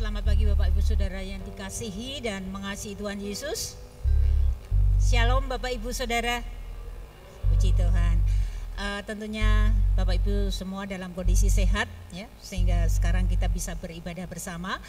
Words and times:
Selamat 0.00 0.32
pagi 0.32 0.48
Bapak 0.48 0.72
Ibu 0.72 0.80
Saudara 0.80 1.20
yang 1.20 1.44
dikasihi 1.44 2.24
dan 2.24 2.48
mengasihi 2.48 2.96
Tuhan 2.96 3.20
Yesus. 3.20 3.76
Shalom 4.96 5.44
Bapak 5.44 5.76
Ibu 5.76 5.92
Saudara, 5.92 6.40
puji 7.52 7.76
Tuhan. 7.76 8.16
Uh, 8.80 9.04
tentunya 9.04 9.76
Bapak 10.00 10.24
Ibu 10.24 10.48
semua 10.56 10.88
dalam 10.88 11.12
kondisi 11.12 11.52
sehat 11.52 11.84
ya, 12.16 12.24
sehingga 12.40 12.88
sekarang 12.88 13.28
kita 13.28 13.52
bisa 13.52 13.76
beribadah 13.76 14.24
bersama. 14.24 14.80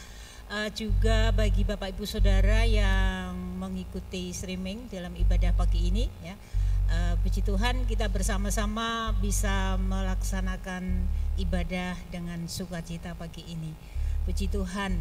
Uh, 0.47 0.71
juga 0.71 1.35
bagi 1.35 1.67
Bapak 1.67 1.91
Ibu 1.91 2.07
Saudara 2.07 2.63
yang 2.63 3.35
mengikuti 3.59 4.31
streaming 4.31 4.87
dalam 4.87 5.11
ibadah 5.19 5.51
pagi 5.51 5.91
ini 5.91 6.07
ya. 6.23 6.39
Uh, 6.87 7.19
puji 7.19 7.43
Tuhan 7.43 7.83
kita 7.83 8.07
bersama-sama 8.07 9.11
bisa 9.19 9.75
melaksanakan 9.75 11.03
ibadah 11.35 11.99
dengan 12.15 12.47
sukacita 12.47 13.11
pagi 13.11 13.43
ini. 13.51 13.99
Puji 14.31 14.47
Tuhan. 14.47 14.95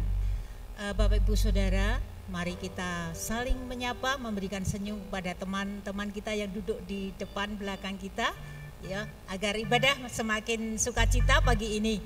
Uh, 0.75 0.91
Bapak 0.91 1.23
Ibu 1.23 1.39
Saudara, 1.39 2.03
mari 2.27 2.51
kita 2.59 3.15
saling 3.15 3.55
menyapa, 3.63 4.19
memberikan 4.19 4.59
senyum 4.59 4.99
pada 5.07 5.31
teman-teman 5.31 6.11
kita 6.11 6.35
yang 6.35 6.51
duduk 6.51 6.75
di 6.83 7.15
depan 7.15 7.55
belakang 7.55 7.95
kita 7.95 8.35
ya, 8.83 9.07
agar 9.31 9.55
ibadah 9.55 9.95
semakin 10.11 10.75
sukacita 10.75 11.39
pagi 11.47 11.79
ini. 11.79 12.03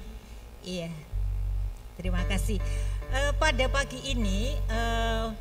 Iya. 0.62 0.94
Terima 1.98 2.22
kasih. 2.30 2.62
Uh, 3.10 3.34
pada 3.42 3.74
pagi 3.74 4.06
ini 4.06 4.54
uh, 4.70 5.34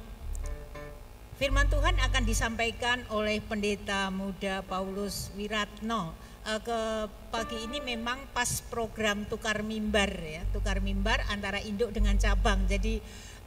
firman 1.36 1.68
Tuhan 1.68 2.00
akan 2.00 2.22
disampaikan 2.24 3.04
oleh 3.12 3.44
pendeta 3.44 4.08
muda 4.08 4.64
Paulus 4.64 5.28
Wiratno 5.36 6.16
uh, 6.44 6.60
ke 6.60 6.80
pagi 7.32 7.64
ini 7.64 7.80
memang 7.80 8.30
pas 8.30 8.62
program 8.68 9.24
tukar 9.26 9.64
mimbar 9.64 10.12
ya, 10.20 10.42
tukar 10.52 10.78
mimbar 10.84 11.24
antara 11.32 11.58
induk 11.64 11.90
dengan 11.90 12.14
cabang. 12.20 12.64
Jadi 12.68 13.00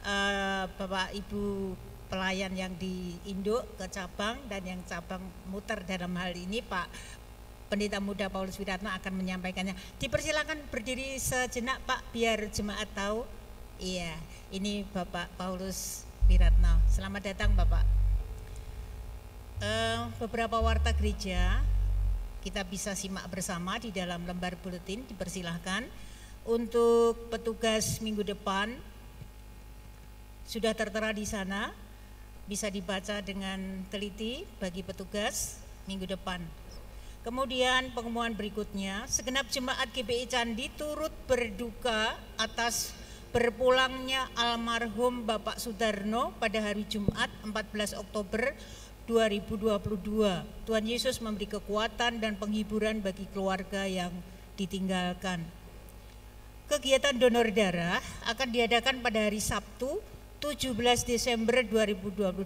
uh, 0.04 0.66
Bapak 0.76 1.14
Ibu 1.14 1.74
pelayan 2.08 2.56
yang 2.56 2.72
di 2.80 3.20
induk 3.28 3.64
ke 3.76 3.86
cabang 3.92 4.40
dan 4.48 4.64
yang 4.64 4.80
cabang 4.88 5.20
muter 5.52 5.84
dalam 5.84 6.16
hal 6.16 6.32
ini 6.32 6.64
Pak 6.64 6.88
Pendeta 7.68 8.00
Muda 8.00 8.32
Paulus 8.32 8.56
Wiratno 8.56 8.88
akan 8.88 9.12
menyampaikannya. 9.12 9.76
Dipersilakan 10.00 10.72
berdiri 10.72 11.20
sejenak 11.20 11.84
Pak 11.84 12.00
biar 12.16 12.48
jemaat 12.48 12.88
tahu. 12.96 13.28
Iya, 13.78 14.16
ini 14.50 14.88
Bapak 14.88 15.28
Paulus 15.36 16.08
Wiratno. 16.32 16.80
Selamat 16.88 17.28
datang 17.28 17.52
Bapak. 17.52 17.84
Uh, 19.58 20.08
beberapa 20.16 20.62
warta 20.62 20.94
gereja 20.94 21.60
kita 22.48 22.64
bisa 22.64 22.96
simak 22.96 23.28
bersama 23.28 23.76
di 23.76 23.92
dalam 23.92 24.24
lembar 24.24 24.56
buletin 24.64 25.04
dipersilahkan 25.04 25.84
untuk 26.48 27.28
petugas 27.28 28.00
minggu 28.00 28.24
depan 28.24 28.72
sudah 30.48 30.72
tertera 30.72 31.12
di 31.12 31.28
sana 31.28 31.76
bisa 32.48 32.72
dibaca 32.72 33.20
dengan 33.20 33.84
teliti 33.92 34.48
bagi 34.56 34.80
petugas 34.80 35.60
minggu 35.84 36.08
depan. 36.08 36.40
Kemudian 37.20 37.92
pengumuman 37.92 38.32
berikutnya, 38.32 39.04
segenap 39.04 39.52
jemaat 39.52 39.92
GBI 39.92 40.32
Candi 40.32 40.72
turut 40.72 41.12
berduka 41.28 42.16
atas 42.40 42.96
berpulangnya 43.28 44.24
almarhum 44.32 45.28
Bapak 45.28 45.60
Sudarno 45.60 46.32
pada 46.40 46.64
hari 46.64 46.88
Jumat 46.88 47.28
14 47.44 47.92
Oktober 48.00 48.56
2022. 49.08 50.68
Tuhan 50.68 50.84
Yesus 50.84 51.24
memberi 51.24 51.48
kekuatan 51.48 52.20
dan 52.20 52.36
penghiburan 52.36 53.00
bagi 53.00 53.24
keluarga 53.32 53.88
yang 53.88 54.12
ditinggalkan. 54.60 55.40
Kegiatan 56.68 57.16
donor 57.16 57.48
darah 57.48 58.04
akan 58.28 58.48
diadakan 58.52 59.00
pada 59.00 59.24
hari 59.24 59.40
Sabtu 59.40 60.04
17 60.44 60.76
Desember 61.08 61.64
2022 61.64 62.44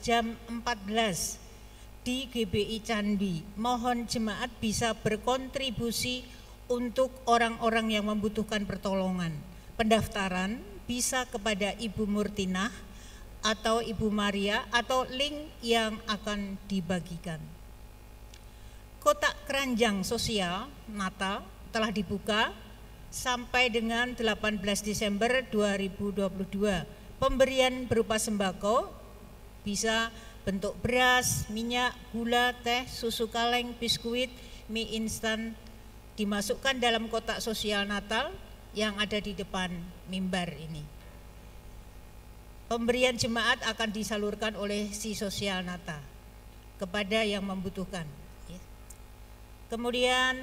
jam 0.00 0.32
14 0.48 1.36
di 2.00 2.24
GBI 2.32 2.80
Candi. 2.80 3.44
Mohon 3.60 4.08
jemaat 4.08 4.48
bisa 4.64 4.96
berkontribusi 4.96 6.24
untuk 6.72 7.12
orang-orang 7.28 7.92
yang 7.92 8.08
membutuhkan 8.08 8.64
pertolongan. 8.64 9.36
Pendaftaran 9.76 10.56
bisa 10.88 11.28
kepada 11.28 11.76
Ibu 11.76 12.08
Murtinah 12.08 12.72
atau 13.40 13.80
Ibu 13.80 14.12
Maria 14.12 14.68
atau 14.68 15.08
link 15.08 15.48
yang 15.64 15.96
akan 16.08 16.60
dibagikan. 16.68 17.40
Kotak 19.00 19.32
keranjang 19.48 20.04
sosial 20.04 20.68
Natal 20.92 21.40
telah 21.72 21.88
dibuka 21.88 22.52
sampai 23.08 23.72
dengan 23.72 24.12
18 24.12 24.60
Desember 24.84 25.40
2022. 25.48 26.20
Pemberian 27.16 27.88
berupa 27.88 28.20
sembako 28.20 28.92
bisa 29.64 30.12
bentuk 30.44 30.76
beras, 30.80 31.48
minyak, 31.52 31.92
gula, 32.12 32.56
teh, 32.64 32.88
susu 32.88 33.28
kaleng, 33.28 33.76
biskuit, 33.76 34.32
mie 34.68 34.88
instan 34.96 35.52
dimasukkan 36.16 36.76
dalam 36.76 37.08
kotak 37.08 37.40
sosial 37.40 37.88
Natal 37.88 38.32
yang 38.76 38.96
ada 39.00 39.16
di 39.16 39.32
depan 39.32 39.72
mimbar 40.12 40.52
ini. 40.56 40.99
Pemberian 42.70 43.18
jemaat 43.18 43.58
akan 43.66 43.90
disalurkan 43.90 44.54
oleh 44.54 44.94
si 44.94 45.18
sosial 45.18 45.66
nata 45.66 45.98
kepada 46.78 47.26
yang 47.26 47.42
membutuhkan. 47.42 48.06
Ya. 48.46 48.62
Kemudian 49.66 50.38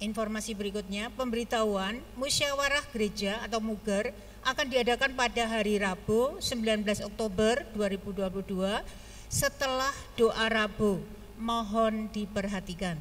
informasi 0.00 0.56
berikutnya, 0.56 1.12
pemberitahuan 1.12 2.00
musyawarah 2.16 2.88
gereja 2.96 3.44
atau 3.44 3.60
muger 3.60 4.16
akan 4.40 4.72
diadakan 4.72 5.12
pada 5.12 5.44
hari 5.44 5.76
Rabu 5.76 6.40
19 6.40 7.12
Oktober 7.12 7.60
2022 7.76 8.80
setelah 9.28 9.92
doa 10.16 10.48
Rabu. 10.48 11.04
Mohon 11.36 12.08
diperhatikan. 12.08 12.96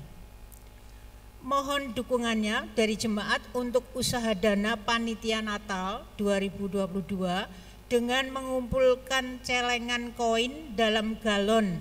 Mohon 1.39 1.95
dukungannya 1.95 2.75
dari 2.75 2.99
jemaat 2.99 3.39
untuk 3.55 3.87
usaha 3.95 4.35
dana 4.35 4.75
panitia 4.75 5.39
Natal 5.39 6.03
2022 6.19 7.62
dengan 7.93 8.25
mengumpulkan 8.33 9.37
celengan 9.45 10.17
koin 10.17 10.73
dalam 10.73 11.13
galon. 11.21 11.77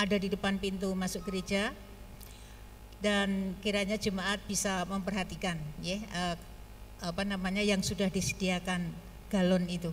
Ada 0.00 0.16
di 0.16 0.32
depan 0.32 0.56
pintu 0.56 0.96
masuk 0.96 1.28
gereja. 1.28 1.76
Dan 3.04 3.52
kiranya 3.60 4.00
jemaat 4.00 4.40
bisa 4.48 4.88
memperhatikan 4.88 5.60
ya 5.84 6.00
uh, 6.16 6.38
apa 7.04 7.26
namanya 7.26 7.60
yang 7.60 7.84
sudah 7.84 8.08
disediakan 8.08 8.96
galon 9.28 9.68
itu. 9.68 9.92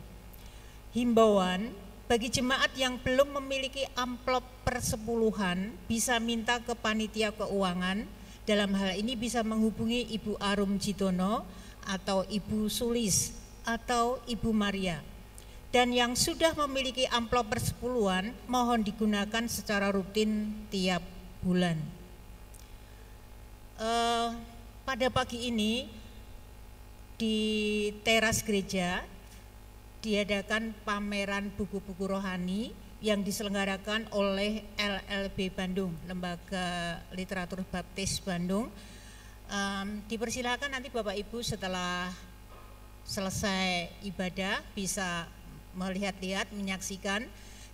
Himbauan 0.96 1.76
bagi 2.08 2.32
jemaat 2.32 2.72
yang 2.80 2.96
belum 3.04 3.44
memiliki 3.44 3.84
amplop 4.00 4.46
persepuluhan 4.64 5.76
bisa 5.92 6.24
minta 6.24 6.64
ke 6.64 6.72
panitia 6.72 7.36
keuangan. 7.36 8.08
Dalam 8.48 8.72
hal 8.80 8.96
ini 8.96 9.20
bisa 9.20 9.44
menghubungi 9.44 10.08
Ibu 10.16 10.40
Arum 10.40 10.80
Jitono 10.80 11.44
atau 11.84 12.24
Ibu 12.24 12.72
Sulis 12.72 13.36
atau 13.68 14.24
Ibu 14.24 14.56
Maria 14.56 15.19
dan 15.70 15.94
yang 15.94 16.18
sudah 16.18 16.58
memiliki 16.66 17.06
amplop 17.14 17.54
persepuluhan 17.54 18.34
mohon 18.50 18.82
digunakan 18.82 19.46
secara 19.46 19.94
rutin 19.94 20.54
tiap 20.74 21.06
bulan. 21.46 21.78
Uh, 23.78 24.34
pada 24.84 25.08
pagi 25.14 25.48
ini 25.54 25.88
di 27.16 27.38
teras 28.02 28.42
gereja 28.42 29.06
diadakan 30.02 30.74
pameran 30.82 31.54
buku-buku 31.54 32.10
rohani 32.10 32.74
yang 33.00 33.24
diselenggarakan 33.24 34.12
oleh 34.12 34.66
LLB 34.76 35.56
Bandung, 35.56 35.96
Lembaga 36.04 37.00
Literatur 37.16 37.64
Baptis 37.64 38.20
Bandung. 38.20 38.68
Um, 39.50 40.04
dipersilakan 40.10 40.76
nanti 40.76 40.92
Bapak 40.92 41.16
Ibu 41.16 41.40
setelah 41.42 42.12
selesai 43.08 43.90
ibadah 44.06 44.62
bisa 44.78 45.26
melihat-lihat, 45.80 46.52
menyaksikan 46.52 47.24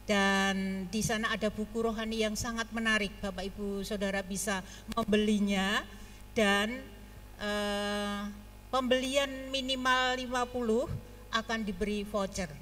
dan 0.05 0.85
di 0.93 1.01
sana 1.01 1.33
ada 1.33 1.49
buku 1.49 1.81
rohani 1.81 2.21
yang 2.21 2.37
sangat 2.37 2.69
menarik. 2.69 3.09
Bapak 3.17 3.41
Ibu 3.49 3.81
Saudara 3.81 4.21
bisa 4.21 4.61
membelinya 4.93 5.81
dan 6.37 6.77
eh, 7.41 8.21
pembelian 8.69 9.49
minimal 9.49 10.21
50 10.21 11.33
akan 11.33 11.59
diberi 11.65 12.05
voucher. 12.05 12.53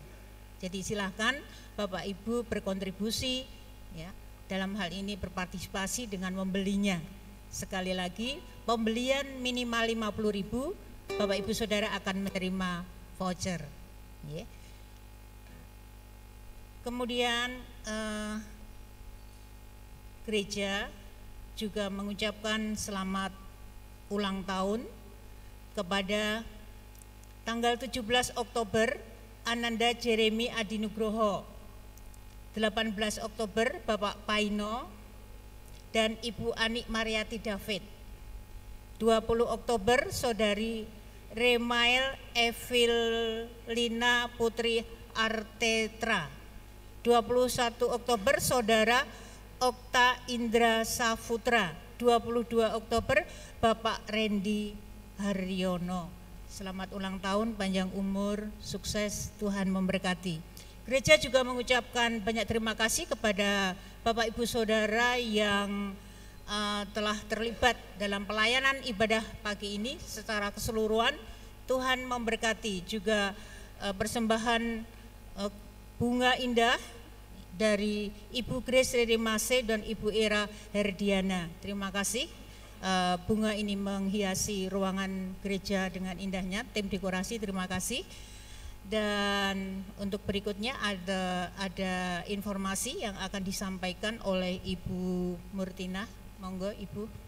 Jadi 0.63 0.79
silahkan 0.79 1.35
Bapak 1.75 2.07
Ibu 2.07 2.47
berkontribusi 2.47 3.43
ya 3.91 4.07
dalam 4.47 4.79
hal 4.79 4.95
ini 4.95 5.19
berpartisipasi 5.19 6.07
dengan 6.07 6.31
membelinya. 6.39 7.03
Sekali 7.51 7.91
lagi 7.91 8.39
pembelian 8.63 9.43
minimal 9.43 9.83
50 10.15 10.39
ribu 10.39 10.73
Bapak 11.19 11.43
Ibu 11.43 11.51
Saudara 11.51 11.91
akan 11.99 12.31
menerima 12.31 12.87
voucher. 13.19 13.61
Ya. 14.31 14.47
Kemudian 16.83 17.63
eh, 17.87 18.35
gereja 20.27 20.91
juga 21.55 21.87
mengucapkan 21.87 22.75
selamat 22.75 23.31
ulang 24.11 24.43
tahun 24.43 24.83
kepada 25.79 26.43
Tanggal 27.47 27.79
17 27.79 28.35
Oktober 28.35 28.99
Ananda 29.47 29.95
Jeremy 29.95 30.51
Adinugroho. 30.51 31.47
18 32.55 33.19
Oktober 33.23 33.79
Bapak 33.87 34.19
Paino 34.27 34.87
dan 35.95 36.19
Ibu 36.19 36.51
Anik 36.59 36.91
Mariati 36.91 37.39
David. 37.39 37.83
20 38.99 39.23
Oktober 39.47 40.11
Saudari 40.11 40.83
Remail 41.31 42.15
Evilina 42.35 44.27
Putri 44.35 44.83
Artetra. 45.15 46.42
21 47.03 47.83
Oktober 47.91 48.39
Saudara 48.39 49.03
Okta 49.59 50.15
Indra 50.31 50.87
Safutra. 50.87 51.75
22 51.99 52.63
Oktober 52.79 53.27
Bapak 53.59 54.07
Randy 54.07 54.71
Haryono. 55.19 56.07
Selamat 56.47 56.95
ulang 56.95 57.19
tahun, 57.19 57.59
panjang 57.59 57.91
umur, 57.91 58.47
sukses, 58.63 59.35
Tuhan 59.35 59.67
memberkati. 59.67 60.39
Gereja 60.87 61.19
juga 61.19 61.43
mengucapkan 61.43 62.23
banyak 62.23 62.47
terima 62.47 62.71
kasih 62.71 63.03
kepada 63.07 63.75
Bapak 64.03 64.31
Ibu 64.31 64.47
Saudara 64.47 65.19
yang 65.19 65.91
uh, 66.47 66.83
telah 66.95 67.19
terlibat 67.27 67.75
dalam 67.99 68.23
pelayanan 68.23 68.79
ibadah 68.87 69.23
pagi 69.43 69.75
ini 69.75 69.99
secara 69.99 70.55
keseluruhan. 70.55 71.15
Tuhan 71.67 72.07
memberkati 72.07 72.83
juga 72.87 73.35
uh, 73.83 73.91
persembahan 73.91 74.83
uh, 75.39 75.51
bunga 75.97 76.35
indah 76.39 76.77
dari 77.53 78.09
Ibu 78.33 78.65
Grace 78.65 79.05
Mase 79.17 79.61
dan 79.61 79.85
Ibu 79.85 80.09
Era 80.09 80.49
Herdiana. 80.73 81.49
Terima 81.61 81.93
kasih. 81.93 82.25
Uh, 82.83 83.15
bunga 83.29 83.55
ini 83.55 83.79
menghiasi 83.79 84.67
ruangan 84.67 85.37
gereja 85.39 85.87
dengan 85.87 86.19
indahnya. 86.19 86.67
Tim 86.75 86.91
dekorasi 86.91 87.39
terima 87.39 87.69
kasih. 87.69 88.03
Dan 88.83 89.87
untuk 89.95 90.19
berikutnya 90.27 90.75
ada 90.83 91.47
ada 91.55 92.27
informasi 92.27 92.99
yang 93.07 93.15
akan 93.15 93.41
disampaikan 93.45 94.19
oleh 94.27 94.59
Ibu 94.59 95.39
Murtina. 95.55 96.03
Monggo 96.43 96.75
Ibu. 96.75 97.22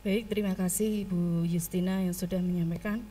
Baik, 0.00 0.32
terima 0.32 0.56
kasih 0.56 1.04
Ibu 1.04 1.44
Justina 1.44 2.00
yang 2.00 2.16
sudah 2.16 2.40
menyampaikan. 2.40 3.04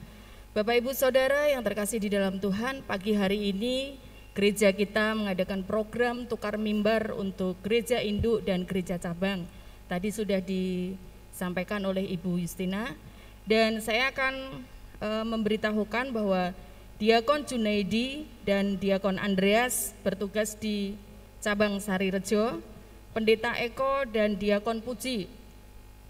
Bapak 0.57 0.81
Ibu 0.81 0.89
Saudara 0.97 1.45
yang 1.45 1.61
terkasih 1.61 2.01
di 2.01 2.09
dalam 2.09 2.41
Tuhan, 2.41 2.81
pagi 2.81 3.13
hari 3.13 3.53
ini 3.53 4.01
gereja 4.33 4.73
kita 4.73 5.13
mengadakan 5.13 5.61
program 5.61 6.25
tukar 6.25 6.57
mimbar 6.57 7.13
untuk 7.13 7.61
gereja 7.61 8.01
induk 8.01 8.41
dan 8.41 8.65
gereja 8.65 8.97
cabang. 8.97 9.45
Tadi 9.85 10.09
sudah 10.09 10.41
disampaikan 10.41 11.85
oleh 11.85 12.09
Ibu 12.09 12.41
Justina 12.41 12.97
dan 13.45 13.85
saya 13.85 14.09
akan 14.09 14.65
e, 14.97 15.09
memberitahukan 15.29 16.09
bahwa 16.09 16.57
Diakon 16.97 17.45
Junaidi 17.45 18.25
dan 18.49 18.81
Diakon 18.81 19.21
Andreas 19.21 19.93
bertugas 20.01 20.57
di 20.57 20.97
cabang 21.37 21.77
Sari 21.77 22.09
Rejo, 22.09 22.65
Pendeta 23.13 23.53
Eko 23.61 24.09
dan 24.09 24.41
Diakon 24.41 24.81
Puji 24.81 25.38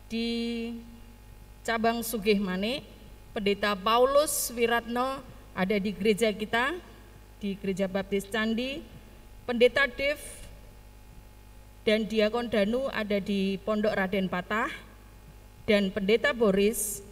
di 0.10 0.30
cabang 1.62 2.02
Sugih 2.02 2.42
Mane, 2.42 2.82
Pendeta 3.30 3.78
Paulus 3.78 4.50
Wiratno 4.58 5.22
ada 5.54 5.78
di 5.78 5.94
gereja 5.94 6.34
kita, 6.34 6.74
di 7.38 7.54
Gereja 7.62 7.86
Baptis 7.86 8.26
Candi, 8.26 8.82
Pendeta 9.46 9.86
Dev 9.86 10.18
dan 11.86 12.10
Diakon 12.10 12.50
Danu 12.50 12.90
ada 12.90 13.22
di 13.22 13.62
Pondok 13.62 13.94
Raden 13.94 14.28
Patah, 14.28 14.68
dan 15.70 15.94
Pendeta 15.94 16.34
Boris 16.34 17.06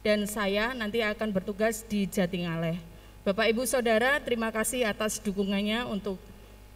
dan 0.00 0.24
saya 0.24 0.72
nanti 0.72 1.04
akan 1.04 1.28
bertugas 1.28 1.84
di 1.84 2.08
Jatingaleh. 2.08 2.80
Bapak 3.20 3.52
Ibu 3.52 3.68
Saudara, 3.68 4.16
terima 4.24 4.48
kasih 4.48 4.88
atas 4.88 5.20
dukungannya 5.20 5.84
untuk 5.84 6.16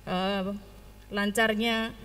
uh, 0.04 0.52
lancarnya 1.09 1.97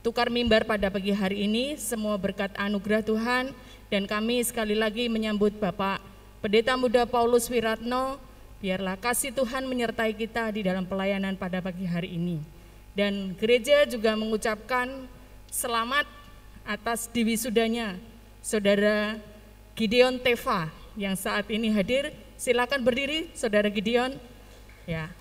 tukar 0.00 0.32
mimbar 0.32 0.64
pada 0.64 0.88
pagi 0.88 1.12
hari 1.12 1.44
ini. 1.44 1.76
Semua 1.76 2.16
berkat 2.16 2.52
anugerah 2.56 3.04
Tuhan 3.04 3.52
dan 3.92 4.02
kami 4.08 4.40
sekali 4.44 4.72
lagi 4.76 5.08
menyambut 5.12 5.56
Bapak 5.56 6.00
Pendeta 6.40 6.76
Muda 6.76 7.04
Paulus 7.04 7.48
Wiratno. 7.52 8.16
Biarlah 8.60 9.00
kasih 9.00 9.32
Tuhan 9.32 9.64
menyertai 9.64 10.12
kita 10.12 10.52
di 10.52 10.60
dalam 10.60 10.84
pelayanan 10.84 11.36
pada 11.36 11.64
pagi 11.64 11.88
hari 11.88 12.12
ini. 12.16 12.40
Dan 12.92 13.32
gereja 13.40 13.88
juga 13.88 14.12
mengucapkan 14.12 15.08
selamat 15.48 16.04
atas 16.68 17.08
diwisudanya 17.08 17.96
Saudara 18.44 19.16
Gideon 19.72 20.20
Teva 20.20 20.68
yang 20.92 21.16
saat 21.16 21.48
ini 21.48 21.72
hadir. 21.72 22.12
Silakan 22.40 22.84
berdiri, 22.84 23.28
Saudara 23.36 23.68
Gideon. 23.68 24.16
Ya. 24.88 25.12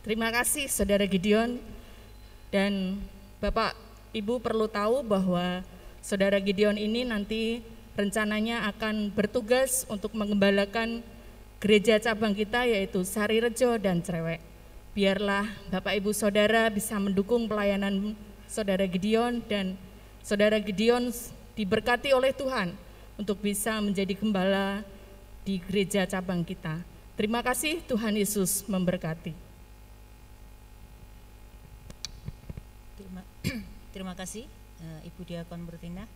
Terima 0.00 0.32
kasih 0.32 0.64
Saudara 0.72 1.04
Gideon 1.04 1.60
dan 2.48 3.04
Bapak 3.36 3.76
Ibu 4.16 4.40
perlu 4.40 4.64
tahu 4.64 5.04
bahwa 5.04 5.60
Saudara 6.00 6.40
Gideon 6.40 6.80
ini 6.80 7.04
nanti 7.04 7.60
rencananya 7.92 8.64
akan 8.72 9.12
bertugas 9.12 9.84
untuk 9.92 10.16
mengembalakan 10.16 11.04
gereja 11.60 12.00
cabang 12.00 12.32
kita 12.32 12.64
yaitu 12.64 13.04
Sari 13.04 13.44
Rejo 13.44 13.76
dan 13.76 14.00
Cerewek. 14.00 14.40
Biarlah 14.96 15.44
Bapak 15.68 15.92
Ibu 16.00 16.16
Saudara 16.16 16.72
bisa 16.72 16.96
mendukung 16.96 17.44
pelayanan 17.44 18.16
Saudara 18.48 18.88
Gideon 18.88 19.44
dan 19.44 19.76
Saudara 20.24 20.56
Gideon 20.64 21.12
diberkati 21.52 22.16
oleh 22.16 22.32
Tuhan 22.32 22.72
untuk 23.20 23.44
bisa 23.44 23.76
menjadi 23.84 24.16
gembala 24.16 24.80
di 25.44 25.60
gereja 25.60 26.08
cabang 26.08 26.40
kita. 26.40 26.80
Terima 27.20 27.44
kasih 27.44 27.84
Tuhan 27.84 28.16
Yesus 28.16 28.64
memberkati. 28.64 29.52
Terima, 33.00 33.22
terima 34.00 34.16
kasih 34.16 34.48
uh, 34.80 35.00
Ibu 35.12 35.28
Diakon 35.28 35.60
Bertina. 35.68 36.08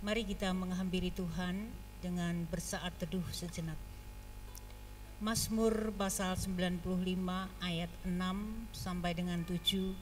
Mari 0.00 0.24
kita 0.24 0.56
menghampiri 0.56 1.12
Tuhan 1.12 1.68
dengan 2.00 2.48
bersaat 2.48 2.96
teduh 2.96 3.28
sejenak. 3.28 3.76
Mazmur 5.20 5.92
pasal 6.00 6.32
95 6.32 6.80
ayat 7.60 7.92
6 8.08 8.16
sampai 8.72 9.12
dengan 9.12 9.44
7 9.44 9.92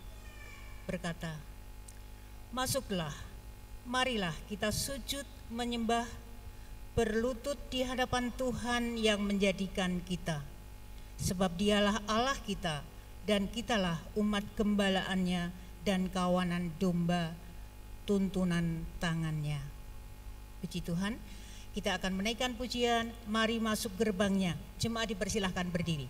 berkata, 0.86 1.34
Masuklah, 2.54 3.18
marilah 3.82 4.38
kita 4.46 4.70
sujud 4.70 5.26
menyembah 5.50 6.06
berlutut 6.94 7.58
di 7.66 7.82
hadapan 7.82 8.30
Tuhan 8.38 8.94
yang 8.94 9.26
menjadikan 9.26 9.98
kita. 10.06 10.53
Sebab 11.20 11.54
dialah 11.54 12.02
Allah 12.10 12.36
kita 12.42 12.82
dan 13.24 13.48
kitalah 13.48 14.00
umat 14.18 14.44
gembalaannya 14.58 15.50
dan 15.84 16.08
kawanan 16.08 16.72
domba 16.80 17.36
tuntunan 18.08 18.84
tangannya. 19.00 19.60
Puji 20.64 20.80
Tuhan. 20.84 21.16
Kita 21.74 21.98
akan 21.98 22.14
menaikkan 22.14 22.54
pujian, 22.54 23.10
mari 23.26 23.58
masuk 23.58 23.98
gerbangnya. 23.98 24.54
Jemaat 24.78 25.10
dipersilahkan 25.10 25.66
berdiri. 25.74 26.06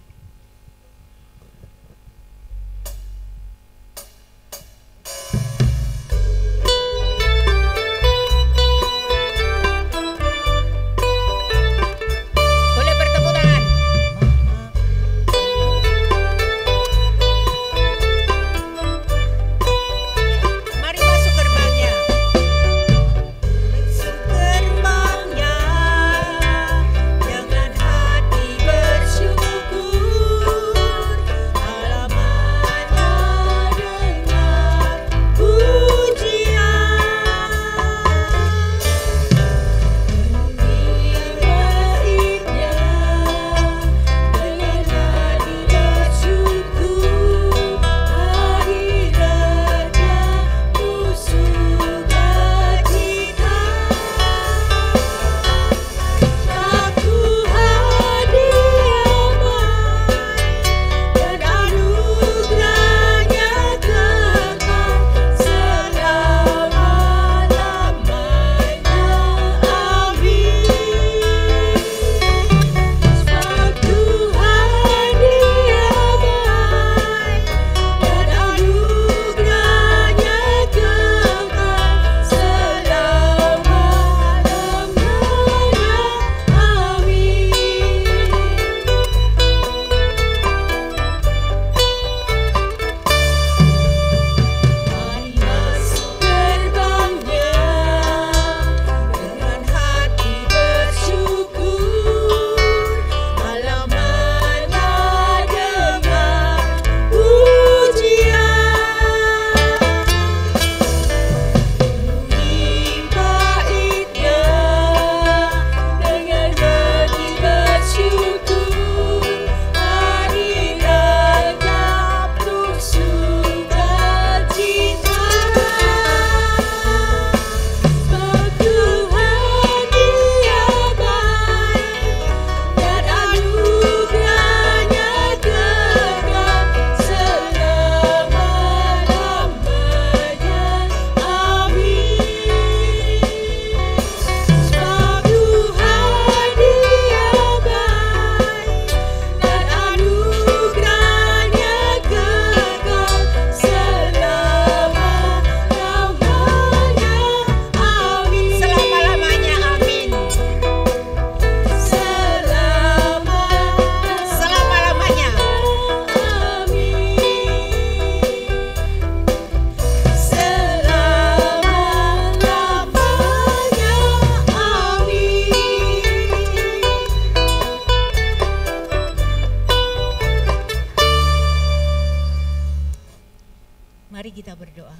berdoa. 184.56 184.96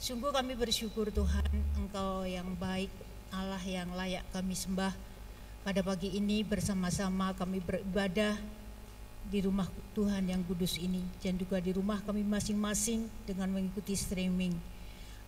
Sungguh 0.00 0.32
kami 0.32 0.56
bersyukur 0.56 1.12
Tuhan, 1.12 1.50
Engkau 1.76 2.24
yang 2.24 2.56
baik, 2.56 2.88
Allah 3.28 3.60
yang 3.60 3.92
layak 3.92 4.24
kami 4.32 4.56
sembah. 4.56 4.96
Pada 5.60 5.84
pagi 5.84 6.16
ini 6.16 6.40
bersama-sama 6.40 7.36
kami 7.36 7.60
beribadah 7.60 8.40
di 9.28 9.44
rumah 9.44 9.68
Tuhan 9.92 10.24
yang 10.24 10.40
kudus 10.48 10.80
ini 10.80 11.04
dan 11.20 11.36
juga 11.36 11.60
di 11.60 11.76
rumah 11.76 12.00
kami 12.00 12.24
masing-masing 12.24 13.04
dengan 13.28 13.52
mengikuti 13.52 13.92
streaming. 13.92 14.56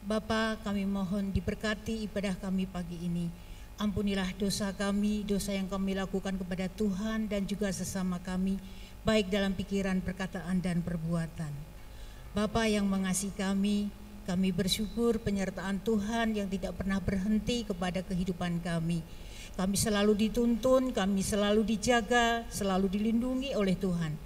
Bapa, 0.03 0.59
kami 0.65 0.83
mohon 0.89 1.31
diberkati 1.31 2.03
ibadah 2.11 2.35
kami 2.41 2.67
pagi 2.67 2.97
ini. 2.97 3.31
Ampunilah 3.79 4.35
dosa 4.35 4.75
kami, 4.75 5.23
dosa 5.23 5.55
yang 5.55 5.71
kami 5.71 5.95
lakukan 5.95 6.35
kepada 6.35 6.67
Tuhan 6.73 7.31
dan 7.31 7.47
juga 7.47 7.71
sesama 7.71 8.19
kami, 8.19 8.59
baik 9.07 9.31
dalam 9.31 9.55
pikiran, 9.55 10.03
perkataan, 10.03 10.59
dan 10.59 10.83
perbuatan. 10.83 11.72
Bapa 12.33 12.65
yang 12.65 12.89
mengasihi 12.89 13.29
kami, 13.37 13.93
kami 14.25 14.57
bersyukur 14.57 15.21
penyertaan 15.21 15.85
Tuhan 15.85 16.33
yang 16.33 16.49
tidak 16.49 16.81
pernah 16.81 16.97
berhenti 16.97 17.61
kepada 17.61 18.01
kehidupan 18.01 18.65
kami. 18.65 19.05
Kami 19.53 19.77
selalu 19.77 20.17
dituntun, 20.17 20.97
kami 20.97 21.21
selalu 21.21 21.61
dijaga, 21.61 22.49
selalu 22.49 22.89
dilindungi 22.89 23.53
oleh 23.53 23.77
Tuhan. 23.77 24.17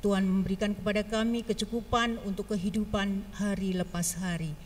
Tuhan 0.00 0.24
memberikan 0.24 0.72
kepada 0.72 1.04
kami 1.04 1.44
kecukupan 1.44 2.16
untuk 2.24 2.56
kehidupan 2.56 3.20
hari 3.36 3.76
lepas 3.76 4.16
hari. 4.24 4.56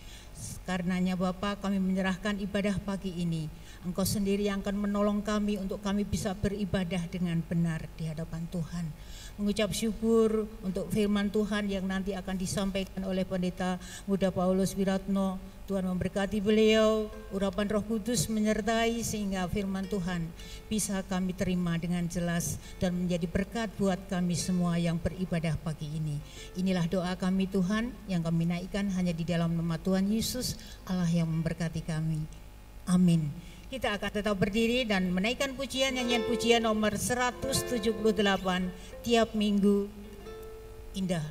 Karenanya 0.62 1.18
Bapak 1.18 1.66
kami 1.66 1.82
menyerahkan 1.82 2.38
ibadah 2.38 2.78
pagi 2.78 3.10
ini. 3.10 3.50
Engkau 3.82 4.06
sendiri 4.06 4.46
yang 4.46 4.62
akan 4.62 4.86
menolong 4.86 5.18
kami 5.26 5.58
untuk 5.58 5.82
kami 5.82 6.06
bisa 6.06 6.38
beribadah 6.38 7.10
dengan 7.10 7.42
benar 7.42 7.90
di 7.98 8.06
hadapan 8.06 8.46
Tuhan. 8.54 8.86
Mengucap 9.40 9.72
syukur 9.72 10.44
untuk 10.60 10.92
firman 10.92 11.32
Tuhan 11.32 11.64
yang 11.64 11.88
nanti 11.88 12.12
akan 12.12 12.36
disampaikan 12.36 13.00
oleh 13.08 13.24
pendeta 13.24 13.80
muda 14.04 14.28
Paulus 14.28 14.76
Wiratno. 14.76 15.40
Tuhan 15.62 15.88
memberkati 15.88 16.42
beliau, 16.42 17.06
urapan 17.30 17.70
roh 17.70 17.80
kudus 17.86 18.26
menyertai 18.28 19.00
sehingga 19.00 19.46
firman 19.46 19.86
Tuhan 19.88 20.26
bisa 20.66 21.00
kami 21.06 21.32
terima 21.32 21.78
dengan 21.78 22.04
jelas 22.10 22.60
dan 22.82 22.92
menjadi 22.92 23.24
berkat 23.30 23.70
buat 23.78 23.96
kami 24.10 24.36
semua 24.36 24.76
yang 24.76 24.98
beribadah 24.98 25.54
pagi 25.62 25.86
ini. 25.86 26.18
Inilah 26.58 26.90
doa 26.90 27.14
kami 27.14 27.46
Tuhan 27.48 27.94
yang 28.10 28.20
kami 28.26 28.50
naikkan 28.50 28.90
hanya 28.92 29.14
di 29.14 29.22
dalam 29.22 29.54
nama 29.54 29.78
Tuhan 29.78 30.10
Yesus, 30.10 30.58
Allah 30.84 31.08
yang 31.08 31.30
memberkati 31.30 31.80
kami. 31.86 32.20
Amin. 32.90 33.51
Kita 33.72 33.96
akan 33.96 34.12
tetap 34.12 34.36
berdiri 34.36 34.84
dan 34.84 35.08
menaikkan 35.16 35.56
pujian 35.56 35.96
nyanyian 35.96 36.28
pujian 36.28 36.60
nomor 36.60 36.92
178 36.92 37.72
tiap 39.00 39.32
minggu. 39.32 39.88
Indah. 40.92 41.24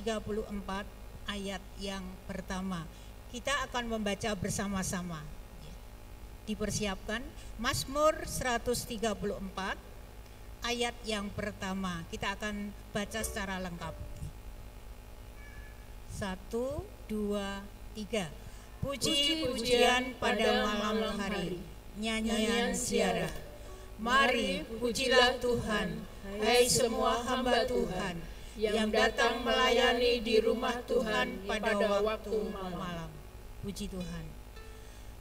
Pasal 0.00 0.24
134 0.24 1.28
ayat 1.28 1.62
yang 1.76 2.04
pertama. 2.24 2.88
kita 3.30 3.54
akan 3.70 3.94
membaca 3.94 4.34
bersama-sama. 4.34 5.22
Dipersiapkan 6.50 7.22
Mazmur 7.62 8.26
134 8.26 9.14
ayat 10.66 10.96
yang 11.06 11.30
pertama. 11.30 12.02
Kita 12.10 12.34
akan 12.34 12.74
baca 12.90 13.20
secara 13.22 13.62
lengkap. 13.62 13.94
Satu, 16.10 16.82
dua, 17.06 17.62
tiga. 17.94 18.26
Puji-pujian 18.82 20.18
pada 20.18 20.66
malam 20.66 21.14
hari, 21.14 21.62
nyanyian 22.02 22.74
ziarah. 22.74 23.30
Mari 24.00 24.66
pujilah 24.80 25.38
Tuhan, 25.38 26.02
hai 26.42 26.66
semua 26.66 27.20
hamba 27.22 27.62
Tuhan 27.68 28.29
yang 28.58 28.90
datang 28.90 29.46
melayani 29.46 30.18
di 30.18 30.42
rumah 30.42 30.74
Tuhan 30.88 31.46
pada 31.46 32.02
waktu 32.02 32.38
malam. 32.50 33.10
Puji 33.62 33.86
Tuhan. 33.92 34.24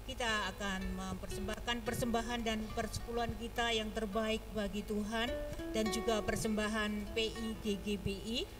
Kita 0.09 0.49
akan 0.55 0.81
mempersembahkan 0.97 1.85
persembahan 1.85 2.41
dan 2.41 2.65
persepuluhan 2.73 3.29
kita 3.37 3.69
yang 3.69 3.93
terbaik 3.93 4.41
bagi 4.57 4.81
Tuhan 4.81 5.29
dan 5.69 5.85
juga 5.93 6.25
persembahan 6.25 7.13
PIGGBI. 7.13 8.57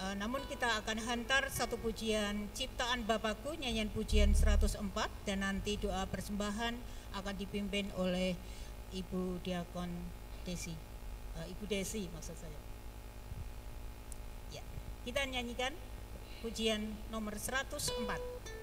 Uh, 0.00 0.16
namun 0.16 0.40
kita 0.48 0.80
akan 0.80 0.98
hantar 1.04 1.46
satu 1.52 1.76
pujian 1.76 2.48
ciptaan 2.56 3.04
Bapakku 3.04 3.52
nyanyian 3.60 3.92
pujian 3.92 4.32
104 4.32 4.80
dan 5.28 5.44
nanti 5.44 5.76
doa 5.76 6.08
persembahan 6.08 6.72
akan 7.20 7.34
dipimpin 7.36 7.92
oleh 8.00 8.32
Ibu 8.90 9.44
Diakon 9.44 9.92
Desi. 10.42 10.74
Uh, 11.36 11.46
Ibu 11.52 11.68
Desi 11.68 12.08
maksud 12.10 12.34
saya. 12.34 12.69
Kita 15.10 15.26
nyanyikan 15.26 15.74
pujian 16.38 16.86
nomor 17.10 17.34
104. 17.34 18.59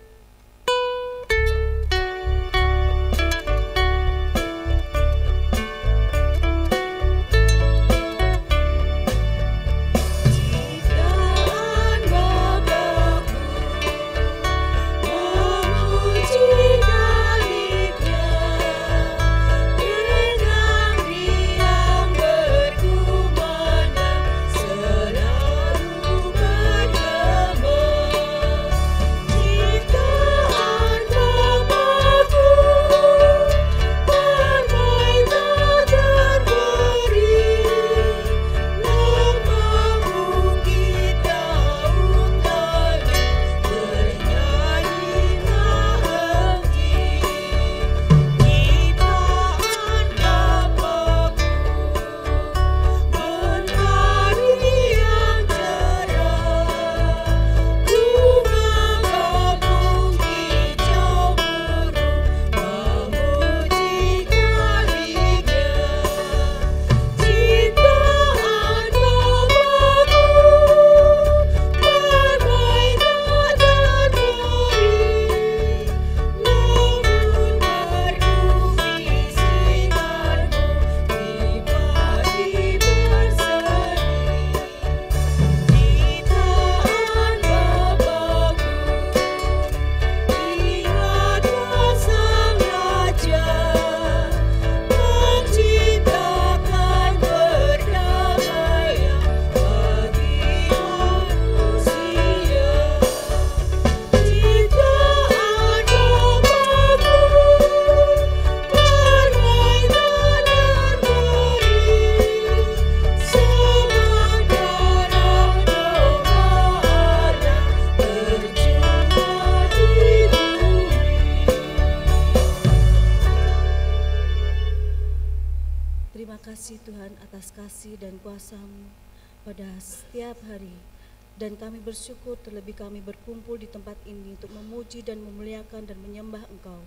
Bersyukur 131.38 132.34
terlebih 132.42 132.74
kami 132.74 132.98
berkumpul 132.98 133.62
di 133.62 133.70
tempat 133.70 133.94
ini 134.10 134.34
untuk 134.34 134.50
memuji 134.58 135.06
dan 135.06 135.22
memuliakan 135.22 135.86
dan 135.86 135.98
menyembah 136.02 136.42
Engkau. 136.50 136.82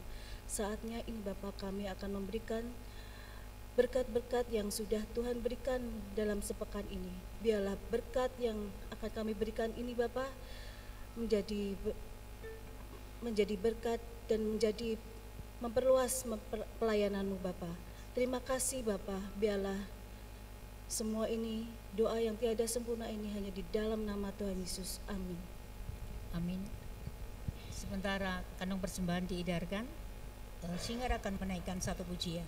Saatnya 0.50 1.06
ini 1.06 1.22
Bapa 1.22 1.54
kami 1.54 1.86
akan 1.86 2.18
memberikan 2.18 2.66
berkat-berkat 3.78 4.50
yang 4.50 4.66
sudah 4.74 5.06
Tuhan 5.14 5.38
berikan 5.38 5.78
dalam 6.18 6.42
sepekan 6.42 6.82
ini. 6.90 7.14
Biarlah 7.38 7.78
berkat 7.94 8.34
yang 8.42 8.58
akan 8.90 9.10
kami 9.14 9.32
berikan 9.38 9.70
ini 9.78 9.94
Bapa 9.94 10.26
menjadi 11.14 11.78
menjadi 13.22 13.54
berkat 13.54 14.02
dan 14.26 14.42
menjadi 14.42 14.98
memperluas 15.62 16.26
pelayananmu 16.82 17.38
Bapa. 17.38 17.70
Terima 18.18 18.42
kasih 18.42 18.82
Bapa, 18.82 19.22
biarlah 19.38 19.99
semua 20.90 21.31
ini 21.31 21.70
Doa 21.94 22.18
yang 22.18 22.38
tiada 22.38 22.66
sempurna 22.66 23.07
ini 23.11 23.31
hanya 23.35 23.50
di 23.50 23.66
dalam 23.74 24.07
nama 24.07 24.31
Tuhan 24.35 24.59
Yesus. 24.62 25.03
Amin. 25.11 25.38
Amin. 26.31 26.62
Sementara 27.74 28.46
kandung 28.62 28.79
persembahan 28.79 29.26
diidarkan, 29.26 29.87
uh, 30.66 30.79
Singar 30.79 31.11
akan 31.18 31.35
menaikkan 31.42 31.83
satu 31.83 32.07
pujian. 32.07 32.46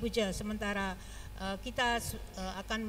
Puja 0.00 0.32
sementara 0.32 0.96
uh, 1.36 1.60
kita 1.60 2.00
uh, 2.40 2.54
akan 2.64 2.80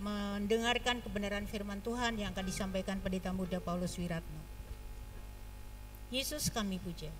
mendengarkan 0.00 1.04
kebenaran 1.04 1.44
firman 1.44 1.84
Tuhan 1.84 2.16
yang 2.16 2.32
akan 2.32 2.44
disampaikan 2.48 2.96
pendeta 3.04 3.30
muda 3.36 3.60
Paulus 3.60 4.00
Wiratno. 4.00 4.40
Yesus 6.08 6.48
kami 6.48 6.80
puja. 6.80 7.12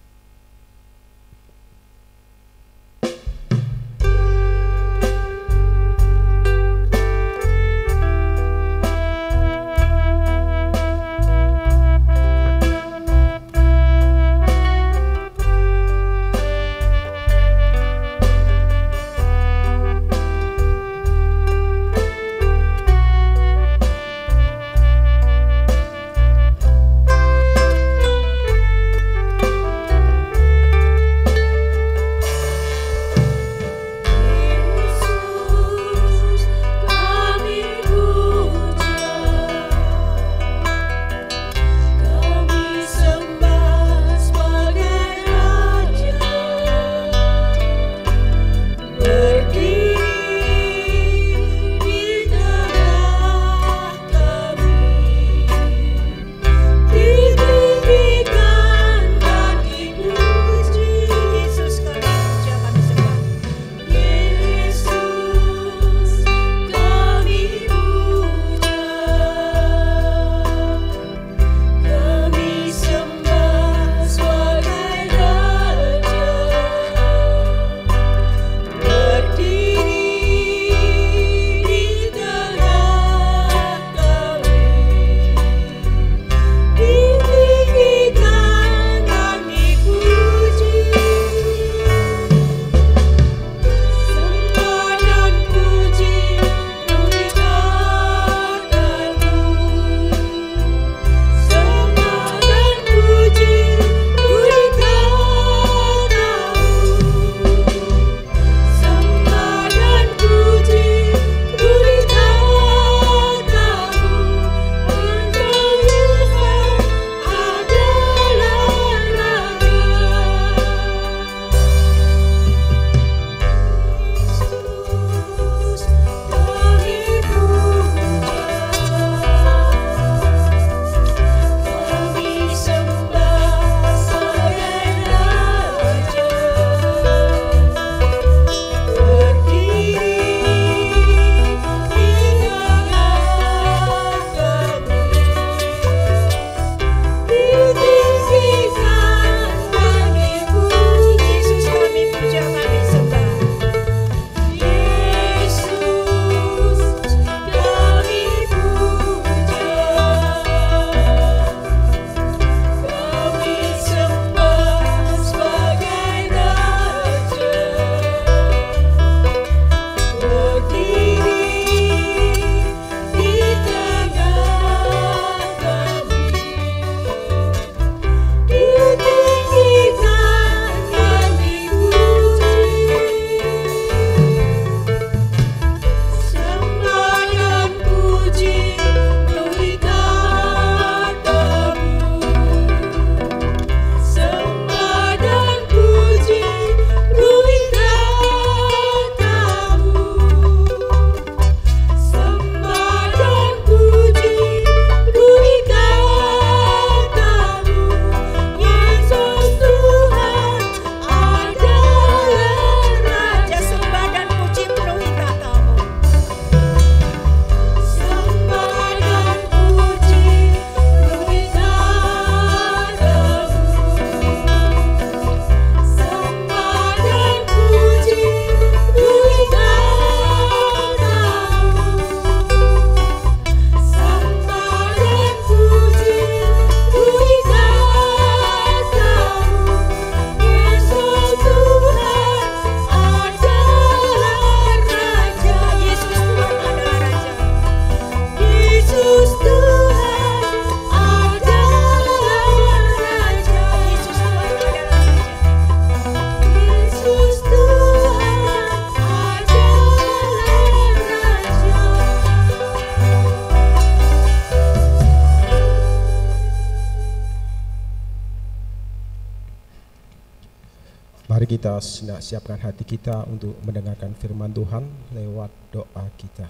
Kita 271.83 272.23
siapkan 272.23 272.63
hati 272.63 272.87
kita 272.87 273.27
untuk 273.27 273.59
mendengarkan 273.67 274.15
firman 274.15 274.55
Tuhan 274.55 274.87
lewat 275.19 275.51
doa 275.75 276.05
kita. 276.15 276.47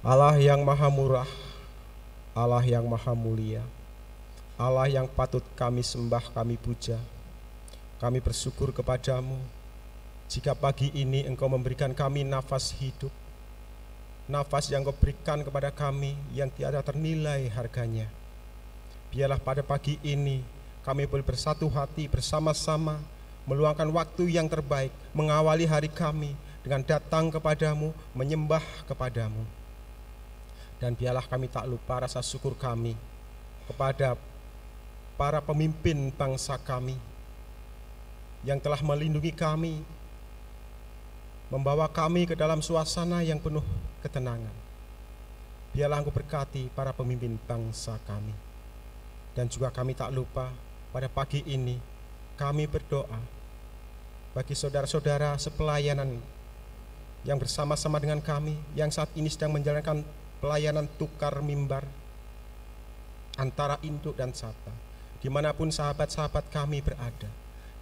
Allah 0.00 0.40
yang 0.40 0.64
maha 0.64 0.88
murah, 0.88 1.28
Allah 2.32 2.64
yang 2.64 2.88
maha 2.88 3.12
mulia, 3.12 3.60
Allah 4.56 4.88
yang 4.88 5.04
patut 5.04 5.44
kami 5.52 5.84
sembah, 5.84 6.32
kami 6.32 6.56
puja. 6.56 6.96
Kami 8.00 8.24
bersyukur 8.24 8.72
kepadamu 8.72 9.36
jika 10.32 10.56
pagi 10.56 10.88
ini 10.96 11.28
engkau 11.28 11.46
memberikan 11.52 11.92
kami 11.92 12.24
nafas 12.24 12.72
hidup, 12.80 13.12
nafas 14.32 14.72
yang 14.72 14.80
kau 14.80 14.96
berikan 14.96 15.44
kepada 15.44 15.68
kami 15.68 16.16
yang 16.32 16.48
tiada 16.48 16.80
ternilai 16.80 17.52
harganya. 17.52 18.08
Biarlah 19.12 19.36
pada 19.36 19.60
pagi 19.60 20.00
ini 20.00 20.40
kami 20.88 21.04
boleh 21.04 21.22
bersatu 21.22 21.68
hati 21.68 22.08
bersama-sama 22.08 22.96
meluangkan 23.44 23.90
waktu 23.90 24.30
yang 24.30 24.46
terbaik 24.46 24.94
mengawali 25.10 25.66
hari 25.66 25.90
kami 25.90 26.38
dengan 26.62 26.82
datang 26.86 27.30
kepadamu, 27.30 27.90
menyembah 28.14 28.62
kepadamu. 28.86 29.42
Dan 30.78 30.94
biarlah 30.98 31.26
kami 31.26 31.46
tak 31.50 31.66
lupa 31.66 32.02
rasa 32.02 32.22
syukur 32.22 32.54
kami 32.58 32.98
kepada 33.66 34.18
para 35.14 35.38
pemimpin 35.38 36.10
bangsa 36.10 36.58
kami 36.58 36.98
yang 38.42 38.58
telah 38.58 38.82
melindungi 38.82 39.30
kami, 39.30 39.86
membawa 41.46 41.86
kami 41.86 42.26
ke 42.26 42.34
dalam 42.34 42.58
suasana 42.58 43.22
yang 43.22 43.38
penuh 43.38 43.62
ketenangan. 44.02 44.54
Biarlah 45.70 46.02
Engkau 46.02 46.12
berkati 46.12 46.68
para 46.74 46.90
pemimpin 46.90 47.38
bangsa 47.46 47.96
kami. 48.04 48.34
Dan 49.32 49.48
juga 49.48 49.72
kami 49.72 49.96
tak 49.96 50.12
lupa 50.12 50.52
pada 50.92 51.08
pagi 51.08 51.40
ini 51.48 51.80
kami 52.36 52.68
berdoa 52.68 53.16
bagi 54.32 54.56
saudara-saudara 54.56 55.36
sepelayanan 55.36 56.16
yang 57.22 57.38
bersama-sama 57.38 58.02
dengan 58.02 58.18
kami 58.18 58.58
yang 58.74 58.88
saat 58.88 59.12
ini 59.14 59.28
sedang 59.28 59.54
menjalankan 59.54 60.02
pelayanan 60.42 60.88
tukar 60.98 61.38
mimbar 61.44 61.86
antara 63.38 63.78
induk 63.86 64.18
dan 64.18 64.34
sapa 64.34 64.72
di 65.22 65.30
mana 65.30 65.54
pun 65.54 65.70
sahabat-sahabat 65.70 66.50
kami 66.50 66.82
berada 66.82 67.30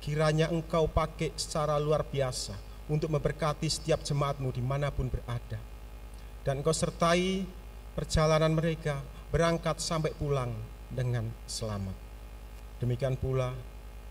kiranya 0.01 0.49
engkau 0.49 0.89
pakai 0.89 1.37
secara 1.37 1.77
luar 1.77 2.03
biasa 2.09 2.57
untuk 2.91 3.13
memberkati 3.13 3.69
setiap 3.71 4.03
jemaatmu 4.03 4.51
di 4.51 4.65
mana 4.65 4.91
pun 4.91 5.07
berada. 5.07 5.61
Dan 6.43 6.65
engkau 6.65 6.75
sertai 6.75 7.47
perjalanan 7.95 8.51
mereka 8.51 8.99
berangkat 9.31 9.79
sampai 9.79 10.11
pulang 10.17 10.51
dengan 10.91 11.29
selamat. 11.47 11.95
Demikian 12.83 13.15
pula 13.15 13.53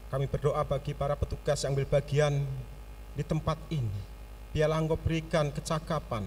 kami 0.09 0.25
berdoa 0.25 0.65
bagi 0.65 0.97
para 0.97 1.13
petugas 1.13 1.61
yang 1.63 1.77
berbagian 1.77 2.45
di 3.13 3.23
tempat 3.25 3.57
ini 3.69 4.09
biarlah 4.49 4.81
engkau 4.81 4.97
berikan 4.97 5.53
kecakapan 5.53 6.25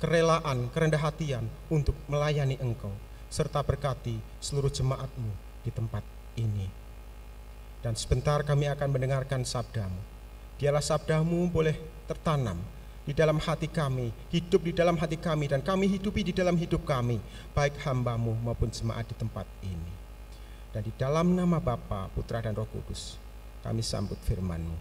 kerelaan, 0.00 0.72
kerendah 0.72 0.98
hatian 0.98 1.44
untuk 1.68 1.92
melayani 2.08 2.56
engkau, 2.56 2.90
serta 3.28 3.60
berkati 3.60 4.16
seluruh 4.40 4.72
jemaatmu 4.72 5.30
di 5.60 5.70
tempat 5.70 6.00
ini. 6.40 6.66
Dan 7.84 7.92
sebentar 7.96 8.40
kami 8.40 8.68
akan 8.72 8.88
mendengarkan 8.88 9.44
sabdamu. 9.44 10.00
Dialah 10.56 10.84
sabdamu 10.84 11.48
boleh 11.52 11.76
tertanam 12.08 12.56
di 13.04 13.12
dalam 13.12 13.40
hati 13.40 13.68
kami, 13.68 14.12
hidup 14.32 14.60
di 14.64 14.72
dalam 14.72 14.96
hati 14.96 15.16
kami, 15.20 15.48
dan 15.48 15.60
kami 15.60 15.88
hidupi 15.88 16.20
di 16.24 16.32
dalam 16.36 16.56
hidup 16.56 16.84
kami, 16.84 17.20
baik 17.52 17.80
hambamu 17.84 18.36
maupun 18.40 18.68
jemaat 18.72 19.08
di 19.08 19.16
tempat 19.16 19.48
ini. 19.64 19.99
Dan 20.70 20.86
di 20.86 20.92
dalam 20.94 21.34
nama 21.34 21.58
Bapa, 21.58 22.06
Putra, 22.14 22.38
dan 22.38 22.54
Roh 22.54 22.66
Kudus, 22.70 23.18
kami 23.66 23.82
sambut 23.82 24.16
firmanmu. 24.22 24.78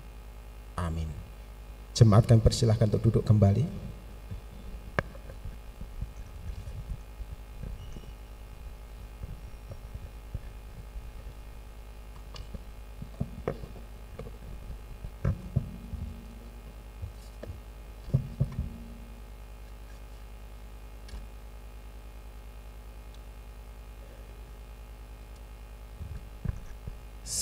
Amin. 0.78 1.10
Jemaat 1.98 2.30
kami 2.30 2.40
persilahkan 2.46 2.88
untuk 2.94 3.10
duduk 3.10 3.24
kembali. 3.26 3.66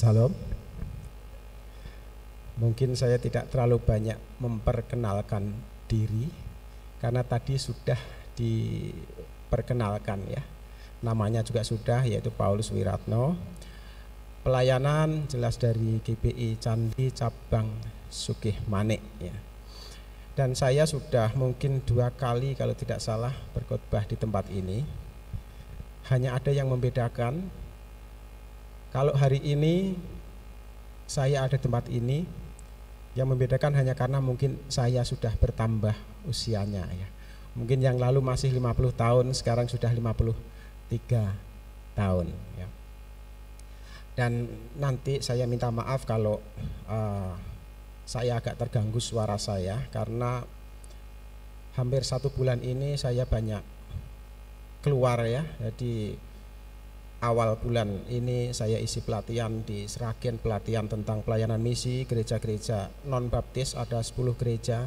Salam. 0.07 0.31
Mungkin 2.63 2.95
saya 2.95 3.19
tidak 3.19 3.51
terlalu 3.51 3.75
banyak 3.83 4.15
memperkenalkan 4.39 5.51
diri 5.83 6.31
karena 7.03 7.27
tadi 7.27 7.59
sudah 7.59 7.99
diperkenalkan 8.39 10.23
ya. 10.31 10.39
Namanya 11.03 11.43
juga 11.43 11.59
sudah 11.67 12.07
yaitu 12.07 12.31
Paulus 12.31 12.71
Wiratno. 12.71 13.35
Pelayanan 14.47 15.27
jelas 15.27 15.59
dari 15.59 15.99
GPI 15.99 16.55
Candi 16.55 17.11
cabang 17.11 17.67
Sugih 18.07 18.55
Manik 18.71 19.03
ya. 19.19 19.35
Dan 20.39 20.55
saya 20.55 20.87
sudah 20.87 21.35
mungkin 21.35 21.83
dua 21.83 22.15
kali 22.15 22.55
kalau 22.55 22.79
tidak 22.79 23.03
salah 23.03 23.35
berkhotbah 23.51 24.07
di 24.07 24.15
tempat 24.15 24.47
ini. 24.55 24.87
Hanya 26.07 26.39
ada 26.39 26.55
yang 26.55 26.71
membedakan 26.71 27.66
kalau 28.97 29.13
hari 29.13 29.37
ini 29.45 29.93
saya 31.05 31.45
ada 31.45 31.53
tempat 31.61 31.85
ini, 31.85 32.25
yang 33.13 33.29
membedakan 33.29 33.77
hanya 33.77 33.93
karena 33.93 34.17
mungkin 34.17 34.57
saya 34.73 35.05
sudah 35.05 35.37
bertambah 35.37 35.93
usianya 36.25 36.81
ya. 36.89 37.05
Mungkin 37.53 37.77
yang 37.77 38.01
lalu 38.01 38.25
masih 38.25 38.49
50 38.49 38.97
tahun, 38.97 39.25
sekarang 39.37 39.69
sudah 39.69 39.93
53 39.93 40.33
tahun 41.93 42.33
ya. 42.57 42.65
Dan 44.17 44.49
nanti 44.81 45.21
saya 45.21 45.45
minta 45.45 45.69
maaf 45.69 46.01
kalau 46.09 46.41
uh, 46.89 47.37
saya 48.01 48.41
agak 48.41 48.57
terganggu 48.57 48.97
suara 48.97 49.37
saya 49.37 49.85
karena 49.93 50.41
hampir 51.77 52.01
satu 52.01 52.33
bulan 52.33 52.65
ini 52.65 52.97
saya 52.97 53.29
banyak 53.29 53.61
keluar 54.81 55.21
ya. 55.29 55.45
Jadi 55.61 56.17
awal 57.21 57.57
bulan 57.57 58.05
ini 58.13 58.53
saya 58.53 58.77
isi 58.77 59.01
pelatihan 59.01 59.65
di 59.65 59.89
Seragen 59.89 60.37
pelatihan 60.37 60.85
tentang 60.85 61.25
pelayanan 61.25 61.57
misi 61.57 62.05
gereja-gereja 62.05 62.93
non 63.09 63.33
baptis 63.33 63.73
ada 63.73 64.01
10 64.01 64.37
gereja. 64.37 64.85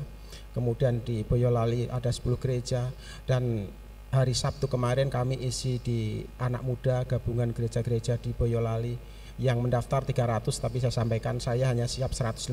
Kemudian 0.51 1.03
di 1.03 1.23
Boyolali 1.23 1.87
ada 1.91 2.11
10 2.11 2.39
gereja. 2.39 2.91
Dan 3.27 3.67
hari 4.11 4.35
Sabtu 4.35 4.67
kemarin 4.67 5.11
kami 5.11 5.39
isi 5.43 5.79
di 5.83 6.23
anak 6.43 6.63
muda 6.63 7.07
gabungan 7.07 7.51
gereja-gereja 7.55 8.19
di 8.19 8.35
Boyolali 8.35 8.95
yang 9.41 9.63
mendaftar 9.65 10.05
300 10.05 10.53
tapi 10.53 10.85
saya 10.85 10.93
sampaikan 10.93 11.41
saya 11.41 11.73
hanya 11.73 11.89
siap 11.89 12.13
150 12.13 12.53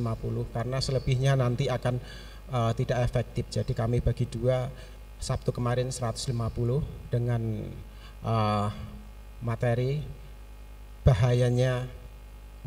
karena 0.56 0.78
selebihnya 0.80 1.36
nanti 1.36 1.68
akan 1.68 2.00
uh, 2.50 2.72
tidak 2.74 3.04
efektif. 3.06 3.46
Jadi 3.52 3.74
kami 3.78 4.02
bagi 4.02 4.26
dua 4.26 4.72
Sabtu 5.18 5.50
kemarin 5.50 5.90
150 5.90 6.32
dengan 7.10 7.42
uh, 8.22 8.70
materi 9.42 10.02
bahayanya 11.06 11.88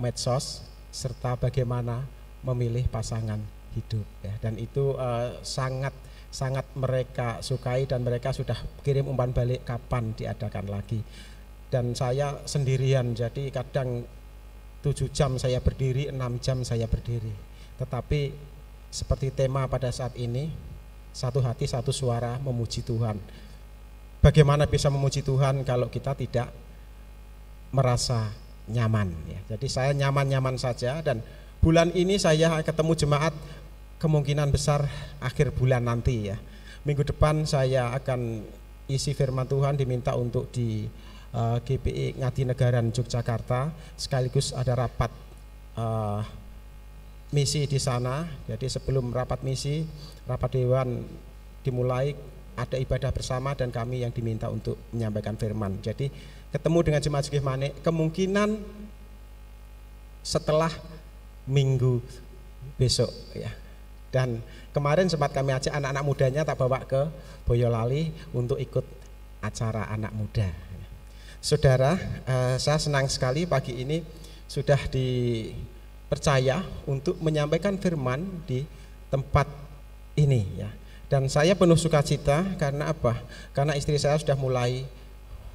medsos 0.01 0.65
serta 0.91 1.37
bagaimana 1.37 2.07
memilih 2.43 2.89
pasangan 2.89 3.39
hidup 3.77 4.07
ya. 4.25 4.35
Dan 4.41 4.59
itu 4.59 4.97
uh, 4.97 5.39
sangat 5.45 5.93
sangat 6.31 6.65
mereka 6.79 7.43
sukai 7.43 7.91
dan 7.91 8.07
mereka 8.07 8.31
sudah 8.31 8.57
kirim 8.87 9.11
umpan 9.11 9.35
balik 9.35 9.67
kapan 9.67 10.15
diadakan 10.15 10.67
lagi. 10.71 11.03
Dan 11.71 11.95
saya 11.95 12.43
sendirian 12.47 13.15
jadi 13.15 13.51
kadang 13.55 14.03
tujuh 14.83 15.13
jam 15.13 15.39
saya 15.39 15.63
berdiri 15.63 16.11
enam 16.11 16.41
jam 16.43 16.63
saya 16.67 16.91
berdiri. 16.91 17.35
Tetapi 17.79 18.21
seperti 18.91 19.31
tema 19.31 19.71
pada 19.71 19.95
saat 19.95 20.19
ini 20.19 20.51
satu 21.15 21.43
hati 21.43 21.67
satu 21.67 21.91
suara 21.95 22.39
memuji 22.43 22.83
Tuhan 22.83 23.19
Bagaimana 24.21 24.69
bisa 24.69 24.93
memuji 24.93 25.25
Tuhan 25.25 25.65
kalau 25.65 25.89
kita 25.89 26.13
tidak 26.13 26.53
merasa 27.73 28.29
nyaman 28.69 29.11
ya. 29.25 29.41
Jadi 29.57 29.67
saya 29.73 29.91
nyaman-nyaman 29.97 30.61
saja 30.61 31.01
dan 31.01 31.25
bulan 31.65 31.89
ini 31.97 32.21
saya 32.21 32.61
ketemu 32.61 32.93
jemaat 33.01 33.35
kemungkinan 33.97 34.53
besar 34.53 34.85
akhir 35.25 35.57
bulan 35.57 35.89
nanti 35.89 36.29
ya. 36.29 36.37
Minggu 36.85 37.05
depan 37.05 37.45
saya 37.45 37.97
akan 37.97 38.45
isi 38.93 39.17
firman 39.17 39.49
Tuhan 39.49 39.77
diminta 39.77 40.13
untuk 40.17 40.53
di 40.53 40.85
uh, 41.33 41.57
eh, 41.57 41.59
GPI 41.65 42.07
Ngadi 42.21 42.43
Negaran 42.49 42.91
Yogyakarta 42.91 43.71
sekaligus 43.95 44.51
ada 44.57 44.75
rapat 44.75 45.13
uh, 45.77 46.21
misi 47.31 47.65
di 47.65 47.79
sana. 47.79 48.27
Jadi 48.49 48.67
sebelum 48.67 49.15
rapat 49.15 49.47
misi, 49.47 49.87
rapat 50.27 50.59
dewan 50.59 51.05
dimulai 51.63 52.17
ada 52.57 52.77
ibadah 52.77 53.11
bersama 53.15 53.55
dan 53.55 53.71
kami 53.71 54.03
yang 54.03 54.13
diminta 54.15 54.51
untuk 54.51 54.79
menyampaikan 54.95 55.35
firman. 55.39 55.79
Jadi 55.83 56.11
ketemu 56.51 56.79
dengan 56.83 57.01
jemaat 57.01 57.25
Sugih 57.27 57.45
Manik 57.45 57.79
kemungkinan 57.83 58.59
setelah 60.21 60.71
minggu 61.49 62.03
besok 62.77 63.11
ya. 63.33 63.51
Dan 64.11 64.43
kemarin 64.75 65.07
sempat 65.07 65.31
kami 65.31 65.55
ajak 65.55 65.71
anak-anak 65.71 66.05
mudanya 66.05 66.43
tak 66.43 66.59
bawa 66.59 66.83
ke 66.83 67.07
Boyolali 67.47 68.11
untuk 68.35 68.59
ikut 68.59 68.83
acara 69.41 69.87
anak 69.91 70.11
muda. 70.13 70.51
Saudara, 71.41 71.97
uh, 72.29 72.57
saya 72.61 72.77
senang 72.77 73.09
sekali 73.09 73.49
pagi 73.49 73.81
ini 73.81 74.05
sudah 74.45 74.77
dipercaya 74.93 76.61
untuk 76.85 77.17
menyampaikan 77.23 77.81
firman 77.81 78.45
di 78.45 78.67
tempat 79.09 79.49
ini 80.21 80.61
ya. 80.61 80.69
Dan 81.11 81.27
saya 81.27 81.59
penuh 81.59 81.75
sukacita 81.75 82.55
karena 82.55 82.95
apa? 82.95 83.19
Karena 83.51 83.75
istri 83.75 83.99
saya 83.99 84.15
sudah 84.15 84.39
mulai 84.39 84.87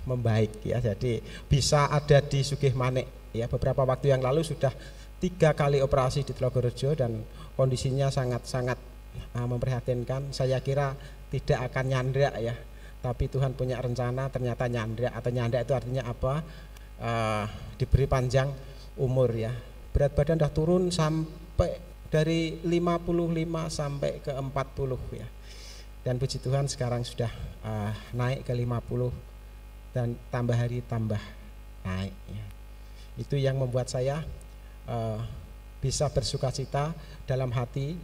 membaik 0.03 0.59
ya. 0.67 0.83
Jadi 0.83 1.23
bisa 1.47 1.87
ada 1.87 2.19
di 2.19 2.43
Sugih 2.43 2.75
Manik 2.75 3.07
ya. 3.31 3.47
Beberapa 3.47 3.87
waktu 3.87 4.11
yang 4.11 4.19
lalu 4.19 4.43
sudah 4.43 4.75
tiga 5.23 5.55
kali 5.55 5.79
operasi 5.79 6.27
di 6.27 6.35
Telogorejo 6.35 6.91
dan 6.99 7.23
kondisinya 7.55 8.11
sangat-sangat 8.11 8.75
uh, 9.39 9.47
memprihatinkan. 9.47 10.35
Saya 10.35 10.59
kira 10.59 10.91
tidak 11.31 11.71
akan 11.71 11.85
nyandra 11.87 12.35
ya 12.37 12.55
tapi 13.05 13.29
Tuhan 13.29 13.53
punya 13.53 13.77
rencana 13.77 14.33
ternyata 14.33 14.65
nyanda 14.65 15.13
atau 15.13 15.29
nyanda 15.29 15.61
itu 15.61 15.77
artinya 15.77 16.09
apa 16.09 16.41
uh, 16.97 17.45
diberi 17.77 18.09
panjang 18.09 18.49
umur 18.97 19.29
ya 19.29 19.53
berat 19.93 20.17
badan 20.17 20.41
sudah 20.41 20.51
turun 20.51 20.83
sampai 20.89 21.77
dari 22.09 22.65
55 22.65 23.05
sampai 23.69 24.11
ke 24.25 24.33
40 24.33 25.21
ya 25.21 25.27
dan 26.05 26.21
puji 26.21 26.37
Tuhan 26.37 26.69
sekarang 26.69 27.01
sudah 27.01 27.33
uh, 27.65 27.91
naik 28.13 28.45
ke 28.45 28.53
50 28.53 29.09
dan 29.97 30.13
tambah 30.29 30.53
hari 30.53 30.85
tambah 30.85 31.19
naik 31.81 32.13
ya. 32.29 32.45
itu 33.17 33.35
yang 33.41 33.57
membuat 33.57 33.89
saya 33.89 34.21
uh, 34.85 35.17
bisa 35.81 36.05
bersuka 36.13 36.53
cita 36.53 36.93
dalam 37.25 37.49
hati 37.49 37.97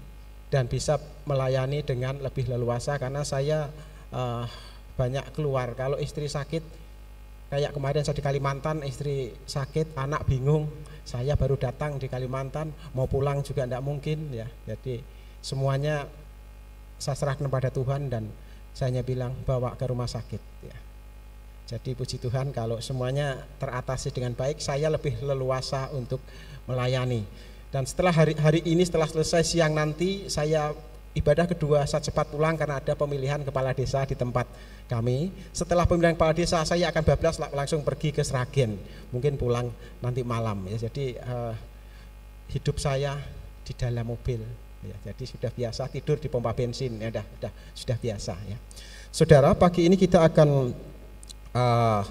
dan 0.50 0.66
bisa 0.66 0.98
melayani 1.30 1.86
dengan 1.86 2.20
lebih 2.20 2.50
leluasa 2.50 2.98
karena 2.98 3.22
saya 3.24 3.72
uh, 4.12 4.46
banyak 5.00 5.26
keluar. 5.34 5.74
Kalau 5.74 5.96
istri 5.98 6.28
sakit, 6.28 6.62
kayak 7.50 7.72
kemarin 7.72 8.04
saya 8.04 8.20
di 8.20 8.26
Kalimantan, 8.26 8.84
istri 8.84 9.32
sakit, 9.48 9.96
anak 9.96 10.28
bingung, 10.28 10.68
saya 11.08 11.34
baru 11.40 11.56
datang 11.56 11.98
di 11.98 12.12
Kalimantan, 12.12 12.70
mau 12.94 13.08
pulang 13.08 13.42
juga 13.42 13.64
tidak 13.66 13.82
mungkin 13.82 14.30
ya. 14.36 14.46
Jadi 14.68 15.02
semuanya 15.42 16.06
saya 17.02 17.18
serahkan 17.18 17.50
kepada 17.50 17.74
Tuhan 17.74 18.14
dan 18.14 18.30
saya 18.78 18.94
hanya 18.94 19.02
bilang 19.02 19.34
bawa 19.44 19.74
ke 19.74 19.90
rumah 19.90 20.06
sakit 20.06 20.42
ya. 20.62 20.78
Jadi 21.72 21.96
puji 21.96 22.20
Tuhan 22.20 22.52
kalau 22.52 22.84
semuanya 22.84 23.48
teratasi 23.58 24.12
dengan 24.12 24.36
baik, 24.36 24.60
saya 24.60 24.92
lebih 24.92 25.24
leluasa 25.24 25.88
untuk 25.96 26.20
melayani. 26.68 27.24
Dan 27.72 27.88
setelah 27.88 28.12
hari 28.12 28.36
hari 28.36 28.60
ini 28.68 28.84
setelah 28.84 29.08
selesai 29.08 29.48
siang 29.48 29.72
nanti 29.72 30.28
saya 30.28 30.76
ibadah 31.16 31.48
kedua 31.48 31.88
saat 31.88 32.04
cepat 32.04 32.28
pulang 32.28 32.60
karena 32.60 32.84
ada 32.84 32.92
pemilihan 32.92 33.40
kepala 33.48 33.72
desa 33.72 34.04
di 34.04 34.20
tempat 34.20 34.44
kami. 34.92 35.32
Setelah 35.56 35.88
pemilihan 35.88 36.20
kepala 36.20 36.36
desa 36.36 36.60
saya 36.68 36.92
akan 36.92 37.04
bablas 37.08 37.40
langsung 37.56 37.88
pergi 37.88 38.12
ke 38.12 38.20
Sragen, 38.20 38.76
mungkin 39.16 39.40
pulang 39.40 39.72
nanti 40.04 40.28
malam 40.28 40.68
ya. 40.68 40.92
Jadi 40.92 41.16
uh, 41.24 41.56
hidup 42.52 42.84
saya 42.84 43.16
di 43.64 43.72
dalam 43.80 44.12
mobil 44.12 44.44
ya. 44.86 44.98
Jadi 45.12 45.24
sudah 45.30 45.52
biasa 45.54 45.88
tidur 45.90 46.18
di 46.18 46.28
pompa 46.28 46.52
bensin 46.54 46.98
ya 46.98 47.10
sudah 47.10 47.26
sudah 47.26 47.52
sudah 47.74 47.98
biasa 47.98 48.34
ya. 48.50 48.58
Saudara, 49.12 49.52
pagi 49.54 49.86
ini 49.86 50.00
kita 50.00 50.24
akan 50.24 50.72
uh, 51.52 52.04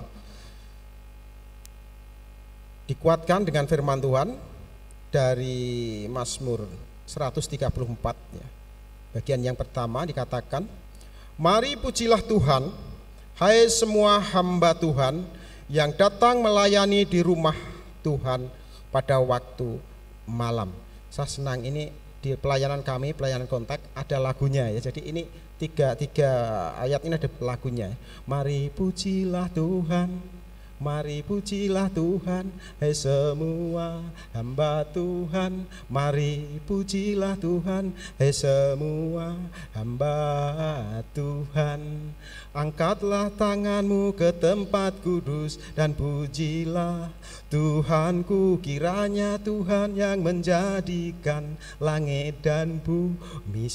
dikuatkan 2.84 3.48
dengan 3.48 3.64
firman 3.64 3.98
Tuhan 4.02 4.36
dari 5.08 6.04
Mazmur 6.12 6.68
134 7.08 8.36
ya. 8.36 8.48
Bagian 9.10 9.40
yang 9.42 9.56
pertama 9.58 10.06
dikatakan 10.06 10.68
Mari 11.40 11.72
pujilah 11.72 12.20
Tuhan, 12.20 12.68
hai 13.40 13.64
semua 13.72 14.20
hamba 14.20 14.76
Tuhan 14.76 15.24
yang 15.72 15.88
datang 15.96 16.44
melayani 16.44 17.08
di 17.08 17.24
rumah 17.24 17.56
Tuhan 18.04 18.44
pada 18.92 19.16
waktu 19.24 19.80
malam. 20.28 20.68
Saya 21.08 21.32
senang 21.32 21.64
ini 21.64 21.88
di 22.20 22.36
pelayanan 22.36 22.84
kami, 22.84 23.16
pelayanan 23.16 23.48
kontak 23.48 23.80
ada 23.96 24.20
lagunya 24.20 24.68
ya. 24.68 24.80
Jadi 24.92 25.08
ini 25.08 25.24
tiga, 25.56 25.96
tiga 25.96 26.30
ayat 26.76 27.00
ini 27.04 27.16
ada 27.16 27.28
lagunya. 27.40 27.96
Mari 28.28 28.68
pujilah 28.72 29.48
Tuhan, 29.52 30.39
Mari 30.80 31.20
pujilah 31.20 31.92
Tuhan, 31.92 32.48
hai 32.80 32.96
semua 32.96 34.00
hamba 34.32 34.80
Tuhan. 34.88 35.68
Mari 35.92 36.56
pujilah 36.64 37.36
Tuhan, 37.36 37.92
hai 38.16 38.32
semua 38.32 39.36
hamba 39.76 40.16
Tuhan. 41.12 41.84
Angkatlah 42.56 43.28
tanganmu 43.36 44.16
ke 44.16 44.32
tempat 44.32 45.04
kudus 45.04 45.60
dan 45.76 45.92
pujilah 45.92 47.12
Tuhanku 47.52 48.64
kiranya 48.64 49.36
Tuhan 49.36 50.00
yang 50.00 50.24
menjadikan 50.24 51.60
langit 51.76 52.40
dan 52.40 52.80
bumi 52.80 53.68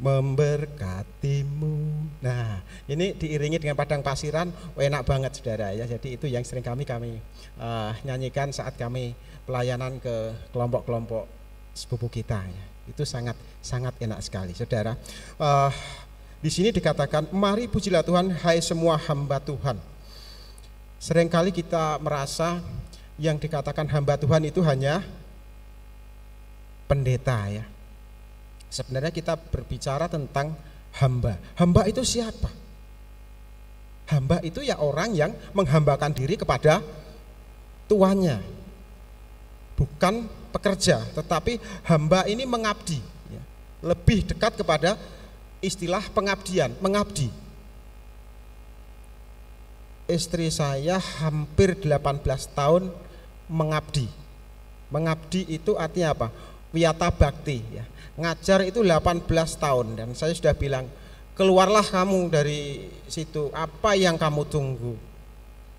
memberkatimu. 0.00 1.76
Nah, 2.24 2.62
ini 2.88 3.12
diiringi 3.12 3.60
dengan 3.60 3.76
padang 3.76 4.00
pasiran, 4.00 4.48
enak 4.74 5.02
banget 5.04 5.32
saudara 5.36 5.74
ya. 5.76 5.84
Jadi 5.84 6.16
itu 6.16 6.26
yang 6.30 6.42
sering 6.42 6.64
kami 6.64 6.88
kami 6.88 7.20
uh, 7.60 7.92
nyanyikan 8.06 8.50
saat 8.54 8.78
kami 8.80 9.12
pelayanan 9.44 10.00
ke 10.00 10.32
kelompok-kelompok 10.54 11.28
sepupu 11.76 12.08
kita 12.08 12.40
ya. 12.40 12.64
Itu 12.88 13.06
sangat 13.06 13.36
sangat 13.62 13.94
enak 14.00 14.20
sekali, 14.24 14.56
saudara. 14.56 14.96
Uh, 15.38 15.70
di 16.42 16.50
sini 16.50 16.74
dikatakan, 16.74 17.30
mari 17.30 17.70
pujilah 17.70 18.02
Tuhan, 18.02 18.34
hai 18.42 18.58
semua 18.58 18.98
hamba 18.98 19.38
Tuhan. 19.38 19.78
Seringkali 20.98 21.54
kita 21.54 21.98
merasa 22.02 22.58
yang 23.18 23.38
dikatakan 23.38 23.86
hamba 23.90 24.18
Tuhan 24.18 24.42
itu 24.46 24.58
hanya 24.66 25.02
pendeta 26.90 27.46
ya 27.46 27.64
Sebenarnya 28.72 29.12
kita 29.12 29.36
berbicara 29.36 30.08
tentang 30.08 30.56
hamba. 30.96 31.36
Hamba 31.60 31.84
itu 31.84 32.00
siapa? 32.00 32.48
Hamba 34.08 34.40
itu 34.40 34.64
ya 34.64 34.80
orang 34.80 35.12
yang 35.12 35.32
menghambakan 35.52 36.16
diri 36.16 36.40
kepada 36.40 36.80
tuannya. 37.84 38.40
Bukan 39.76 40.24
pekerja, 40.56 41.04
tetapi 41.12 41.60
hamba 41.84 42.24
ini 42.24 42.48
mengabdi. 42.48 42.96
Ya. 43.28 43.44
Lebih 43.92 44.32
dekat 44.32 44.56
kepada 44.56 44.96
istilah 45.60 46.08
pengabdian, 46.08 46.72
mengabdi. 46.80 47.28
Istri 50.08 50.48
saya 50.48 50.96
hampir 50.96 51.76
18 51.76 52.24
tahun 52.56 52.88
mengabdi. 53.52 54.08
Mengabdi 54.88 55.44
itu 55.52 55.76
artinya 55.76 56.16
apa? 56.16 56.28
Wiyata 56.72 57.12
bakti 57.12 57.60
ya 57.68 57.84
ngajar 58.16 58.66
itu 58.66 58.84
18 58.84 59.28
tahun. 59.56 59.86
Dan 59.96 60.08
saya 60.12 60.32
sudah 60.36 60.52
bilang 60.56 60.88
keluarlah 61.36 61.84
kamu 61.84 62.28
dari 62.32 62.88
situ. 63.08 63.48
Apa 63.52 63.96
yang 63.96 64.20
kamu 64.20 64.42
tunggu? 64.48 64.94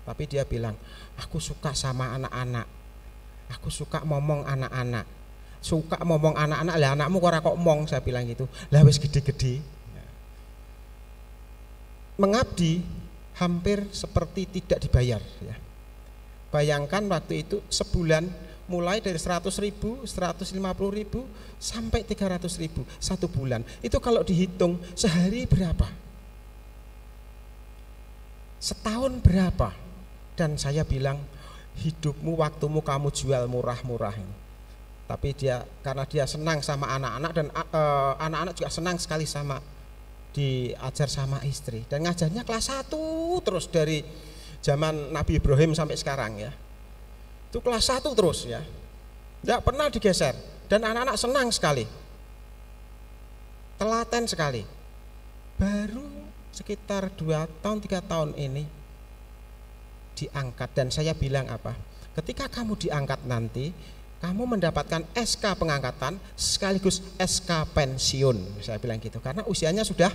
Tapi 0.04 0.24
dia 0.28 0.44
bilang 0.44 0.76
aku 1.16 1.40
suka 1.40 1.72
sama 1.72 2.14
anak-anak. 2.16 2.66
Aku 3.60 3.68
suka 3.68 4.02
ngomong 4.02 4.44
anak-anak. 4.44 5.06
Suka 5.64 5.96
ngomong 6.00 6.36
anak-anak. 6.36 6.74
Lah 6.76 6.90
anakmu 6.92 7.20
kok 7.20 7.40
kok 7.40 7.56
ngomong 7.56 7.88
saya 7.88 8.04
bilang 8.04 8.28
gitu. 8.28 8.48
Lah 8.68 8.84
wis 8.84 9.00
gede-gede. 9.00 9.64
Mengabdi 12.14 12.78
hampir 13.34 13.90
seperti 13.90 14.46
tidak 14.46 14.78
dibayar 14.86 15.18
ya. 15.42 15.56
bayangkan 16.54 17.02
waktu 17.10 17.42
itu 17.42 17.58
sebulan 17.66 18.30
mulai 18.70 19.00
dari 19.00 19.20
100 19.20 19.44
ribu, 19.60 20.02
150 20.04 20.50
ribu, 20.92 21.28
sampai 21.60 22.04
300 22.04 22.44
ribu 22.60 22.84
satu 22.96 23.28
bulan. 23.28 23.60
Itu 23.84 24.00
kalau 24.00 24.24
dihitung 24.24 24.80
sehari 24.96 25.44
berapa? 25.44 25.88
Setahun 28.60 29.20
berapa? 29.20 29.76
Dan 30.34 30.56
saya 30.56 30.82
bilang 30.82 31.20
hidupmu, 31.84 32.40
waktumu 32.40 32.82
kamu 32.82 33.10
jual 33.14 33.46
murah-murah 33.46 34.16
Tapi 35.04 35.36
dia 35.36 35.62
karena 35.84 36.08
dia 36.08 36.24
senang 36.24 36.64
sama 36.64 36.88
anak-anak 36.96 37.32
dan 37.36 37.46
eh, 37.52 38.12
anak-anak 38.24 38.54
uh, 38.56 38.58
juga 38.58 38.70
senang 38.72 38.96
sekali 38.96 39.28
sama 39.28 39.60
diajar 40.34 41.06
sama 41.06 41.38
istri 41.46 41.86
dan 41.86 42.02
ngajarnya 42.02 42.42
kelas 42.42 42.66
1 42.66 42.90
terus 43.46 43.70
dari 43.70 44.02
zaman 44.58 45.14
Nabi 45.14 45.38
Ibrahim 45.38 45.78
sampai 45.78 45.94
sekarang 45.94 46.42
ya 46.42 46.50
itu 47.54 47.62
kelas 47.62 47.86
1 47.86 48.02
terus 48.18 48.50
ya. 48.50 48.58
Tidak 49.46 49.62
pernah 49.62 49.86
digeser 49.86 50.34
dan 50.66 50.82
anak-anak 50.82 51.14
senang 51.14 51.54
sekali. 51.54 51.86
Telaten 53.78 54.26
sekali. 54.26 54.66
Baru 55.54 56.02
sekitar 56.50 57.14
2 57.14 57.62
tahun 57.62 57.78
3 57.78 58.10
tahun 58.10 58.30
ini 58.34 58.66
diangkat 60.18 60.70
dan 60.74 60.90
saya 60.90 61.14
bilang 61.14 61.46
apa? 61.46 61.78
Ketika 62.18 62.50
kamu 62.50 62.74
diangkat 62.74 63.22
nanti, 63.22 63.70
kamu 64.18 64.58
mendapatkan 64.58 65.06
SK 65.14 65.54
pengangkatan 65.54 66.18
sekaligus 66.34 67.06
SK 67.22 67.70
pensiun. 67.70 68.66
Saya 68.66 68.82
bilang 68.82 68.98
gitu 68.98 69.22
karena 69.22 69.46
usianya 69.46 69.86
sudah 69.86 70.10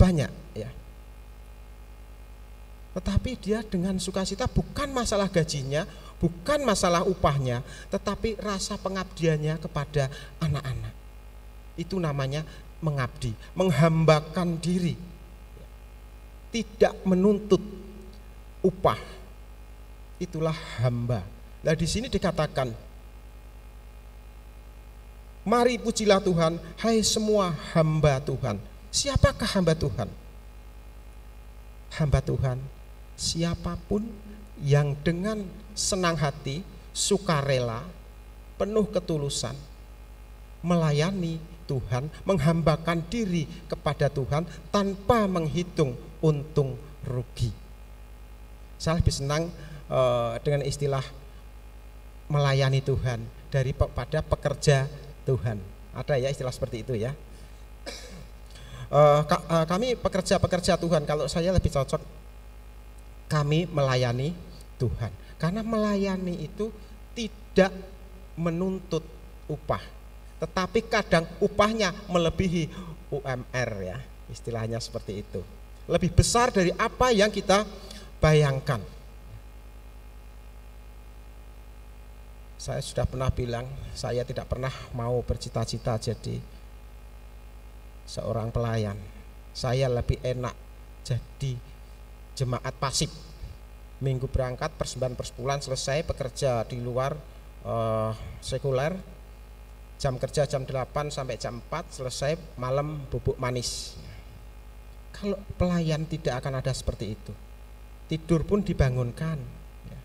banyak 0.00 0.32
ya. 0.56 0.72
Tetapi 2.96 3.30
dia 3.36 3.60
dengan 3.60 4.00
sukacita 4.00 4.48
bukan 4.50 4.90
masalah 4.90 5.28
gajinya, 5.30 5.86
bukan 6.20 6.62
masalah 6.62 7.02
upahnya, 7.02 7.64
tetapi 7.88 8.36
rasa 8.38 8.76
pengabdiannya 8.76 9.56
kepada 9.56 10.12
anak-anak. 10.38 10.94
Itu 11.80 11.96
namanya 11.96 12.44
mengabdi, 12.84 13.32
menghambakan 13.56 14.60
diri. 14.60 14.94
Tidak 16.52 17.08
menuntut 17.08 17.62
upah. 18.60 19.00
Itulah 20.20 20.54
hamba. 20.84 21.24
Nah, 21.64 21.74
di 21.74 21.88
sini 21.88 22.12
dikatakan 22.12 22.90
Mari 25.40 25.80
pujilah 25.80 26.20
Tuhan, 26.20 26.60
hai 26.84 27.00
semua 27.00 27.56
hamba 27.72 28.20
Tuhan. 28.20 28.60
Siapakah 28.92 29.48
hamba 29.56 29.72
Tuhan? 29.72 30.08
Hamba 31.96 32.20
Tuhan, 32.20 32.60
siapa 33.16 33.80
pun 33.88 34.04
yang 34.60 34.92
dengan 35.00 35.48
senang 35.80 36.20
hati, 36.20 36.60
sukarela, 36.92 37.80
penuh 38.60 38.84
ketulusan, 38.92 39.56
melayani 40.60 41.40
Tuhan, 41.64 42.12
menghambakan 42.28 43.00
diri 43.08 43.48
kepada 43.64 44.12
Tuhan 44.12 44.44
tanpa 44.68 45.24
menghitung 45.24 45.96
untung 46.20 46.76
rugi. 47.08 47.48
Saya 48.76 49.00
lebih 49.00 49.14
senang 49.16 49.48
uh, 49.88 50.36
dengan 50.44 50.60
istilah 50.68 51.04
melayani 52.28 52.84
Tuhan 52.84 53.24
daripada 53.48 54.20
pekerja 54.20 54.84
Tuhan. 55.24 55.56
Ada 55.96 56.20
ya 56.20 56.28
istilah 56.28 56.52
seperti 56.52 56.84
itu 56.84 56.94
ya. 57.00 57.16
Uh, 58.90 59.22
kami 59.70 59.94
pekerja-pekerja 59.94 60.74
Tuhan, 60.74 61.06
kalau 61.06 61.30
saya 61.30 61.54
lebih 61.54 61.70
cocok 61.70 62.02
kami 63.30 63.70
melayani 63.70 64.34
Tuhan. 64.82 65.14
Karena 65.40 65.64
melayani 65.64 66.44
itu 66.44 66.68
tidak 67.16 67.72
menuntut 68.36 69.00
upah, 69.48 69.80
tetapi 70.36 70.84
kadang 70.84 71.24
upahnya 71.40 71.96
melebihi 72.12 72.68
UMR 73.08 73.70
ya, 73.80 73.98
istilahnya 74.28 74.76
seperti 74.76 75.24
itu. 75.24 75.40
Lebih 75.88 76.12
besar 76.12 76.52
dari 76.52 76.68
apa 76.76 77.08
yang 77.08 77.32
kita 77.32 77.64
bayangkan. 78.20 78.84
Saya 82.60 82.84
sudah 82.84 83.08
pernah 83.08 83.32
bilang, 83.32 83.64
saya 83.96 84.20
tidak 84.28 84.44
pernah 84.44 84.70
mau 84.92 85.24
bercita-cita 85.24 85.96
jadi 85.96 86.36
seorang 88.04 88.52
pelayan. 88.52 89.00
Saya 89.56 89.88
lebih 89.88 90.20
enak 90.20 90.52
jadi 91.00 91.56
jemaat 92.36 92.76
pasif 92.76 93.29
minggu 94.00 94.26
berangkat 94.32 94.72
persembahan 94.80 95.14
persepuluhan 95.14 95.60
selesai 95.60 96.08
bekerja 96.08 96.64
di 96.64 96.80
luar 96.80 97.12
uh, 97.64 98.12
sekuler. 98.40 98.96
Jam 100.00 100.16
kerja 100.16 100.48
jam 100.48 100.64
8 100.64 101.12
sampai 101.12 101.36
jam 101.36 101.60
4 101.60 102.00
selesai 102.00 102.56
malam 102.56 103.04
bubuk 103.12 103.36
manis. 103.36 104.00
Kalau 105.12 105.36
pelayan 105.60 106.08
tidak 106.08 106.40
akan 106.40 106.64
ada 106.64 106.72
seperti 106.72 107.12
itu. 107.12 107.32
Tidur 108.08 108.48
pun 108.48 108.64
dibangunkan. 108.64 109.36
Ya. 109.92 110.00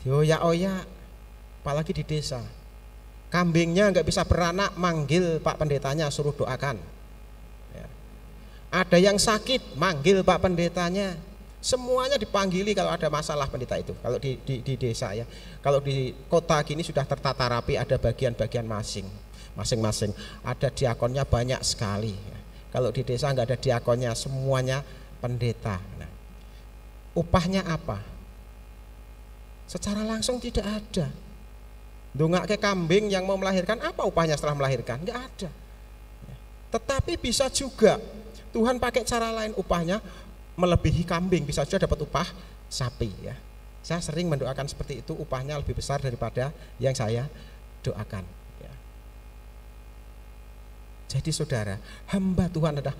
dioyak-oyak 0.00 0.88
apalagi 1.60 1.92
di 1.92 2.04
desa. 2.08 2.40
Kambingnya 3.28 3.92
nggak 3.92 4.08
bisa 4.08 4.24
beranak 4.24 4.72
manggil 4.80 5.36
pak 5.44 5.60
pendetanya 5.60 6.08
suruh 6.08 6.32
doakan. 6.32 6.80
Ya. 7.76 7.86
ada 8.72 8.96
yang 8.96 9.20
sakit 9.20 9.76
manggil 9.76 10.24
pak 10.24 10.40
pendetanya 10.40 11.20
Semuanya 11.64 12.20
dipanggili 12.20 12.76
kalau 12.76 12.92
ada 12.92 13.08
masalah 13.08 13.48
pendeta 13.48 13.80
itu. 13.80 13.96
Kalau 14.04 14.20
di, 14.20 14.36
di, 14.44 14.60
di 14.60 14.76
desa 14.76 15.16
ya. 15.16 15.24
Kalau 15.64 15.80
di 15.80 16.12
kota 16.28 16.60
gini 16.60 16.84
sudah 16.84 17.08
tertata 17.08 17.48
rapi 17.48 17.80
ada 17.80 17.96
bagian-bagian 17.96 18.68
masing 18.68 19.08
masing-masing. 19.54 20.12
Ada 20.42 20.68
diakonnya 20.70 21.24
banyak 21.24 21.62
sekali. 21.62 22.14
Kalau 22.74 22.90
di 22.90 23.06
desa 23.06 23.30
nggak 23.30 23.54
ada 23.54 23.58
diakonnya, 23.58 24.12
semuanya 24.18 24.82
pendeta. 25.22 25.78
Nah, 25.98 26.10
upahnya 27.14 27.62
apa? 27.62 28.02
Secara 29.70 30.02
langsung 30.02 30.42
tidak 30.42 30.66
ada. 30.66 31.08
Dongak 32.14 32.46
ke 32.50 32.56
kambing 32.58 33.10
yang 33.10 33.26
mau 33.26 33.38
melahirkan, 33.38 33.78
apa 33.82 34.06
upahnya 34.06 34.38
setelah 34.38 34.58
melahirkan? 34.58 35.02
Nggak 35.02 35.18
ada. 35.18 35.50
Tetapi 36.74 37.14
bisa 37.18 37.46
juga 37.50 38.02
Tuhan 38.50 38.82
pakai 38.82 39.06
cara 39.06 39.30
lain 39.30 39.54
upahnya 39.54 40.02
melebihi 40.54 41.02
kambing 41.02 41.42
bisa 41.42 41.66
saja 41.66 41.82
dapat 41.82 41.98
upah 42.06 42.28
sapi 42.70 43.10
ya. 43.22 43.34
Saya 43.84 44.00
sering 44.00 44.32
mendoakan 44.32 44.64
seperti 44.64 45.04
itu 45.04 45.12
upahnya 45.12 45.60
lebih 45.60 45.76
besar 45.76 46.00
daripada 46.00 46.54
yang 46.80 46.96
saya 46.96 47.28
doakan. 47.84 48.24
Ya. 48.64 48.72
Jadi 51.12 51.30
saudara, 51.30 51.76
hamba 52.08 52.48
Tuhan 52.48 52.80
adalah 52.80 52.96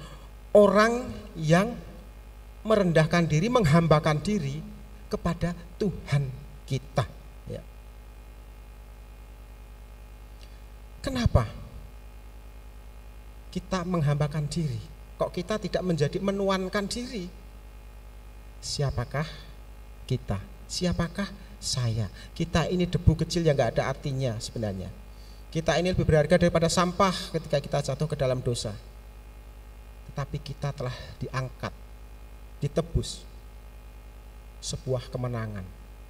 orang 0.52 1.08
yang 1.40 1.72
merendahkan 2.68 3.24
diri, 3.24 3.48
menghambakan 3.48 4.20
diri 4.20 4.60
kepada 5.08 5.56
Tuhan 5.80 6.28
kita. 6.68 7.04
Ya. 7.48 7.64
Kenapa? 11.00 11.48
Kita 13.48 13.88
menghambakan 13.88 14.52
diri. 14.52 14.80
Kok 15.16 15.32
kita 15.32 15.56
tidak 15.56 15.80
menjadi 15.80 16.18
menuankan 16.20 16.84
diri? 16.90 17.43
Siapakah 18.64 19.28
kita? 20.08 20.40
Siapakah 20.64 21.28
saya? 21.60 22.08
Kita 22.32 22.64
ini 22.72 22.88
debu 22.88 23.12
kecil 23.20 23.44
yang 23.44 23.52
nggak 23.52 23.76
ada 23.76 23.92
artinya 23.92 24.40
sebenarnya. 24.40 24.88
Kita 25.52 25.76
ini 25.76 25.92
lebih 25.92 26.08
berharga 26.08 26.40
daripada 26.40 26.66
sampah 26.66 27.12
ketika 27.30 27.60
kita 27.60 27.78
jatuh 27.92 28.08
ke 28.08 28.16
dalam 28.16 28.40
dosa. 28.40 28.72
Tetapi 30.10 30.40
kita 30.40 30.72
telah 30.74 30.96
diangkat, 31.20 31.70
ditebus 32.58 33.22
sebuah 34.64 35.12
kemenangan. 35.12 35.62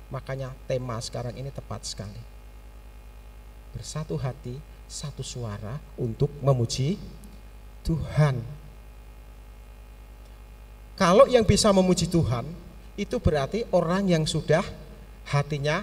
Makanya 0.08 0.54
tema 0.70 0.96
sekarang 1.02 1.34
ini 1.34 1.50
tepat 1.50 1.84
sekali. 1.84 2.22
Bersatu 3.74 4.14
hati, 4.16 4.56
satu 4.86 5.26
suara 5.26 5.82
untuk 5.98 6.30
memuji 6.38 6.96
Tuhan 7.84 8.63
kalau 10.94 11.26
yang 11.26 11.42
bisa 11.42 11.74
memuji 11.74 12.06
Tuhan 12.06 12.46
itu 12.94 13.18
berarti 13.18 13.66
orang 13.74 14.06
yang 14.06 14.22
sudah 14.22 14.62
hatinya 15.26 15.82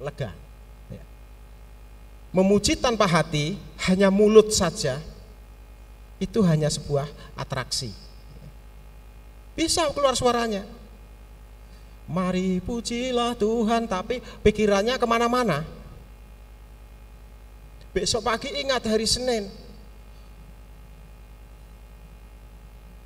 lega. 0.00 0.32
Ya. 0.88 1.04
Memuji 2.32 2.80
tanpa 2.80 3.04
hati, 3.04 3.60
hanya 3.84 4.08
mulut 4.08 4.48
saja, 4.48 4.96
itu 6.16 6.40
hanya 6.40 6.72
sebuah 6.72 7.08
atraksi. 7.36 7.92
Bisa 9.52 9.84
keluar 9.92 10.16
suaranya. 10.16 10.64
Mari 12.08 12.64
pujilah 12.64 13.36
Tuhan, 13.36 13.84
tapi 13.86 14.24
pikirannya 14.40 14.96
ke 14.96 15.06
mana-mana. 15.06 15.62
Besok 17.92 18.24
pagi 18.24 18.50
ingat 18.54 18.86
hari 18.86 19.04
Senin, 19.04 19.50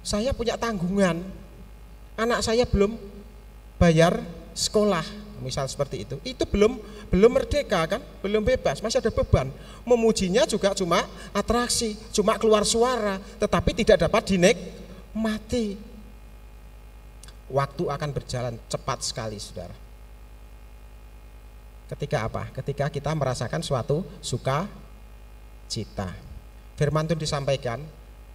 saya 0.04 0.36
punya 0.36 0.60
tanggungan, 0.60 1.24
anak 2.20 2.44
saya 2.44 2.68
belum 2.68 3.00
bayar 3.80 4.20
sekolah, 4.52 5.02
misal 5.40 5.64
seperti 5.64 6.04
itu. 6.04 6.20
Itu 6.22 6.44
belum 6.44 6.76
belum 7.08 7.40
merdeka 7.40 7.88
kan, 7.88 8.04
belum 8.20 8.44
bebas, 8.44 8.84
masih 8.84 9.00
ada 9.00 9.08
beban. 9.08 9.48
Memujinya 9.88 10.44
juga 10.44 10.76
cuma 10.76 11.08
atraksi, 11.32 11.96
cuma 12.12 12.36
keluar 12.36 12.68
suara, 12.68 13.16
tetapi 13.40 13.72
tidak 13.72 14.04
dapat 14.04 14.22
dinek 14.28 14.56
mati. 15.16 15.80
Waktu 17.48 17.84
akan 17.88 18.10
berjalan 18.12 18.54
cepat 18.68 19.04
sekali, 19.04 19.40
saudara. 19.40 19.76
Ketika 21.88 22.28
apa? 22.28 22.48
Ketika 22.52 22.88
kita 22.88 23.12
merasakan 23.12 23.60
suatu 23.60 24.04
suka 24.24 24.64
cita. 25.68 26.12
Firman 26.74 27.06
itu 27.06 27.14
disampaikan, 27.14 27.84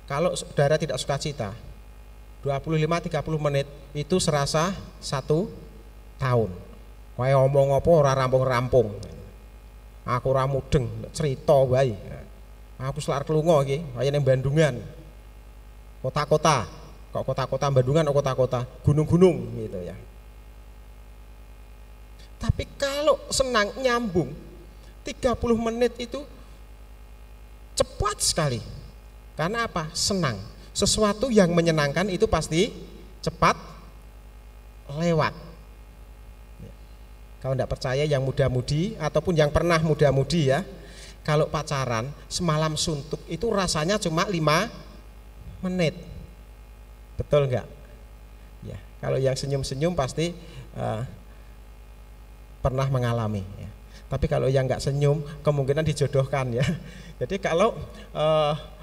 kalau 0.10 0.34
saudara 0.34 0.74
tidak 0.82 0.98
suka 0.98 1.22
cita, 1.22 1.54
25-30 2.42 3.14
menit 3.38 3.70
itu 3.94 4.18
serasa 4.18 4.74
satu 4.98 5.54
tahun. 6.18 6.50
Kaya 7.14 7.38
ngomong 7.38 7.78
apa 7.78 7.90
ora 7.94 8.18
rampung-rampung. 8.18 8.90
Aku 10.10 10.34
ora 10.34 10.50
mudeng 10.50 10.90
cerita 11.14 11.54
wae. 11.62 11.94
Aku 12.82 12.98
selar 12.98 13.22
kelungo 13.22 13.62
iki, 13.62 13.86
kaya 13.94 14.10
ning 14.10 14.26
Bandungan. 14.26 14.82
Kota-kota, 16.02 16.66
kok 17.14 17.28
kota-kota 17.30 17.70
Bandungan 17.70 18.10
kok 18.10 18.18
kota-kota, 18.18 18.66
gunung-gunung 18.82 19.62
gitu 19.62 19.78
ya. 19.86 19.94
Tapi 22.42 22.66
kalau 22.82 23.22
senang 23.30 23.78
nyambung 23.78 24.34
30 25.06 25.38
menit 25.60 25.94
itu 26.02 26.24
cepat 27.78 28.18
sekali 28.24 28.79
karena 29.40 29.72
apa? 29.72 29.88
Senang. 29.96 30.36
Sesuatu 30.76 31.32
yang 31.32 31.56
menyenangkan 31.56 32.12
itu 32.12 32.28
pasti 32.28 32.76
cepat 33.24 33.56
lewat. 35.00 35.32
Kalau 37.40 37.56
tidak 37.56 37.72
percaya 37.72 38.04
yang 38.04 38.20
muda-mudi 38.20 39.00
ataupun 39.00 39.40
yang 39.40 39.48
pernah 39.48 39.80
muda-mudi 39.80 40.52
ya, 40.52 40.60
kalau 41.24 41.48
pacaran 41.48 42.12
semalam 42.28 42.76
suntuk 42.76 43.24
itu 43.32 43.48
rasanya 43.48 43.96
cuma 43.96 44.28
lima 44.28 44.68
menit. 45.64 45.96
Betul 47.16 47.48
nggak? 47.48 47.68
Ya, 48.68 48.76
kalau 49.00 49.16
yang 49.24 49.40
senyum-senyum 49.40 49.96
pasti 49.96 50.36
uh, 50.76 51.08
pernah 52.60 52.92
mengalami. 52.92 53.48
Ya. 53.56 53.72
Tapi 54.12 54.28
kalau 54.28 54.52
yang 54.52 54.68
nggak 54.68 54.84
senyum 54.84 55.24
kemungkinan 55.40 55.88
dijodohkan 55.88 56.52
ya. 56.52 56.66
Jadi 57.24 57.40
kalau 57.40 57.72
uh, 58.12 58.79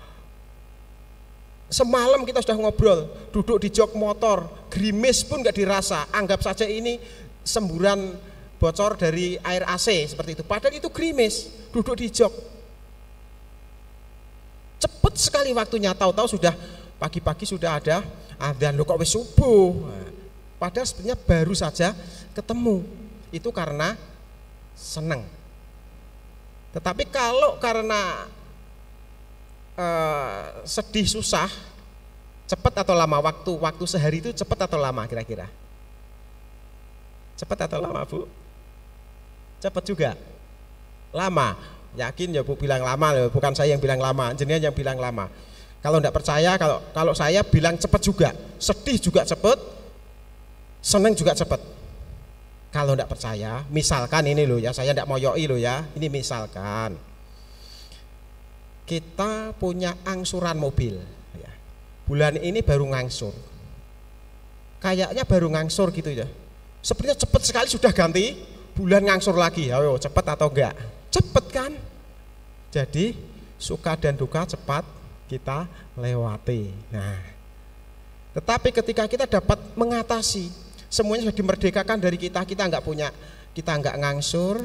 semalam 1.67 2.23
kita 2.23 2.43
sudah 2.43 2.57
ngobrol, 2.59 3.31
duduk 3.35 3.59
di 3.63 3.69
jok 3.71 3.95
motor, 3.99 4.69
gerimis 4.71 5.27
pun 5.27 5.43
nggak 5.43 5.57
dirasa. 5.57 6.07
Anggap 6.15 6.43
saja 6.43 6.65
ini 6.67 6.99
semburan 7.43 8.15
bocor 8.57 8.97
dari 8.97 9.37
air 9.41 9.63
AC 9.67 10.11
seperti 10.11 10.41
itu. 10.41 10.45
Padahal 10.47 10.75
itu 10.75 10.89
gerimis, 10.91 11.51
duduk 11.71 11.99
di 11.99 12.09
jok. 12.11 12.33
Cepet 14.77 15.15
sekali 15.17 15.51
waktunya, 15.57 15.97
tahu-tahu 15.97 16.39
sudah 16.39 16.53
pagi-pagi 16.97 17.45
sudah 17.45 17.77
ada 17.77 18.01
ada 18.37 18.69
lo 18.73 18.85
kok 18.85 19.01
wis 19.01 19.13
subuh. 19.13 19.73
Padahal 20.57 20.89
sebenarnya 20.89 21.17
baru 21.21 21.55
saja 21.57 21.93
ketemu. 22.33 22.85
Itu 23.33 23.53
karena 23.53 23.97
senang. 24.73 25.25
Tetapi 26.73 27.09
kalau 27.09 27.57
karena 27.61 28.29
uh, 29.77 30.65
sedih 30.65 31.07
susah, 31.07 31.49
cepat 32.49 32.83
atau 32.83 32.97
lama 32.97 33.21
waktu 33.23 33.53
waktu 33.57 33.85
sehari 33.85 34.19
itu 34.25 34.33
cepat 34.33 34.67
atau 34.67 34.81
lama 34.81 35.05
kira-kira? 35.07 35.47
Cepat 37.37 37.69
atau 37.69 37.79
lama 37.85 38.01
bu? 38.09 38.25
Cepat 39.61 39.85
juga, 39.85 40.11
lama. 41.13 41.57
Yakin 41.97 42.29
ya 42.37 42.45
bu 42.45 42.61
bilang 42.61 42.85
lama, 42.85 43.33
bukan 43.33 43.57
saya 43.57 43.73
yang 43.73 43.81
bilang 43.81 43.97
lama, 43.97 44.37
jenengan 44.37 44.69
yang 44.69 44.77
bilang 44.77 45.01
lama. 45.01 45.33
Kalau 45.81 45.97
tidak 45.97 46.13
percaya, 46.21 46.53
kalau 46.61 46.85
kalau 46.93 47.17
saya 47.17 47.41
bilang 47.41 47.81
cepat 47.81 48.01
juga, 48.05 48.31
sedih 48.61 49.01
juga 49.01 49.25
cepat, 49.25 49.57
seneng 50.85 51.17
juga 51.17 51.33
cepat. 51.33 51.57
Kalau 52.69 52.93
tidak 52.93 53.09
percaya, 53.09 53.65
misalkan 53.73 54.29
ini 54.29 54.45
loh 54.45 54.61
ya, 54.61 54.77
saya 54.77 54.93
tidak 54.93 55.09
mau 55.09 55.17
yoi 55.17 55.49
loh 55.49 55.57
ya, 55.57 55.89
ini 55.97 56.13
misalkan 56.13 57.01
kita 58.87 59.51
punya 59.59 59.99
angsuran 60.07 60.55
mobil, 60.57 61.03
ya. 61.35 61.53
bulan 62.07 62.39
ini 62.39 62.63
baru 62.63 62.87
ngangsur, 62.95 63.35
kayaknya 64.79 65.27
baru 65.27 65.51
ngangsur 65.51 65.91
gitu 65.91 66.15
ya. 66.15 66.31
Sepertinya 66.81 67.19
cepat 67.19 67.43
sekali 67.43 67.67
sudah 67.67 67.91
ganti 67.91 68.39
bulan 68.79 69.03
ngangsur 69.03 69.35
lagi, 69.35 69.75
ayo 69.75 69.99
cepat 69.99 70.39
atau 70.39 70.47
enggak? 70.47 70.79
Cepat 71.11 71.45
kan? 71.51 71.73
Jadi 72.71 73.19
suka 73.59 73.99
dan 73.99 74.15
duka 74.15 74.47
cepat 74.47 74.87
kita 75.27 75.67
lewati. 75.99 76.71
Nah, 76.95 77.19
tetapi 78.39 78.71
ketika 78.71 79.11
kita 79.11 79.27
dapat 79.27 79.59
mengatasi 79.75 80.53
semuanya 80.87 81.27
sudah 81.27 81.37
dimerdekakan 81.43 81.99
dari 81.99 82.21
kita 82.21 82.45
kita 82.47 82.69
nggak 82.69 82.85
punya 82.85 83.11
kita 83.57 83.73
nggak 83.81 83.97
ngangsur 83.97 84.61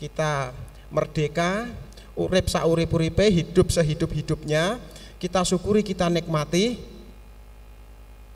kita 0.00 0.50
merdeka 0.90 1.68
urip 2.20 2.52
saurip 2.52 2.92
uripe 2.92 3.24
hidup 3.24 3.72
sehidup 3.72 4.12
hidupnya 4.12 4.76
kita 5.16 5.40
syukuri 5.40 5.80
kita 5.80 6.12
nikmati 6.12 6.76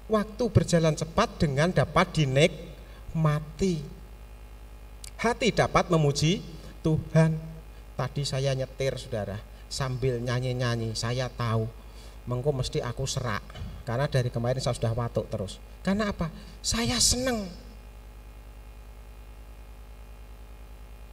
waktu 0.08 0.44
berjalan 0.48 0.96
cepat 0.96 1.28
dengan 1.36 1.68
dapat 1.68 2.16
dinikmati 2.16 3.84
hati 5.20 5.48
dapat 5.52 5.92
memuji 5.92 6.40
Tuhan 6.80 7.36
tadi 7.96 8.22
saya 8.24 8.56
nyetir 8.56 8.96
saudara 8.96 9.36
sambil 9.68 10.16
nyanyi-nyanyi 10.20 10.96
saya 10.96 11.28
tahu 11.28 11.68
mengko 12.24 12.56
mesti 12.56 12.80
aku 12.80 13.04
serak 13.04 13.44
karena 13.84 14.08
dari 14.08 14.32
kemarin 14.32 14.64
saya 14.64 14.76
sudah 14.76 14.96
watuk 14.96 15.28
terus 15.28 15.60
karena 15.84 16.08
apa? 16.08 16.32
Saya 16.64 16.96
senang. 16.96 17.44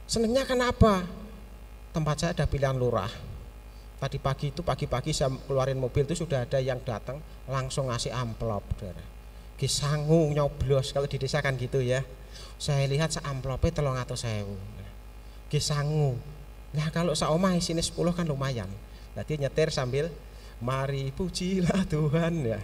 Senangnya 0.08 0.48
kenapa? 0.48 1.04
Tempat 1.92 2.16
saya 2.16 2.30
ada 2.32 2.44
pilihan 2.48 2.76
lurah. 2.76 3.10
Tadi 4.00 4.18
pagi 4.18 4.50
itu 4.50 4.66
pagi-pagi 4.66 5.14
saya 5.14 5.30
keluarin 5.46 5.78
mobil 5.78 6.02
itu 6.02 6.26
sudah 6.26 6.42
ada 6.42 6.58
yang 6.58 6.82
datang 6.82 7.22
langsung 7.46 7.86
ngasih 7.92 8.10
amplop, 8.10 8.64
saudara. 8.74 9.04
Kisangu 9.54 10.32
nyoblos 10.34 10.90
kalau 10.90 11.06
di 11.06 11.22
desa 11.22 11.38
kan 11.38 11.54
gitu 11.54 11.78
ya. 11.78 12.02
Saya 12.58 12.88
lihat 12.90 13.14
amplopnya 13.22 13.70
telung 13.70 13.94
atau 13.94 14.18
sewu. 14.18 14.58
Kisangu. 15.46 16.18
Nah 16.74 16.88
kalau 16.90 17.14
seomah 17.14 17.54
isinya 17.54 17.84
10 17.84 17.94
kan 18.16 18.26
lumayan. 18.26 18.66
Nanti 19.14 19.38
nyetir 19.38 19.70
sambil 19.70 20.08
mari 20.58 21.12
pujilah 21.14 21.84
Tuhan 21.86 22.34
ya 22.42 22.58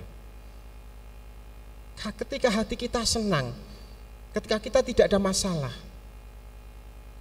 ketika 1.98 2.48
hati 2.48 2.78
kita 2.78 3.02
senang, 3.02 3.50
ketika 4.30 4.62
kita 4.62 4.80
tidak 4.86 5.04
ada 5.10 5.18
masalah. 5.18 5.74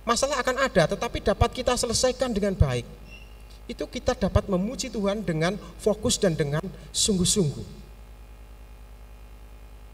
Masalah 0.08 0.40
akan 0.40 0.56
ada, 0.64 0.88
tetapi 0.96 1.20
dapat 1.20 1.52
kita 1.52 1.76
selesaikan 1.76 2.32
dengan 2.32 2.56
baik. 2.56 2.88
Itu 3.68 3.84
kita 3.92 4.16
dapat 4.16 4.48
memuji 4.48 4.88
Tuhan 4.88 5.20
dengan 5.28 5.60
fokus 5.84 6.16
dan 6.16 6.32
dengan 6.32 6.64
sungguh-sungguh. 6.96 7.68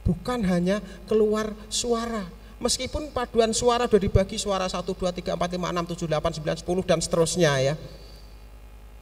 Bukan 0.05 0.45
hanya 0.45 0.85
keluar 1.09 1.57
suara, 1.73 2.29
meskipun 2.61 3.09
paduan 3.09 3.49
suara 3.57 3.89
sudah 3.89 4.01
dibagi 4.05 4.37
suara 4.37 4.69
1, 4.69 4.85
2, 4.85 5.33
3, 5.33 5.33
4, 5.33 5.57
5, 5.57 5.81
6, 5.81 5.97
7, 5.97 6.05
8, 6.05 6.61
9, 6.61 6.61
10 6.61 6.85
dan 6.85 6.99
seterusnya 7.01 7.51
ya. 7.73 7.75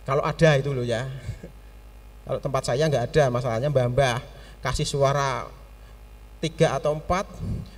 Kalau 0.07 0.24
ada 0.24 0.49
itu 0.55 0.72
loh 0.72 0.88
ya. 0.88 1.12
Kalau 2.24 2.39
tempat 2.39 2.64
saya 2.72 2.88
nggak 2.88 3.12
ada 3.12 3.24
masalahnya 3.34 3.68
mbah-mbah 3.68 4.22
kasih 4.62 4.86
suara 4.86 5.49
tiga 6.38 6.78
atau 6.78 6.93
empat 6.93 7.26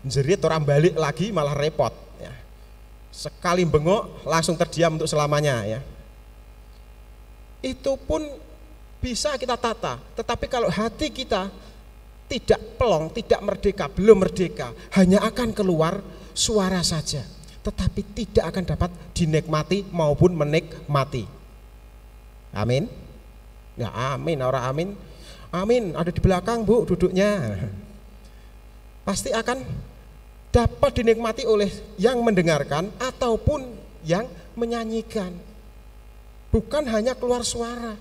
jerit 0.04 0.40
orang 0.44 0.64
balik 0.64 0.96
lagi 1.00 1.32
malah 1.32 1.56
repot 1.56 1.92
ya. 2.20 2.32
Sekali 3.14 3.62
bengok 3.62 4.26
langsung 4.26 4.58
terdiam 4.58 4.98
untuk 4.98 5.06
selamanya 5.06 5.62
ya. 5.70 5.80
Itu 7.62 7.96
pun 8.02 8.26
bisa 8.98 9.38
kita 9.38 9.54
tata 9.54 10.02
tetapi 10.18 10.50
kalau 10.50 10.68
hati 10.74 11.14
kita 11.14 11.54
tidak 12.26 12.80
pelong 12.82 13.14
tidak 13.14 13.40
merdeka 13.46 13.86
belum 13.92 14.26
merdeka 14.26 14.74
hanya 14.98 15.22
akan 15.22 15.54
keluar 15.54 16.02
suara 16.34 16.82
saja 16.82 17.22
tetapi 17.62 18.02
tidak 18.16 18.50
akan 18.50 18.64
dapat 18.64 18.90
dinikmati 19.14 19.86
maupun 19.94 20.34
menikmati. 20.34 21.24
Amin. 22.52 22.90
Ya 23.78 23.94
amin 23.94 24.42
orang 24.42 24.64
amin. 24.66 24.90
Amin 25.54 25.94
ada 25.94 26.10
di 26.10 26.18
belakang 26.20 26.66
bu 26.66 26.84
duduknya. 26.90 27.62
Pasti 29.06 29.30
akan 29.30 29.62
dapat 30.54 31.02
dinikmati 31.02 31.50
oleh 31.50 31.98
yang 31.98 32.22
mendengarkan 32.22 32.94
ataupun 33.02 33.66
yang 34.06 34.30
menyanyikan. 34.54 35.34
Bukan 36.54 36.86
hanya 36.86 37.18
keluar 37.18 37.42
suara. 37.42 37.98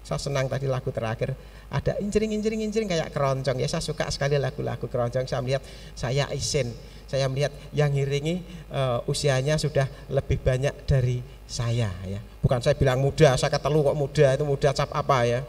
Saya 0.00 0.16
senang 0.16 0.48
tadi 0.48 0.64
lagu 0.64 0.88
terakhir. 0.88 1.36
Ada 1.68 2.00
injering-injering-injering 2.00 2.88
kayak 2.88 3.12
keroncong. 3.12 3.60
Ya 3.60 3.68
saya 3.68 3.84
suka 3.84 4.08
sekali 4.08 4.40
lagu-lagu 4.40 4.88
keroncong. 4.88 5.28
Saya 5.28 5.44
melihat 5.44 5.60
saya 5.92 6.24
isin. 6.32 6.72
Saya 7.04 7.28
melihat 7.28 7.52
yang 7.76 7.92
ngiringi 7.92 8.40
uh, 8.72 9.04
usianya 9.04 9.60
sudah 9.60 9.84
lebih 10.08 10.40
banyak 10.40 10.72
dari 10.88 11.20
saya 11.44 11.92
ya. 12.08 12.20
Bukan 12.40 12.64
saya 12.64 12.72
bilang 12.80 13.04
muda 13.04 13.36
saya 13.36 13.52
kata 13.52 13.68
lu 13.68 13.84
kok 13.84 13.96
muda 13.96 14.32
itu 14.32 14.44
muda 14.48 14.72
cap 14.72 14.88
apa 14.96 15.28
ya. 15.28 15.40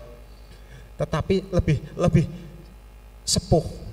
Tetapi 0.99 1.55
lebih 1.55 1.77
lebih 1.95 2.25
sepuh 3.23 3.84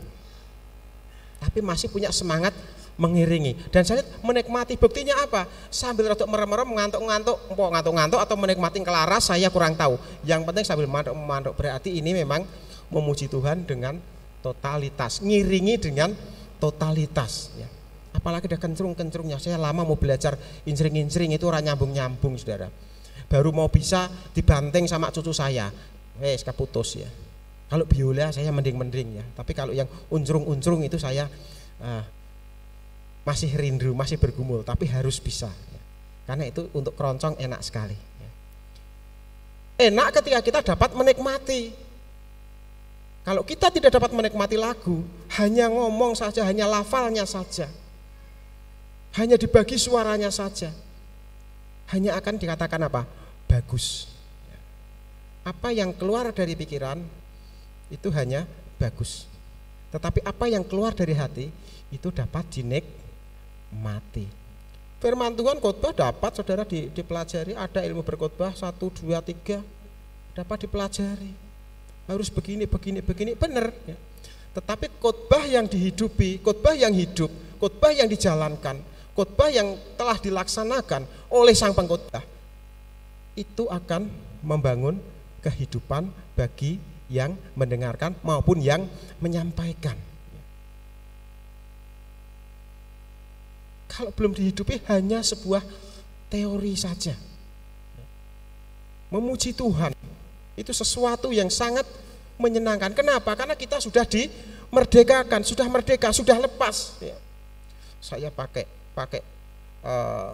tapi 1.42 1.58
masih 1.58 1.90
punya 1.90 2.14
semangat 2.14 2.54
mengiringi. 2.94 3.58
Dan 3.74 3.82
saya 3.82 4.06
menikmati 4.22 4.78
buktinya 4.78 5.26
apa? 5.26 5.50
Sambil 5.74 6.14
rotok 6.14 6.30
merem-merem 6.30 6.70
ngantuk-ngantuk 6.70 7.36
mau 7.58 7.74
ngantuk-ngantuk 7.74 8.20
atau 8.22 8.36
menikmati 8.38 8.78
kelaras 8.86 9.34
saya 9.34 9.50
kurang 9.50 9.74
tahu. 9.74 9.98
Yang 10.22 10.46
penting 10.46 10.64
sambil 10.64 10.86
mantuk-mantuk 10.86 11.58
berarti 11.58 11.98
ini 11.98 12.14
memang 12.14 12.46
memuji 12.94 13.26
Tuhan 13.26 13.66
dengan 13.66 13.98
totalitas. 14.44 15.18
Ngiringi 15.18 15.82
dengan 15.82 16.14
totalitas 16.62 17.50
ya. 17.58 17.66
apalagi 18.14 18.46
ada 18.46 18.60
kencrung-kencrungnya. 18.60 19.42
Saya 19.42 19.58
lama 19.58 19.82
mau 19.82 19.98
belajar 19.98 20.38
injring-injring 20.62 21.34
itu 21.34 21.48
orang 21.48 21.72
nyambung-nyambung 21.72 22.38
saudara. 22.38 22.70
Baru 23.26 23.50
mau 23.50 23.66
bisa 23.72 24.12
dibanting 24.36 24.84
sama 24.86 25.08
cucu 25.10 25.32
saya. 25.32 25.72
Wes 26.20 26.44
keputus 26.44 27.00
ya 27.00 27.08
kalau 27.72 27.88
biola 27.88 28.28
saya 28.28 28.52
mending-mending 28.52 29.16
ya, 29.16 29.24
tapi 29.32 29.56
kalau 29.56 29.72
yang 29.72 29.88
uncrung-uncrung 30.12 30.84
itu 30.84 31.00
saya 31.00 31.24
uh, 31.80 32.04
masih 33.24 33.48
rindu, 33.56 33.96
masih 33.96 34.20
bergumul, 34.20 34.60
tapi 34.60 34.84
harus 34.92 35.16
bisa. 35.16 35.48
Ya. 35.48 35.80
Karena 36.28 36.52
itu 36.52 36.68
untuk 36.76 36.92
keroncong 36.92 37.40
enak 37.40 37.64
sekali. 37.64 37.96
Ya. 37.96 38.30
Enak 39.88 40.20
ketika 40.20 40.44
kita 40.44 40.60
dapat 40.60 40.92
menikmati. 40.92 41.72
Kalau 43.24 43.40
kita 43.40 43.72
tidak 43.72 43.88
dapat 43.88 44.12
menikmati 44.12 44.60
lagu, 44.60 45.00
hanya 45.40 45.72
ngomong 45.72 46.12
saja, 46.12 46.44
hanya 46.44 46.68
lafalnya 46.68 47.24
saja, 47.24 47.72
hanya 49.16 49.40
dibagi 49.40 49.80
suaranya 49.80 50.28
saja, 50.28 50.76
hanya 51.88 52.20
akan 52.20 52.36
dikatakan 52.36 52.84
apa? 52.84 53.08
Bagus. 53.48 54.12
Apa 55.40 55.72
yang 55.72 55.96
keluar 55.96 56.36
dari 56.36 56.52
pikiran 56.52 57.21
itu 57.92 58.08
hanya 58.16 58.48
bagus. 58.80 59.28
Tetapi 59.92 60.24
apa 60.24 60.48
yang 60.48 60.64
keluar 60.64 60.96
dari 60.96 61.12
hati 61.12 61.52
itu 61.92 62.08
dapat 62.08 62.48
dinikmati. 62.48 64.24
Firman 64.96 65.36
Tuhan 65.36 65.60
khotbah 65.60 65.92
dapat 65.92 66.30
saudara 66.32 66.64
dipelajari, 66.64 67.52
ada 67.52 67.84
ilmu 67.84 68.00
berkhotbah 68.00 68.56
satu, 68.56 68.88
dua, 68.88 69.20
tiga, 69.20 69.60
dapat 70.32 70.64
dipelajari 70.64 71.52
harus 72.08 72.32
begini, 72.32 72.66
begini, 72.66 73.00
begini, 73.04 73.32
benar. 73.38 73.70
Ya. 73.86 73.98
Tetapi 74.52 74.90
khotbah 75.00 75.44
yang 75.46 75.64
dihidupi, 75.66 76.42
khotbah 76.42 76.74
yang 76.76 76.92
hidup, 76.92 77.30
khotbah 77.56 77.92
yang 77.94 78.08
dijalankan, 78.10 78.80
khotbah 79.16 79.48
yang 79.48 79.78
telah 79.96 80.18
dilaksanakan 80.18 81.06
oleh 81.32 81.54
sang 81.56 81.72
pengkhotbah 81.72 82.24
itu 83.32 83.64
akan 83.64 84.12
membangun 84.44 85.00
kehidupan 85.40 86.12
bagi 86.36 86.76
yang 87.12 87.36
mendengarkan 87.52 88.16
maupun 88.24 88.64
yang 88.64 88.88
menyampaikan. 89.20 89.94
Kalau 93.92 94.08
belum 94.16 94.32
dihidupi 94.32 94.80
hanya 94.88 95.20
sebuah 95.20 95.60
teori 96.32 96.72
saja. 96.72 97.12
Memuji 99.12 99.52
Tuhan, 99.52 99.92
itu 100.56 100.72
sesuatu 100.72 101.28
yang 101.28 101.52
sangat 101.52 101.84
menyenangkan. 102.40 102.96
Kenapa? 102.96 103.36
Karena 103.36 103.52
kita 103.52 103.76
sudah 103.76 104.08
dimerdekakan, 104.08 105.44
sudah 105.44 105.68
merdeka, 105.68 106.08
sudah 106.16 106.40
lepas. 106.40 106.96
Ya. 107.04 107.20
Saya 108.00 108.32
pakai 108.32 108.64
pakai 108.96 109.20
uh, 109.84 110.32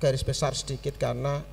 garis 0.00 0.24
besar 0.24 0.56
sedikit 0.56 0.96
karena 0.96 1.44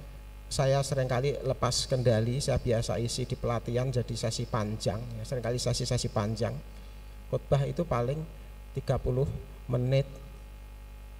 saya 0.55 0.79
sering 0.87 1.11
kali 1.11 1.35
lepas 1.43 1.83
kendali, 1.83 2.39
saya 2.39 2.55
biasa 2.63 2.95
isi 2.95 3.27
di 3.27 3.35
pelatihan 3.35 3.91
jadi 3.91 4.15
sesi 4.15 4.47
panjang, 4.47 5.03
ya, 5.19 5.27
sering 5.27 5.43
kali 5.43 5.59
sesi-sesi 5.59 6.07
panjang. 6.07 6.55
Khotbah 7.27 7.67
itu 7.67 7.83
paling 7.83 8.23
30 8.71 9.27
menit 9.67 10.07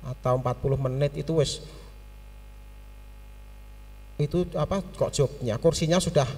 atau 0.07 0.39
40 0.39 0.85
menit 0.87 1.11
itu 1.19 1.35
wes 1.35 1.59
itu 4.15 4.47
apa 4.55 4.79
kok 4.79 5.11
joknya 5.11 5.59
kursinya 5.59 5.99
sudah 5.99 6.29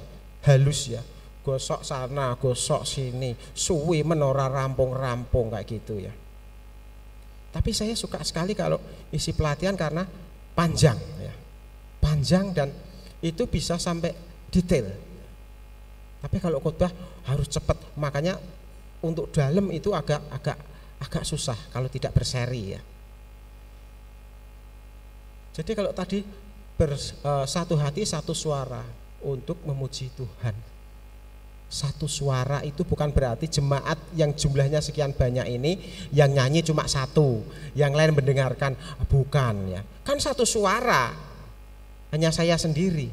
halus 0.50 0.90
ya. 0.90 1.04
Gosok 1.46 1.86
sana 1.86 2.34
gosok 2.42 2.82
sini 2.82 3.38
suwi 3.38 4.02
menora 4.02 4.50
rampung-rampung 4.50 5.54
kayak 5.54 5.68
gitu 5.70 6.02
ya. 6.02 6.14
Tapi 7.54 7.70
saya 7.78 7.94
suka 7.94 8.26
sekali 8.26 8.58
kalau 8.58 8.82
isi 9.14 9.38
pelatihan 9.38 9.78
karena 9.78 10.02
panjang 10.58 10.98
ya. 11.22 11.34
Panjang 12.02 12.56
dan 12.56 12.87
itu 13.22 13.44
bisa 13.50 13.82
sampai 13.82 14.14
detail. 14.54 14.94
Tapi 16.22 16.38
kalau 16.42 16.62
khotbah 16.62 16.90
harus 17.30 17.48
cepat. 17.50 17.78
Makanya 17.98 18.38
untuk 19.06 19.30
dalam 19.30 19.70
itu 19.70 19.94
agak 19.94 20.22
agak 20.34 20.58
agak 20.98 21.24
susah 21.26 21.58
kalau 21.70 21.90
tidak 21.90 22.14
berseri 22.14 22.64
ya. 22.74 22.82
Jadi 25.58 25.72
kalau 25.74 25.90
tadi 25.94 26.22
bersatu 26.78 27.74
eh, 27.78 27.82
hati 27.82 28.02
satu 28.06 28.34
suara 28.34 28.86
untuk 29.26 29.58
memuji 29.66 30.14
Tuhan. 30.14 30.54
Satu 31.68 32.08
suara 32.08 32.64
itu 32.64 32.88
bukan 32.88 33.12
berarti 33.12 33.52
jemaat 33.52 34.00
yang 34.16 34.32
jumlahnya 34.32 34.80
sekian 34.80 35.12
banyak 35.12 35.44
ini 35.52 35.76
yang 36.16 36.32
nyanyi 36.32 36.64
cuma 36.64 36.88
satu, 36.88 37.44
yang 37.76 37.92
lain 37.92 38.16
mendengarkan. 38.16 38.78
Bukan 39.10 39.56
ya. 39.76 39.82
Kan 40.08 40.22
satu 40.22 40.48
suara 40.48 41.12
hanya 42.12 42.30
saya 42.32 42.56
sendiri. 42.56 43.12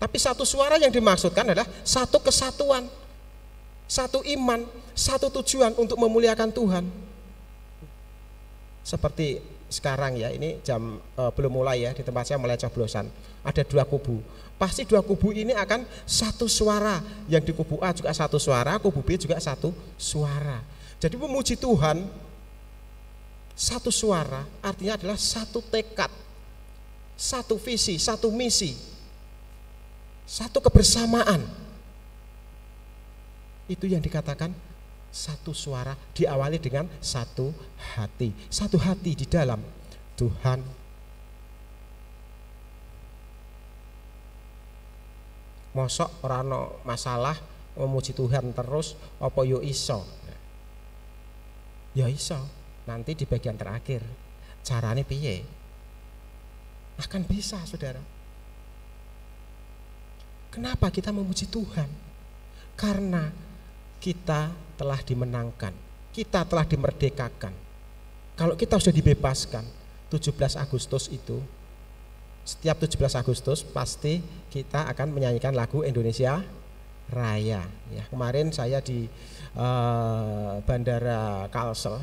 Tapi 0.00 0.16
satu 0.20 0.44
suara 0.44 0.76
yang 0.76 0.92
dimaksudkan 0.92 1.48
adalah 1.48 1.64
satu 1.80 2.20
kesatuan, 2.20 2.84
satu 3.88 4.20
iman, 4.20 4.68
satu 4.92 5.32
tujuan 5.40 5.72
untuk 5.80 5.96
memuliakan 5.96 6.52
Tuhan. 6.52 6.84
Seperti 8.84 9.40
sekarang 9.72 10.20
ya 10.20 10.28
ini 10.28 10.60
jam 10.60 11.00
e, 11.16 11.22
belum 11.34 11.56
mulai 11.56 11.88
ya 11.88 11.90
di 11.96 12.04
tempat 12.04 12.28
saya 12.28 12.38
mulai 12.38 12.60
coblosan 12.60 13.08
ada 13.40 13.62
dua 13.64 13.88
kubu. 13.88 14.20
Pasti 14.60 14.86
dua 14.86 15.00
kubu 15.00 15.32
ini 15.34 15.56
akan 15.56 15.88
satu 16.04 16.46
suara. 16.46 17.00
Yang 17.26 17.50
di 17.50 17.52
kubu 17.56 17.80
A 17.80 17.90
juga 17.96 18.12
satu 18.12 18.36
suara 18.36 18.76
kubu 18.76 19.00
B 19.00 19.16
juga 19.16 19.40
satu 19.40 19.72
suara. 19.96 20.60
Jadi 21.00 21.16
memuji 21.16 21.56
Tuhan 21.56 22.04
satu 23.54 23.88
suara 23.88 24.42
artinya 24.60 24.98
adalah 24.98 25.18
satu 25.18 25.62
tekad 25.62 26.10
satu 27.14 27.58
visi 27.58 27.98
satu 27.98 28.30
misi 28.34 28.74
satu 30.24 30.58
kebersamaan 30.58 31.64
itu 33.68 33.88
yang 33.88 34.04
dikatakan 34.04 34.52
satu 35.14 35.54
suara 35.54 35.94
diawali 36.10 36.58
dengan 36.58 36.90
satu 36.98 37.54
hati. 37.94 38.34
Satu 38.50 38.82
hati 38.82 39.14
di 39.14 39.26
dalam 39.30 39.62
Tuhan. 40.18 40.60
Mosok 45.74 46.22
rano 46.22 46.82
masalah 46.86 47.34
memuji 47.74 48.14
Tuhan 48.14 48.50
terus 48.54 48.98
apa 49.22 49.40
yo 49.46 49.62
iso. 49.62 50.02
Ya 51.94 52.10
iso. 52.10 52.38
Nanti 52.84 53.14
di 53.14 53.24
bagian 53.24 53.54
terakhir 53.54 54.02
carane 54.66 55.06
piye? 55.06 55.46
Akan 56.98 57.26
bisa, 57.26 57.58
Saudara. 57.66 58.00
Kenapa 60.54 60.86
kita 60.94 61.10
memuji 61.10 61.50
Tuhan? 61.50 61.90
Karena 62.78 63.30
kita 63.98 64.54
telah 64.78 65.00
dimenangkan, 65.02 65.74
kita 66.14 66.46
telah 66.46 66.62
dimerdekakan. 66.62 67.54
Kalau 68.38 68.54
kita 68.54 68.78
sudah 68.78 68.94
dibebaskan, 68.94 69.66
17 70.10 70.54
Agustus 70.54 71.10
itu, 71.10 71.42
setiap 72.44 72.78
17 72.78 73.18
Agustus 73.18 73.64
pasti 73.64 74.20
kita 74.52 74.86
akan 74.92 75.10
menyanyikan 75.10 75.56
lagu 75.56 75.82
Indonesia 75.82 76.38
Raya. 77.10 77.64
Ya, 77.90 78.04
kemarin 78.12 78.52
saya 78.54 78.78
di 78.84 79.10
uh, 79.56 80.60
Bandara 80.62 81.48
Kalsel, 81.50 81.98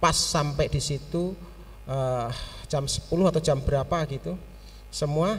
pas 0.00 0.14
sampai 0.14 0.70
di 0.70 0.80
situ 0.80 1.34
uh, 1.90 2.28
jam 2.72 2.88
10 2.88 3.12
atau 3.28 3.42
jam 3.44 3.60
berapa 3.60 4.08
gitu, 4.08 4.32
semua 4.88 5.36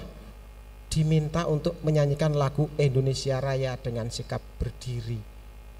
diminta 0.94 1.50
untuk 1.50 1.74
menyanyikan 1.82 2.38
lagu 2.38 2.70
Indonesia 2.78 3.42
Raya 3.42 3.74
dengan 3.82 4.14
sikap 4.14 4.46
berdiri 4.62 5.34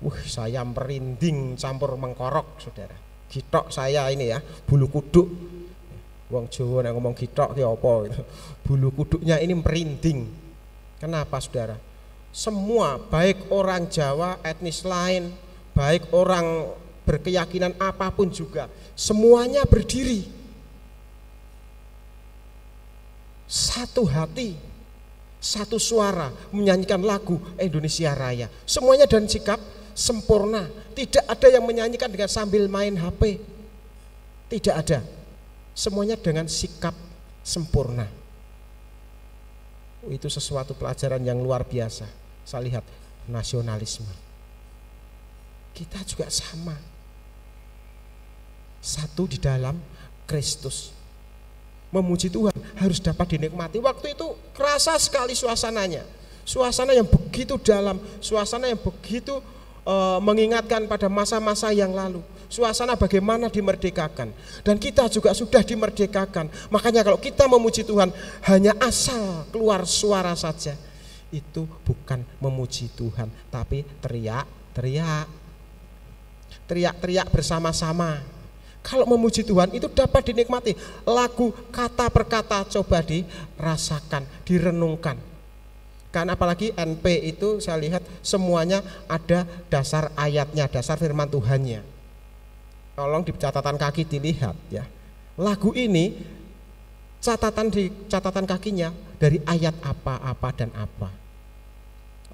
Wah, 0.04 0.20
saya 0.28 0.68
merinding 0.68 1.56
campur 1.56 1.96
mengkorok, 1.96 2.60
saudara. 2.60 2.92
Gitok 3.32 3.72
saya 3.72 4.12
ini 4.12 4.36
ya, 4.36 4.44
bulu 4.68 4.92
kuduk. 4.92 5.28
Wong 6.28 6.52
Jawa 6.52 6.84
yang 6.84 7.00
ngomong 7.00 7.16
gitok 7.16 7.56
ya 7.56 7.72
apa 7.72 7.92
gitu. 8.12 8.22
Bulu 8.68 8.92
kuduknya 8.92 9.40
ini 9.40 9.56
merinding. 9.56 10.28
Kenapa, 11.00 11.40
saudara? 11.40 11.80
Semua, 12.36 13.00
baik 13.00 13.48
orang 13.48 13.88
Jawa, 13.88 14.44
etnis 14.44 14.84
lain, 14.84 15.32
baik 15.72 16.12
orang 16.12 16.76
berkeyakinan 17.08 17.80
apa 17.80 18.12
pun 18.12 18.28
juga, 18.28 18.68
semuanya 19.00 19.64
berdiri. 19.64 20.43
Satu 23.54 24.10
hati, 24.10 24.58
satu 25.38 25.78
suara 25.78 26.34
menyanyikan 26.50 26.98
lagu 27.06 27.38
Indonesia 27.62 28.10
Raya. 28.18 28.50
Semuanya 28.66 29.06
dan 29.06 29.30
sikap 29.30 29.62
sempurna. 29.94 30.66
Tidak 30.98 31.22
ada 31.30 31.48
yang 31.54 31.62
menyanyikan 31.62 32.10
dengan 32.10 32.26
sambil 32.26 32.66
main 32.66 32.98
HP. 32.98 33.38
Tidak 34.50 34.74
ada. 34.74 35.06
Semuanya 35.78 36.18
dengan 36.18 36.50
sikap 36.50 36.98
sempurna. 37.46 38.10
Itu 40.10 40.34
sesuatu 40.34 40.74
pelajaran 40.74 41.22
yang 41.22 41.38
luar 41.38 41.62
biasa. 41.62 42.10
Saya 42.42 42.62
lihat 42.66 42.86
nasionalisme. 43.30 44.10
Kita 45.78 46.02
juga 46.10 46.26
sama. 46.34 46.74
Satu 48.82 49.30
di 49.30 49.38
dalam 49.38 49.78
Kristus. 50.26 50.93
Memuji 51.94 52.34
Tuhan 52.34 52.58
harus 52.82 52.98
dapat 52.98 53.38
dinikmati. 53.38 53.78
Waktu 53.78 54.18
itu 54.18 54.34
kerasa 54.58 54.98
sekali 54.98 55.38
suasananya. 55.38 56.02
Suasana 56.44 56.92
yang 56.92 57.06
begitu 57.08 57.56
dalam, 57.62 58.02
suasana 58.20 58.68
yang 58.68 58.82
begitu 58.82 59.40
uh, 59.86 60.20
mengingatkan 60.20 60.90
pada 60.90 61.08
masa-masa 61.08 61.72
yang 61.72 61.94
lalu. 61.96 62.20
Suasana 62.52 62.98
bagaimana 62.98 63.48
dimerdekakan. 63.48 64.34
Dan 64.66 64.76
kita 64.82 65.08
juga 65.08 65.32
sudah 65.38 65.62
dimerdekakan. 65.64 66.50
Makanya 66.74 67.06
kalau 67.06 67.22
kita 67.22 67.48
memuji 67.48 67.86
Tuhan 67.86 68.12
hanya 68.50 68.74
asal 68.82 69.48
keluar 69.54 69.86
suara 69.86 70.34
saja. 70.34 70.76
itu 71.34 71.66
bukan 71.82 72.22
memuji 72.38 72.94
Tuhan, 72.94 73.26
tapi 73.50 73.82
teriak-teriak. 74.06 75.26
Teriak-teriak 76.70 77.28
bersama-sama. 77.34 78.22
Kalau 78.84 79.08
memuji 79.08 79.48
Tuhan 79.48 79.72
itu 79.72 79.88
dapat 79.88 80.28
dinikmati. 80.28 80.76
Lagu 81.08 81.56
kata 81.72 82.12
per 82.12 82.28
kata 82.28 82.68
coba 82.68 83.00
dirasakan, 83.00 84.28
direnungkan. 84.44 85.16
Kan 86.12 86.30
apalagi 86.30 86.76
NP 86.76 87.34
itu 87.34 87.64
saya 87.64 87.80
lihat 87.80 88.04
semuanya 88.22 88.84
ada 89.08 89.48
dasar 89.72 90.12
ayatnya, 90.20 90.68
dasar 90.68 91.00
firman 91.00 91.32
Tuhannya. 91.32 91.82
Tolong 92.94 93.24
di 93.26 93.34
catatan 93.34 93.80
kaki 93.80 94.06
dilihat 94.06 94.54
ya. 94.70 94.86
Lagu 95.40 95.74
ini 95.74 96.14
catatan 97.24 97.72
di 97.74 97.90
catatan 98.12 98.46
kakinya 98.46 98.94
dari 99.18 99.40
ayat 99.48 99.74
apa, 99.82 100.22
apa 100.22 100.50
dan 100.54 100.70
apa. 100.76 101.10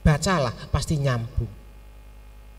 Bacalah 0.01 0.51
pasti 0.73 0.97
nyambung. 0.97 1.47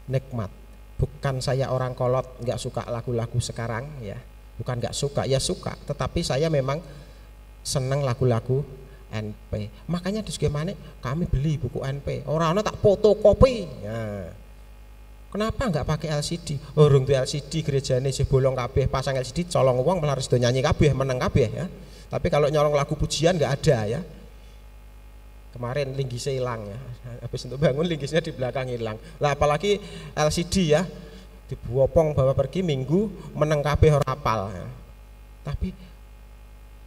Nikmat. 0.07 0.60
Bukan 1.01 1.41
saya 1.41 1.73
orang 1.73 1.97
kolot 1.97 2.45
nggak 2.45 2.61
suka 2.61 2.85
lagu-lagu 2.93 3.41
sekarang 3.41 4.05
ya. 4.05 4.21
Bukan 4.61 4.77
nggak 4.77 4.93
suka, 4.93 5.25
ya 5.25 5.41
suka. 5.41 5.73
Tetapi 5.89 6.21
saya 6.21 6.53
memang 6.53 6.77
seneng 7.65 8.05
lagu-lagu 8.05 8.61
NP. 9.09 9.73
Makanya 9.89 10.21
di 10.21 10.29
Sugemane 10.29 11.01
kami 11.01 11.25
beli 11.25 11.57
buku 11.57 11.81
NP. 11.81 12.29
Orang-orang 12.29 12.61
tak 12.61 12.77
fotokopi. 12.85 13.65
Ya. 13.81 14.29
Kenapa 15.31 15.63
nggak 15.71 15.87
pakai 15.87 16.09
LCD? 16.21 16.61
Urung 16.77 17.07
tuh 17.07 17.17
LCD 17.17 17.65
gereja 17.65 17.97
ini 17.97 18.11
sih 18.11 18.27
bolong 18.27 18.53
kabeh 18.53 18.91
pasang 18.91 19.15
LCD 19.15 19.47
colong 19.47 19.79
uang 19.79 20.03
malah 20.03 20.19
harus 20.19 20.27
nyanyi 20.29 20.61
kabeh 20.61 20.93
menang 20.93 21.23
kabeh 21.23 21.49
ya. 21.49 21.67
Tapi 22.11 22.27
kalau 22.29 22.51
nyolong 22.51 22.75
lagu 22.75 22.99
pujian 22.99 23.39
nggak 23.39 23.53
ada 23.63 23.79
ya. 23.87 24.01
Kemarin 25.51 25.99
linggisnya 25.99 26.39
hilang 26.39 26.63
ya. 26.67 26.79
Habis 27.27 27.51
untuk 27.51 27.59
bangun 27.59 27.87
linggisnya 27.87 28.23
di 28.23 28.31
belakang 28.31 28.71
hilang. 28.71 28.97
Lah 29.19 29.35
apalagi 29.35 29.83
LCD 30.15 30.55
ya 30.71 30.87
dibuopong 31.51 32.15
bawa 32.15 32.31
pergi 32.31 32.63
minggu 32.63 33.35
menang 33.35 33.59
kabeh 33.59 33.99
rapal 33.99 34.55
ya. 34.55 34.67
Tapi 35.43 35.75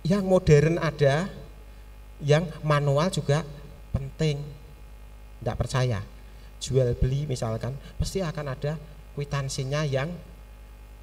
yang 0.07 0.24
modern 0.24 0.80
ada, 0.80 1.28
yang 2.24 2.47
manual 2.64 3.11
juga 3.11 3.43
penting. 3.91 4.39
Tidak 5.43 5.59
percaya, 5.59 5.99
jual 6.64 6.95
beli 6.95 7.28
misalkan, 7.28 7.76
pasti 7.99 8.24
akan 8.24 8.55
ada 8.55 8.80
kwitansinya 9.11 9.84
yang 9.84 10.07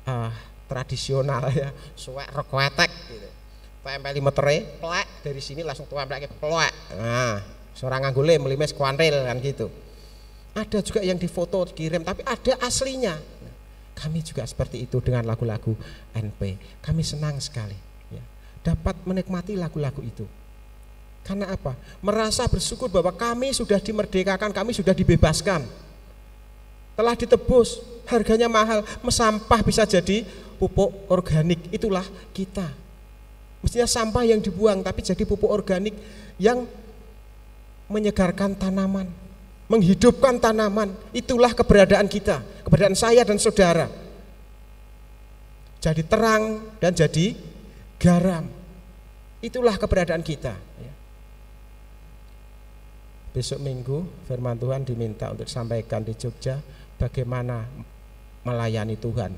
uh, 0.09 0.33
tradisional 0.65 1.53
ya, 1.53 1.69
suwek 1.93 2.33
rekwetek 2.33 2.89
gitu. 3.13 3.29
Tempel 3.81 4.21
metere, 4.21 4.77
plek 4.77 5.25
dari 5.25 5.41
sini 5.41 5.65
langsung 5.65 5.89
tuan 5.89 6.05
plek 6.05 6.29
plek. 6.37 6.73
Nah, 7.01 7.41
seorang 7.73 8.05
anggule 8.05 8.37
melimes 8.37 8.77
kuanril 8.77 9.25
kan 9.25 9.41
gitu. 9.41 9.73
Ada 10.53 10.85
juga 10.85 11.01
yang 11.01 11.17
difoto 11.17 11.65
kirim 11.73 12.05
tapi 12.05 12.21
ada 12.29 12.61
aslinya. 12.61 13.17
Kami 13.97 14.21
juga 14.21 14.45
seperti 14.45 14.85
itu 14.85 15.01
dengan 15.01 15.25
lagu-lagu 15.25 15.73
NP. 16.13 16.61
Kami 16.85 17.01
senang 17.01 17.41
sekali 17.41 17.77
ya, 18.13 18.25
dapat 18.61 19.01
menikmati 19.09 19.57
lagu-lagu 19.57 20.05
itu. 20.05 20.29
Karena 21.25 21.53
apa? 21.53 21.77
Merasa 22.05 22.49
bersyukur 22.49 22.89
bahwa 22.89 23.13
kami 23.13 23.53
sudah 23.53 23.81
dimerdekakan, 23.81 24.53
kami 24.53 24.73
sudah 24.73 24.93
dibebaskan. 24.97 25.65
Telah 26.97 27.17
ditebus, 27.17 27.81
harganya 28.09 28.49
mahal, 28.49 28.85
mesampah 29.01 29.61
bisa 29.65 29.89
jadi 29.89 30.25
pupuk 30.61 30.93
organik. 31.09 31.61
Itulah 31.73 32.05
kita. 32.37 32.69
Mestinya 33.61 33.85
sampah 33.85 34.25
yang 34.25 34.41
dibuang 34.41 34.81
tapi 34.81 35.05
jadi 35.05 35.21
pupuk 35.29 35.53
organik 35.53 35.93
yang 36.41 36.65
menyegarkan 37.93 38.57
tanaman, 38.57 39.11
menghidupkan 39.69 40.41
tanaman. 40.41 40.97
Itulah 41.13 41.53
keberadaan 41.53 42.09
kita, 42.09 42.41
keberadaan 42.65 42.97
saya 42.97 43.27
dan 43.27 43.37
saudara. 43.37 43.91
Jadi 45.81 46.03
terang 46.05 46.77
dan 46.81 46.93
jadi 46.93 47.37
garam. 48.01 48.49
Itulah 49.41 49.77
keberadaan 49.77 50.25
kita. 50.25 50.57
Besok 53.31 53.63
minggu 53.63 54.27
firman 54.27 54.59
Tuhan 54.59 54.83
diminta 54.83 55.31
untuk 55.31 55.47
sampaikan 55.47 56.03
di 56.03 56.19
Jogja 56.19 56.59
bagaimana 56.99 57.63
melayani 58.43 58.99
Tuhan. 58.99 59.33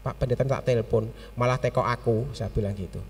Pak 0.00 0.16
pendeta 0.20 0.44
tak 0.44 0.68
telepon, 0.68 1.08
malah 1.36 1.56
teko 1.56 1.80
aku, 1.80 2.28
saya 2.36 2.52
bilang 2.52 2.76
gitu. 2.76 3.00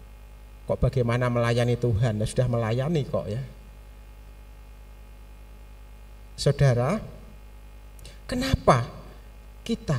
Kok 0.71 0.79
bagaimana 0.79 1.27
melayani 1.27 1.75
Tuhan? 1.75 2.23
Ya, 2.23 2.27
sudah 2.31 2.47
melayani 2.47 3.03
kok 3.03 3.27
ya. 3.27 3.43
Saudara, 6.39 7.03
kenapa 8.31 8.87
kita 9.66 9.99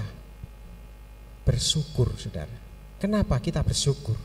bersyukur, 1.44 2.16
saudara? 2.16 2.56
Kenapa 3.04 3.36
kita 3.44 3.60
bersyukur? 3.60 4.16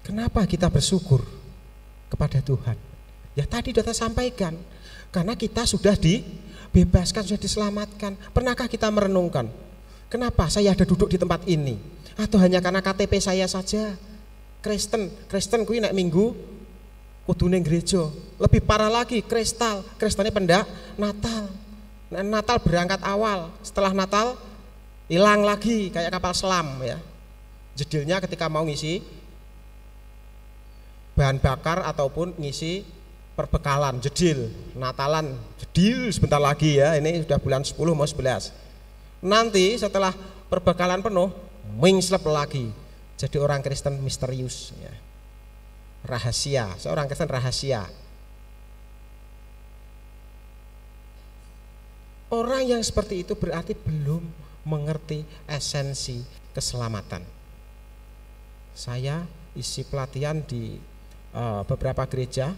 Kenapa 0.00 0.48
kita 0.48 0.72
bersyukur 0.72 1.20
kepada 2.08 2.40
Tuhan? 2.40 2.80
Ya 3.36 3.44
tadi 3.44 3.76
sudah 3.76 3.92
sampaikan, 3.92 4.56
karena 5.12 5.36
kita 5.36 5.68
sudah 5.68 5.92
dibebaskan, 5.92 7.20
sudah 7.20 7.40
diselamatkan. 7.44 8.16
Pernahkah 8.32 8.64
kita 8.64 8.88
merenungkan, 8.88 9.52
kenapa 10.12 10.48
saya 10.48 10.72
ada 10.72 10.84
duduk 10.86 11.10
di 11.10 11.18
tempat 11.20 11.44
ini? 11.44 11.76
Atau 12.14 12.38
hanya 12.38 12.62
karena 12.62 12.78
KTP 12.78 13.18
saya 13.18 13.46
saja? 13.50 13.96
Kristen, 14.64 15.12
Kristen 15.28 15.68
kui 15.68 15.82
naik 15.82 15.92
minggu, 15.92 16.32
kudu 17.28 17.48
gereja. 17.60 18.08
Lebih 18.40 18.64
parah 18.64 18.88
lagi, 18.88 19.20
kristal, 19.24 19.84
Kristennya 20.00 20.32
pendak 20.32 20.64
Natal. 20.96 21.48
Natal 22.08 22.56
berangkat 22.62 23.00
awal, 23.02 23.50
setelah 23.64 23.90
Natal 23.90 24.38
hilang 25.10 25.44
lagi 25.44 25.92
kayak 25.92 26.14
kapal 26.14 26.32
selam 26.32 26.80
ya. 26.80 26.96
Jedilnya 27.74 28.22
ketika 28.22 28.46
mau 28.46 28.62
ngisi 28.62 29.02
bahan 31.18 31.42
bakar 31.42 31.82
ataupun 31.82 32.38
ngisi 32.38 32.86
perbekalan, 33.34 33.98
jedil, 33.98 34.48
Natalan, 34.78 35.34
jedil 35.58 36.10
sebentar 36.14 36.38
lagi 36.38 36.78
ya, 36.78 36.94
ini 36.94 37.26
sudah 37.26 37.38
bulan 37.42 37.66
10 37.66 37.74
mau 37.92 38.06
11. 38.06 38.63
Nanti 39.24 39.72
setelah 39.80 40.12
perbekalan 40.52 41.00
penuh, 41.00 41.32
mingslep 41.80 42.20
lagi, 42.28 42.68
jadi 43.16 43.40
orang 43.40 43.64
Kristen 43.64 43.96
misterius 44.04 44.76
ya. 44.76 44.92
Rahasia, 46.04 46.76
seorang 46.76 47.08
Kristen 47.08 47.32
rahasia. 47.32 47.88
Orang 52.28 52.68
yang 52.68 52.84
seperti 52.84 53.24
itu 53.24 53.32
berarti 53.32 53.72
belum 53.72 54.28
mengerti 54.68 55.24
esensi 55.48 56.20
keselamatan. 56.52 57.24
Saya 58.76 59.24
isi 59.56 59.88
pelatihan 59.88 60.44
di 60.44 60.76
uh, 61.32 61.64
beberapa 61.64 62.04
gereja 62.04 62.52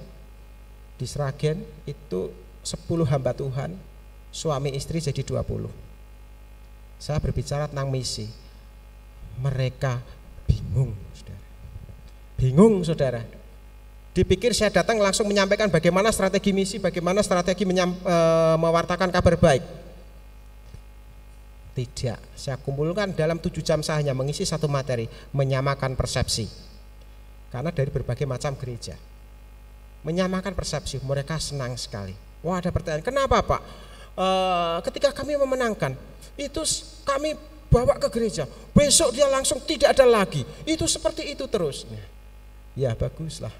di 0.98 1.06
Sragen 1.06 1.62
itu 1.86 2.34
10 2.66 3.06
hamba 3.06 3.30
Tuhan, 3.36 3.78
suami 4.34 4.74
istri 4.74 4.98
jadi 4.98 5.22
20. 5.22 5.85
Saya 6.96 7.20
berbicara 7.20 7.68
tentang 7.68 7.88
misi. 7.92 8.28
Mereka 9.36 10.00
bingung, 10.48 10.96
Saudara. 11.12 11.44
Bingung, 12.40 12.74
Saudara. 12.82 13.22
Dipikir 14.16 14.56
saya 14.56 14.72
datang 14.72 14.96
langsung 14.96 15.28
menyampaikan 15.28 15.68
bagaimana 15.68 16.08
strategi 16.08 16.56
misi, 16.56 16.80
bagaimana 16.80 17.20
strategi 17.20 17.68
menyam, 17.68 17.92
e, 17.92 18.16
mewartakan 18.56 19.12
kabar 19.12 19.36
baik. 19.36 19.64
Tidak, 21.76 22.20
saya 22.32 22.56
kumpulkan 22.56 23.12
dalam 23.12 23.36
tujuh 23.36 23.60
jam 23.60 23.84
saya 23.84 24.16
mengisi 24.16 24.48
satu 24.48 24.64
materi, 24.72 25.04
menyamakan 25.36 25.92
persepsi. 25.92 26.48
Karena 27.52 27.68
dari 27.68 27.92
berbagai 27.92 28.24
macam 28.24 28.56
gereja 28.56 28.96
menyamakan 30.06 30.54
persepsi, 30.54 31.02
mereka 31.02 31.42
senang 31.42 31.74
sekali. 31.74 32.14
Wah 32.46 32.62
ada 32.62 32.70
pertanyaan, 32.70 33.02
kenapa 33.02 33.42
Pak? 33.42 33.62
E, 34.14 34.26
ketika 34.86 35.10
kami 35.10 35.34
memenangkan, 35.34 35.98
itu 36.36 36.62
kami 37.02 37.34
bawa 37.66 37.98
ke 37.98 38.08
gereja, 38.12 38.46
besok 38.72 39.12
dia 39.12 39.26
langsung 39.28 39.60
tidak 39.64 39.96
ada 39.96 40.06
lagi. 40.06 40.44
Itu 40.64 40.86
seperti 40.88 41.32
itu 41.32 41.44
terus. 41.50 41.84
Ya 42.76 42.92
baguslah. 42.94 43.52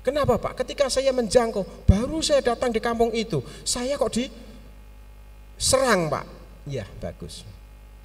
Kenapa 0.00 0.38
Pak? 0.38 0.62
Ketika 0.62 0.86
saya 0.86 1.10
menjangkau, 1.10 1.66
baru 1.84 2.22
saya 2.22 2.38
datang 2.38 2.70
di 2.70 2.78
kampung 2.78 3.10
itu, 3.10 3.42
saya 3.66 3.98
kok 3.98 4.14
diserang 4.14 6.06
Pak. 6.06 6.26
Ya 6.66 6.86
bagus. 7.02 7.42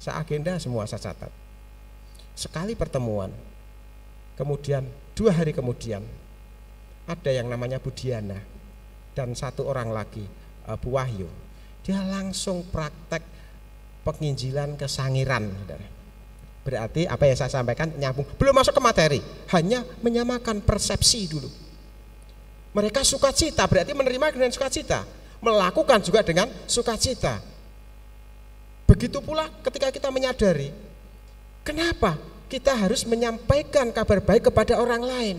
Saya 0.02 0.18
agenda 0.18 0.58
semua 0.58 0.82
saya 0.90 1.10
catat. 1.10 1.30
Sekali 2.34 2.74
pertemuan, 2.74 3.30
kemudian 4.34 4.82
dua 5.14 5.30
hari 5.30 5.54
kemudian 5.54 6.02
ada 7.06 7.30
yang 7.30 7.46
namanya 7.46 7.78
Budiana 7.78 8.38
dan 9.12 9.36
satu 9.36 9.68
orang 9.68 9.94
lagi 9.94 10.24
uh, 10.66 10.74
Bu 10.78 10.98
Wahyu. 10.98 11.30
Dia 11.82 12.02
langsung 12.02 12.66
praktek 12.70 13.22
penginjilan 14.02 14.74
kesangiran. 14.78 15.50
Berarti 16.62 17.10
apa 17.10 17.26
yang 17.26 17.36
saya 17.38 17.50
sampaikan 17.50 17.90
nyambung. 17.98 18.26
Belum 18.38 18.54
masuk 18.54 18.78
ke 18.78 18.82
materi, 18.82 19.20
hanya 19.50 19.82
menyamakan 19.98 20.62
persepsi 20.62 21.26
dulu. 21.26 21.50
Mereka 22.72 23.02
sukacita 23.02 23.66
berarti 23.66 23.92
menerima 23.92 24.32
dengan 24.32 24.50
sukacita, 24.54 25.02
melakukan 25.42 25.98
juga 26.00 26.22
dengan 26.22 26.46
sukacita. 26.64 27.42
Begitu 28.86 29.18
pula 29.20 29.50
ketika 29.66 29.90
kita 29.90 30.08
menyadari 30.12 30.70
kenapa 31.66 32.18
kita 32.46 32.76
harus 32.76 33.08
menyampaikan 33.08 33.88
kabar 33.90 34.20
baik 34.20 34.52
kepada 34.52 34.76
orang 34.76 35.02
lain. 35.02 35.36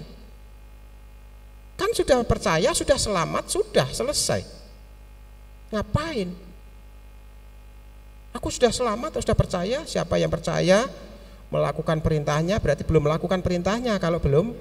Kan 1.74 1.90
sudah 1.94 2.22
percaya, 2.26 2.70
sudah 2.74 2.98
selamat, 2.98 3.50
sudah 3.50 3.88
selesai. 3.90 4.46
Ngapain? 5.74 6.53
Aku 8.34 8.50
sudah 8.50 8.74
selamat, 8.74 9.22
sudah 9.22 9.38
percaya, 9.38 9.86
siapa 9.86 10.18
yang 10.18 10.34
percaya 10.34 10.90
melakukan 11.54 12.02
perintahnya 12.02 12.58
berarti 12.58 12.82
belum 12.82 13.06
melakukan 13.06 13.46
perintahnya 13.46 13.94
kalau 14.02 14.18
belum 14.18 14.58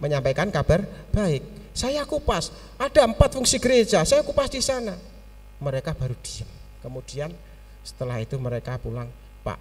menyampaikan 0.00 0.52
kabar 0.52 0.84
baik. 1.08 1.40
Saya 1.72 2.04
kupas, 2.04 2.52
ada 2.76 3.08
empat 3.08 3.40
fungsi 3.40 3.56
gereja, 3.56 4.04
saya 4.04 4.20
kupas 4.20 4.52
di 4.52 4.60
sana. 4.60 4.92
Mereka 5.64 5.96
baru 5.96 6.12
diam. 6.20 6.48
Kemudian 6.84 7.32
setelah 7.80 8.20
itu 8.20 8.36
mereka 8.36 8.76
pulang, 8.76 9.08
Pak, 9.40 9.56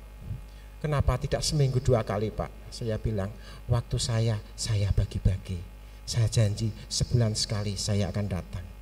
kenapa 0.84 1.16
tidak 1.16 1.40
seminggu 1.40 1.80
dua 1.80 2.04
kali 2.04 2.32
Pak? 2.32 2.72
Saya 2.76 3.00
bilang, 3.00 3.32
waktu 3.72 3.96
saya, 3.96 4.36
saya 4.60 4.92
bagi-bagi. 4.92 5.60
Saya 6.04 6.28
janji 6.28 6.74
sebulan 6.90 7.38
sekali 7.38 7.78
saya 7.78 8.10
akan 8.10 8.26
datang. 8.26 8.79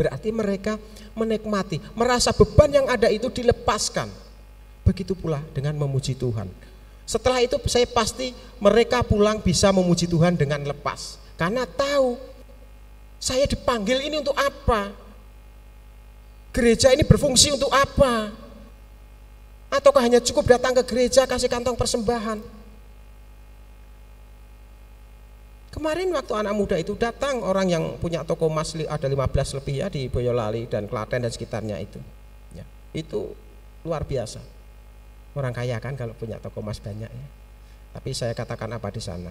Berarti 0.00 0.32
mereka 0.32 0.80
menikmati, 1.12 1.76
merasa 1.92 2.32
beban 2.32 2.72
yang 2.72 2.88
ada 2.88 3.12
itu 3.12 3.28
dilepaskan. 3.28 4.08
Begitu 4.80 5.12
pula 5.12 5.44
dengan 5.52 5.76
memuji 5.76 6.16
Tuhan. 6.16 6.48
Setelah 7.04 7.44
itu 7.44 7.60
saya 7.68 7.84
pasti 7.84 8.32
mereka 8.56 9.04
pulang 9.04 9.44
bisa 9.44 9.68
memuji 9.68 10.08
Tuhan 10.08 10.40
dengan 10.40 10.64
lepas. 10.64 11.20
Karena 11.36 11.68
tahu 11.68 12.16
saya 13.20 13.44
dipanggil 13.44 14.00
ini 14.08 14.24
untuk 14.24 14.32
apa? 14.40 14.88
Gereja 16.56 16.96
ini 16.96 17.04
berfungsi 17.04 17.52
untuk 17.52 17.68
apa? 17.68 18.32
Ataukah 19.68 20.00
hanya 20.00 20.24
cukup 20.24 20.48
datang 20.48 20.72
ke 20.80 20.82
gereja 20.88 21.28
kasih 21.28 21.52
kantong 21.52 21.76
persembahan? 21.76 22.40
Kemarin 25.70 26.10
waktu 26.10 26.34
anak 26.34 26.54
muda 26.58 26.76
itu 26.76 26.98
datang 26.98 27.46
orang 27.46 27.70
yang 27.70 27.84
punya 28.02 28.26
toko 28.26 28.50
emas 28.50 28.74
ada 28.74 29.06
15 29.06 29.62
lebih 29.62 29.74
ya 29.78 29.86
di 29.86 30.10
Boyolali 30.10 30.66
dan 30.66 30.90
Klaten 30.90 31.22
dan 31.22 31.30
sekitarnya 31.30 31.78
itu. 31.78 32.02
Ya, 32.50 32.66
itu 32.90 33.30
luar 33.86 34.02
biasa. 34.02 34.42
Orang 35.38 35.54
kaya 35.54 35.78
kan 35.78 35.94
kalau 35.94 36.10
punya 36.18 36.42
toko 36.42 36.58
emas 36.58 36.82
banyak 36.82 37.06
ya. 37.06 37.26
Tapi 37.94 38.10
saya 38.10 38.34
katakan 38.34 38.66
apa 38.74 38.90
di 38.90 38.98
sana? 38.98 39.30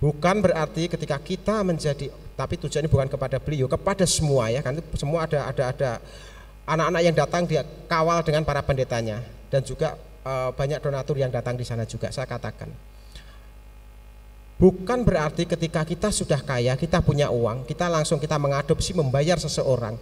Bukan 0.00 0.40
berarti 0.40 0.88
ketika 0.88 1.20
kita 1.20 1.60
menjadi 1.66 2.08
tapi 2.38 2.56
tujuannya 2.56 2.88
bukan 2.88 3.08
kepada 3.10 3.36
beliau, 3.42 3.66
kepada 3.66 4.06
semua 4.06 4.46
ya 4.48 4.62
kan 4.62 4.78
semua 4.94 5.26
ada 5.26 5.50
ada 5.50 5.64
ada 5.74 5.90
anak-anak 6.70 7.02
yang 7.02 7.16
datang 7.18 7.42
dia 7.50 7.66
kawal 7.90 8.22
dengan 8.22 8.46
para 8.46 8.62
pendetanya 8.62 9.24
dan 9.50 9.64
juga 9.64 9.98
e, 10.22 10.32
banyak 10.54 10.78
donatur 10.78 11.18
yang 11.18 11.34
datang 11.34 11.58
di 11.58 11.66
sana 11.66 11.82
juga 11.82 12.14
saya 12.14 12.30
katakan 12.30 12.70
Bukan 14.58 15.06
berarti 15.06 15.46
ketika 15.46 15.86
kita 15.86 16.10
sudah 16.10 16.42
kaya, 16.42 16.74
kita 16.74 16.98
punya 16.98 17.30
uang, 17.30 17.62
kita 17.62 17.86
langsung 17.86 18.18
kita 18.18 18.42
mengadopsi 18.42 18.90
membayar 18.90 19.38
seseorang. 19.38 19.94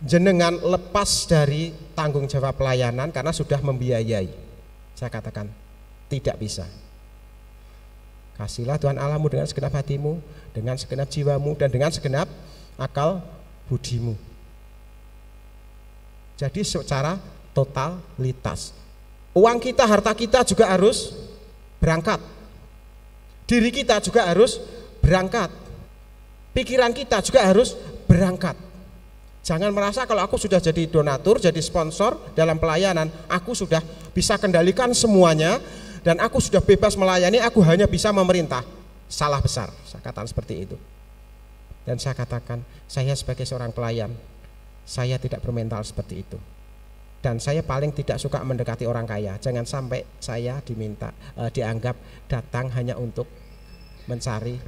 Jenengan 0.00 0.56
lepas 0.56 1.28
dari 1.28 1.70
tanggung 1.92 2.24
jawab 2.24 2.56
pelayanan 2.56 3.12
karena 3.12 3.28
sudah 3.28 3.60
membiayai. 3.60 4.32
Saya 4.96 5.12
katakan 5.12 5.52
tidak 6.08 6.40
bisa. 6.40 6.64
Kasihlah 8.40 8.80
Tuhan 8.80 8.96
Allahmu 8.96 9.28
dengan 9.28 9.44
segenap 9.44 9.76
hatimu, 9.76 10.16
dengan 10.56 10.80
segenap 10.80 11.12
jiwamu, 11.12 11.52
dan 11.52 11.68
dengan 11.68 11.92
segenap 11.92 12.32
akal 12.80 13.20
budimu. 13.68 14.16
Jadi 16.40 16.64
secara 16.64 17.20
totalitas. 17.52 18.72
Uang 19.36 19.60
kita, 19.60 19.84
harta 19.84 20.16
kita 20.16 20.40
juga 20.48 20.72
harus 20.72 21.12
berangkat 21.76 22.31
diri 23.46 23.70
kita 23.74 23.98
juga 24.02 24.28
harus 24.28 24.58
berangkat. 25.02 25.50
Pikiran 26.52 26.92
kita 26.92 27.24
juga 27.24 27.48
harus 27.48 27.72
berangkat. 28.04 28.54
Jangan 29.42 29.74
merasa 29.74 30.06
kalau 30.06 30.22
aku 30.22 30.38
sudah 30.38 30.62
jadi 30.62 30.86
donatur, 30.86 31.42
jadi 31.42 31.58
sponsor 31.58 32.14
dalam 32.38 32.62
pelayanan, 32.62 33.10
aku 33.26 33.58
sudah 33.58 33.82
bisa 34.14 34.38
kendalikan 34.38 34.94
semuanya 34.94 35.58
dan 36.06 36.22
aku 36.22 36.38
sudah 36.38 36.62
bebas 36.62 36.94
melayani, 36.94 37.42
aku 37.42 37.58
hanya 37.66 37.90
bisa 37.90 38.14
memerintah. 38.14 38.62
Salah 39.10 39.42
besar, 39.42 39.74
saya 39.82 39.98
katakan 39.98 40.30
seperti 40.30 40.54
itu. 40.62 40.76
Dan 41.82 41.98
saya 41.98 42.14
katakan, 42.14 42.62
saya 42.86 43.10
sebagai 43.18 43.42
seorang 43.42 43.74
pelayan, 43.74 44.14
saya 44.86 45.18
tidak 45.18 45.42
bermental 45.42 45.82
seperti 45.82 46.22
itu. 46.22 46.38
Dan 47.22 47.38
saya 47.38 47.62
paling 47.62 47.94
tidak 47.94 48.18
suka 48.18 48.42
mendekati 48.42 48.82
orang 48.82 49.06
kaya. 49.06 49.38
Jangan 49.38 49.62
sampai 49.62 50.02
saya 50.18 50.58
diminta, 50.58 51.14
eh, 51.38 51.50
dianggap 51.54 52.26
datang 52.26 52.66
hanya 52.74 52.98
untuk 52.98 53.30
mencari 54.10 54.58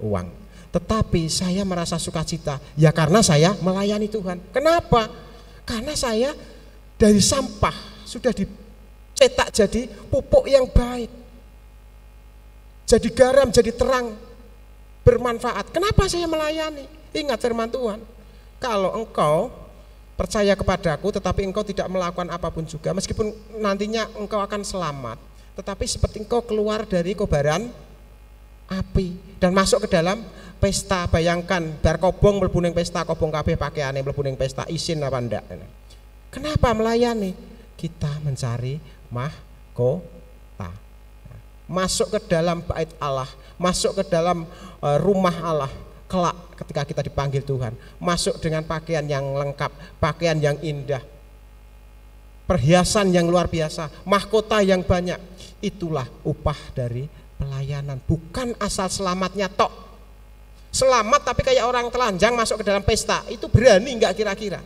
uang. 0.00 0.28
Tetapi 0.72 1.28
saya 1.28 1.68
merasa 1.68 2.00
sukacita 2.00 2.56
ya 2.80 2.88
karena 2.96 3.20
saya 3.20 3.52
melayani 3.60 4.08
Tuhan. 4.08 4.40
Kenapa? 4.56 5.04
Karena 5.68 5.92
saya 5.92 6.32
dari 6.96 7.20
sampah 7.20 7.76
sudah 8.08 8.32
dicetak 8.32 9.52
jadi 9.52 9.84
pupuk 10.08 10.48
yang 10.48 10.64
baik. 10.72 11.12
Jadi 12.88 13.08
garam, 13.12 13.48
jadi 13.52 13.72
terang, 13.72 14.16
bermanfaat. 15.04 15.72
Kenapa 15.72 16.08
saya 16.08 16.24
melayani? 16.24 16.84
Ingat 17.12 17.40
firman 17.40 17.68
Tuhan. 17.68 18.00
Kalau 18.56 18.96
engkau 18.96 19.61
percaya 20.14 20.52
kepadaku 20.52 21.08
tetapi 21.12 21.46
engkau 21.48 21.64
tidak 21.64 21.88
melakukan 21.88 22.28
apa 22.28 22.52
pun 22.52 22.64
juga 22.68 22.92
meskipun 22.92 23.32
nantinya 23.58 24.06
engkau 24.16 24.38
akan 24.38 24.62
selamat 24.62 25.18
tetapi 25.56 25.84
seperti 25.84 26.24
engkau 26.24 26.44
keluar 26.44 26.84
dari 26.84 27.16
kobaran 27.16 27.68
api 28.68 29.38
dan 29.40 29.52
masuk 29.52 29.84
ke 29.84 29.88
dalam 29.92 30.24
pesta 30.62 31.10
bayangkan 31.10 31.76
bar 31.82 31.98
kobong 31.98 32.38
pesta 32.72 33.02
kobong 33.02 33.34
kabeh 33.34 33.58
pakaiane 33.58 34.00
mlebu 34.00 34.22
pesta 34.38 34.62
isin 34.70 35.02
apa 35.02 35.18
ndak? 35.18 35.44
Kenapa 36.30 36.72
melayani? 36.72 37.34
Kita 37.74 38.22
mencari 38.22 38.78
mahkota. 39.10 40.70
Masuk 41.66 42.14
ke 42.14 42.18
dalam 42.30 42.62
bait 42.62 42.88
Allah 43.02 43.28
masuk 43.62 44.02
ke 44.02 44.02
dalam 44.10 44.42
e, 44.82 44.88
rumah 44.98 45.36
Allah 45.38 45.72
kelak 46.12 46.36
ketika 46.60 46.84
kita 46.84 47.00
dipanggil 47.08 47.40
Tuhan 47.40 47.72
masuk 47.96 48.36
dengan 48.44 48.68
pakaian 48.68 49.08
yang 49.08 49.32
lengkap 49.32 49.72
pakaian 49.96 50.36
yang 50.36 50.60
indah 50.60 51.00
perhiasan 52.44 53.08
yang 53.16 53.32
luar 53.32 53.48
biasa 53.48 54.04
mahkota 54.04 54.60
yang 54.60 54.84
banyak 54.84 55.16
itulah 55.64 56.04
upah 56.26 56.58
dari 56.76 57.08
pelayanan, 57.42 57.98
bukan 58.06 58.54
asal 58.62 58.86
selamatnya 58.86 59.50
tok. 59.50 59.90
Selamat 60.72 61.26
tapi 61.26 61.42
kayak 61.44 61.66
orang 61.66 61.90
telanjang 61.90 62.32
masuk 62.32 62.62
ke 62.62 62.64
dalam 62.64 62.86
pesta, 62.86 63.26
itu 63.28 63.50
berani 63.50 63.98
nggak 63.98 64.14
kira-kira? 64.14 64.62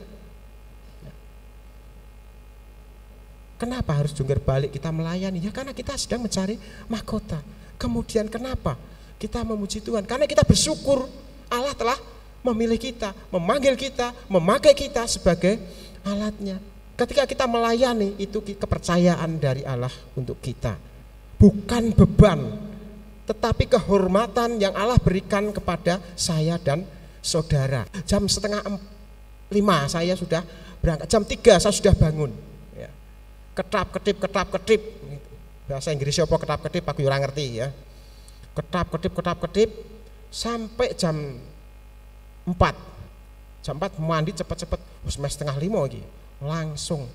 Kenapa 3.57 3.97
harus 3.97 4.13
jungkir 4.13 4.37
balik 4.45 4.77
kita 4.77 4.93
melayani? 4.93 5.41
Ya 5.41 5.49
karena 5.49 5.73
kita 5.73 5.97
sedang 5.97 6.29
mencari 6.29 6.61
mahkota. 6.93 7.41
Kemudian 7.81 8.29
kenapa 8.29 8.77
kita 9.17 9.41
memuji 9.41 9.81
Tuhan? 9.81 10.05
Karena 10.05 10.29
kita 10.29 10.45
bersyukur 10.45 11.09
Allah 11.51 11.75
telah 11.75 11.99
memilih 12.47 12.79
kita, 12.79 13.11
memanggil 13.35 13.75
kita, 13.75 14.15
memakai 14.31 14.75
kita 14.75 15.07
sebagai 15.11 15.59
alatnya. 16.07 16.63
Ketika 16.97 17.29
kita 17.29 17.45
melayani 17.45 18.17
itu 18.17 18.41
kepercayaan 18.41 19.37
dari 19.37 19.67
Allah 19.67 19.93
untuk 20.17 20.41
kita 20.41 20.79
bukan 21.37 21.93
beban, 21.93 22.41
tetapi 23.29 23.69
kehormatan 23.69 24.57
yang 24.57 24.73
Allah 24.73 24.97
berikan 24.97 25.53
kepada 25.53 26.01
saya 26.17 26.57
dan 26.57 26.89
saudara. 27.21 27.85
Jam 28.09 28.25
setengah 28.25 28.65
lima 29.53 29.85
saya 29.93 30.17
sudah 30.17 30.41
berangkat, 30.81 31.07
jam 31.11 31.23
tiga 31.29 31.61
saya 31.61 31.75
sudah 31.75 31.93
bangun. 31.93 32.33
Ya. 32.73 32.89
Ketap 33.53 33.93
ketip 34.01 34.17
ketap 34.23 34.47
ketip, 34.57 34.83
bahasa 35.69 35.93
Inggris 35.93 36.17
apa 36.17 36.37
ketap 36.41 36.61
ketip 36.65 36.85
aku 36.89 37.05
kurang 37.05 37.21
ngerti 37.21 37.61
ya. 37.61 37.69
Ketap 38.57 38.89
ketip 38.97 39.13
ketap 39.13 39.37
ketip 39.45 39.71
sampai 40.31 40.95
jam 40.99 41.17
empat, 42.47 42.75
jam 43.63 43.75
empat 43.79 43.99
mandi 43.99 44.33
cepat-cepat, 44.37 44.81
mes 45.07 45.33
setengah 45.33 45.57
lima 45.59 45.83
lagi, 45.83 46.03
langsung 46.43 47.07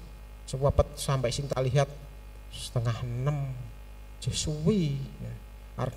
coba 0.52 0.84
sampai 1.00 1.32
Sinta 1.32 1.60
lihat 1.64 1.88
setengah 2.52 3.08
enam 3.08 3.56
suwi 4.22 5.00
ya. 5.00 5.34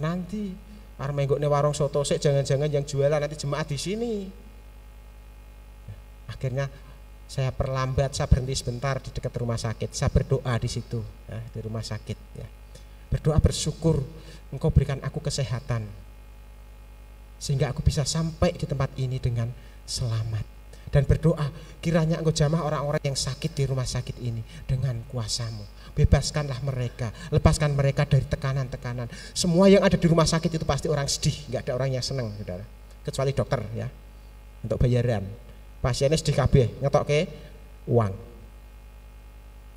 Nanti 0.01 0.55
arep 0.97 1.13
menggokne 1.13 1.45
warung 1.51 1.77
soto 1.77 2.07
sik 2.07 2.23
jangan-jangan 2.23 2.71
yang 2.71 2.87
jualan 2.87 3.19
nanti 3.21 3.37
jemaat 3.37 3.69
di 3.69 3.77
sini. 3.77 4.13
Ya, 5.85 5.97
akhirnya 6.33 6.67
saya 7.29 7.51
perlambat, 7.51 8.15
saya 8.15 8.31
berhenti 8.31 8.55
sebentar 8.55 9.01
di 9.03 9.11
dekat 9.11 9.35
rumah 9.37 9.59
sakit. 9.59 9.91
Saya 9.93 10.09
berdoa 10.13 10.55
di 10.61 10.69
situ, 10.71 11.03
ya, 11.29 11.41
di 11.41 11.61
rumah 11.61 11.83
sakit. 11.83 12.19
Ya. 12.39 12.49
Berdoa 13.11 13.41
bersyukur, 13.43 14.01
Engkau 14.55 14.71
berikan 14.71 15.03
aku 15.03 15.19
kesehatan. 15.19 15.85
Sehingga 17.39 17.71
aku 17.75 17.85
bisa 17.85 18.07
sampai 18.07 18.57
di 18.57 18.65
tempat 18.65 18.93
ini 18.97 19.21
dengan 19.21 19.51
selamat. 19.85 20.55
Dan 20.95 21.11
berdoa, 21.11 21.51
kiranya 21.83 22.23
engkau 22.23 22.31
jamah 22.31 22.63
orang-orang 22.63 23.03
yang 23.03 23.19
sakit 23.19 23.51
di 23.51 23.67
rumah 23.67 23.83
sakit 23.83 24.15
ini 24.23 24.47
dengan 24.71 24.95
kuasamu. 25.11 25.67
Bebaskanlah 25.99 26.63
mereka, 26.63 27.11
lepaskan 27.35 27.75
mereka 27.75 28.07
dari 28.07 28.23
tekanan-tekanan. 28.23 29.11
Semua 29.35 29.67
yang 29.67 29.83
ada 29.83 29.99
di 29.99 30.07
rumah 30.07 30.27
sakit 30.27 30.55
itu 30.55 30.63
pasti 30.63 30.87
orang 30.87 31.11
sedih, 31.11 31.35
nggak 31.51 31.67
ada 31.67 31.73
orang 31.75 31.99
yang 31.99 32.05
senang, 32.05 32.31
saudara. 32.39 32.63
Kecuali 33.03 33.35
dokter 33.35 33.61
ya, 33.75 33.91
untuk 34.63 34.79
bayaran. 34.79 35.27
Pasiennya 35.83 36.15
sedih 36.15 36.39
kabeh, 36.39 36.79
ngetok 36.79 37.05
ke 37.11 37.21
uang. 37.91 38.15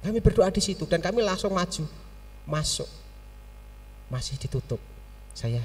Kami 0.06 0.22
berdoa 0.22 0.54
di 0.54 0.62
situ 0.62 0.86
dan 0.86 1.02
kami 1.02 1.26
langsung 1.26 1.50
maju, 1.50 1.84
masuk. 2.46 2.88
Masih 4.08 4.38
ditutup. 4.38 4.80
Saya 5.34 5.60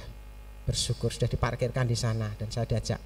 bersyukur 0.72 1.12
sudah 1.12 1.28
diparkirkan 1.28 1.84
di 1.84 1.92
sana 1.92 2.32
dan 2.40 2.48
saya 2.48 2.64
diajak 2.64 2.96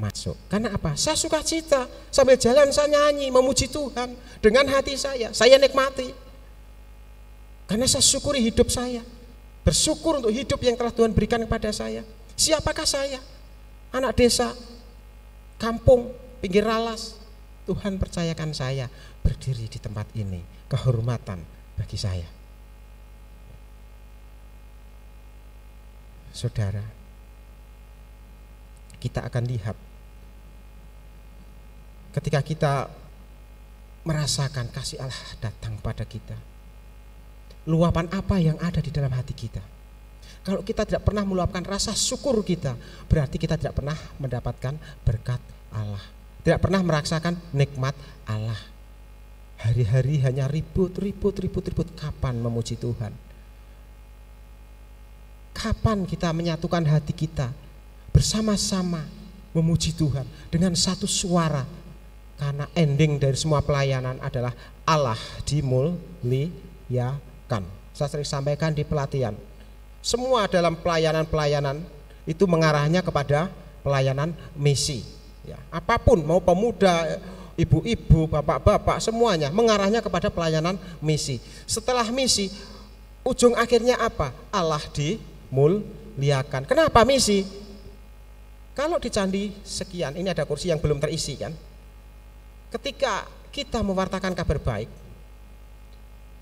masuk. 0.00 0.36
Karena 0.48 0.72
apa? 0.72 0.96
Saya 0.96 1.20
suka 1.20 1.44
cita 1.44 1.84
sambil 2.08 2.40
jalan 2.40 2.72
saya 2.72 2.88
nyanyi 2.88 3.28
memuji 3.28 3.68
Tuhan 3.68 4.16
dengan 4.40 4.64
hati 4.72 4.96
saya. 4.96 5.36
Saya 5.36 5.60
nikmati. 5.60 6.08
Karena 7.68 7.84
saya 7.84 8.00
syukuri 8.00 8.40
hidup 8.40 8.72
saya. 8.72 9.04
Bersyukur 9.62 10.18
untuk 10.24 10.32
hidup 10.34 10.58
yang 10.64 10.74
telah 10.74 10.90
Tuhan 10.90 11.12
berikan 11.12 11.38
kepada 11.44 11.70
saya. 11.70 12.02
Siapakah 12.34 12.88
saya? 12.88 13.20
Anak 13.92 14.16
desa, 14.18 14.56
kampung, 15.60 16.10
pinggir 16.40 16.64
ralas. 16.64 17.20
Tuhan 17.62 18.00
percayakan 18.00 18.50
saya 18.50 18.90
berdiri 19.22 19.70
di 19.70 19.78
tempat 19.78 20.10
ini. 20.18 20.42
Kehormatan 20.66 21.38
bagi 21.78 21.94
saya. 22.00 22.41
Saudara, 26.32 26.80
kita 28.96 29.20
akan 29.28 29.44
lihat 29.44 29.76
ketika 32.16 32.40
kita 32.40 32.72
merasakan 34.02 34.72
kasih 34.72 35.00
Allah 35.00 35.30
datang 35.38 35.78
pada 35.78 36.02
kita. 36.08 36.34
Luapan 37.68 38.10
apa 38.10 38.42
yang 38.42 38.58
ada 38.58 38.82
di 38.82 38.90
dalam 38.90 39.12
hati 39.14 39.36
kita? 39.36 39.62
Kalau 40.42 40.66
kita 40.66 40.82
tidak 40.82 41.06
pernah 41.06 41.22
meluapkan 41.22 41.62
rasa 41.62 41.94
syukur 41.94 42.42
kita, 42.42 42.74
berarti 43.06 43.38
kita 43.38 43.54
tidak 43.54 43.78
pernah 43.78 43.94
mendapatkan 44.18 44.74
berkat 45.06 45.38
Allah. 45.70 46.02
Tidak 46.42 46.58
pernah 46.58 46.82
merasakan 46.82 47.38
nikmat 47.54 47.94
Allah. 48.26 48.58
Hari-hari 49.62 50.18
hanya 50.26 50.50
ribut, 50.50 50.98
ribut, 50.98 51.38
ribut, 51.38 51.62
ribut. 51.70 51.88
Kapan 51.94 52.42
memuji 52.42 52.74
Tuhan? 52.74 53.14
Kapan 55.52 56.08
kita 56.08 56.32
menyatukan 56.32 56.82
hati 56.88 57.12
kita 57.12 57.52
bersama-sama 58.10 59.04
memuji 59.52 59.92
Tuhan 59.92 60.24
dengan 60.48 60.72
satu 60.72 61.04
suara? 61.04 61.64
Karena 62.40 62.66
ending 62.74 63.22
dari 63.22 63.38
semua 63.38 63.62
pelayanan 63.62 64.18
adalah 64.18 64.50
Allah 64.82 65.20
dimuliakan. 65.46 66.50
Saya 67.94 68.08
sering 68.10 68.26
sampaikan 68.26 68.74
di 68.74 68.82
pelatihan. 68.82 69.36
Semua 70.02 70.50
dalam 70.50 70.74
pelayanan-pelayanan 70.74 71.78
itu 72.26 72.42
mengarahnya 72.50 72.98
kepada 73.04 73.46
pelayanan 73.86 74.34
misi. 74.58 75.06
Ya, 75.46 75.58
apa 75.70 75.98
pun 75.98 76.22
mau 76.26 76.42
pemuda, 76.42 77.22
ibu-ibu, 77.54 78.30
bapak-bapak 78.30 78.98
semuanya 78.98 79.50
mengarahnya 79.54 80.02
kepada 80.02 80.30
pelayanan 80.30 80.78
misi. 80.98 81.38
Setelah 81.66 82.06
misi, 82.10 82.50
ujung 83.22 83.54
akhirnya 83.54 83.98
apa? 83.98 84.34
Allah 84.50 84.82
dimuliakan. 85.52 86.64
Kenapa 86.64 87.04
misi? 87.04 87.44
Kalau 88.72 88.96
di 88.96 89.12
candi 89.12 89.52
sekian, 89.60 90.16
ini 90.16 90.32
ada 90.32 90.48
kursi 90.48 90.72
yang 90.72 90.80
belum 90.80 90.96
terisi 90.96 91.36
kan? 91.36 91.52
Ketika 92.72 93.28
kita 93.52 93.84
mewartakan 93.84 94.32
kabar 94.32 94.56
baik, 94.56 94.88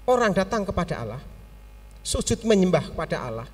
orang 0.06 0.30
datang 0.30 0.62
kepada 0.62 1.02
Allah, 1.02 1.22
sujud 2.06 2.38
menyembah 2.46 2.94
kepada 2.94 3.26
Allah, 3.26 3.50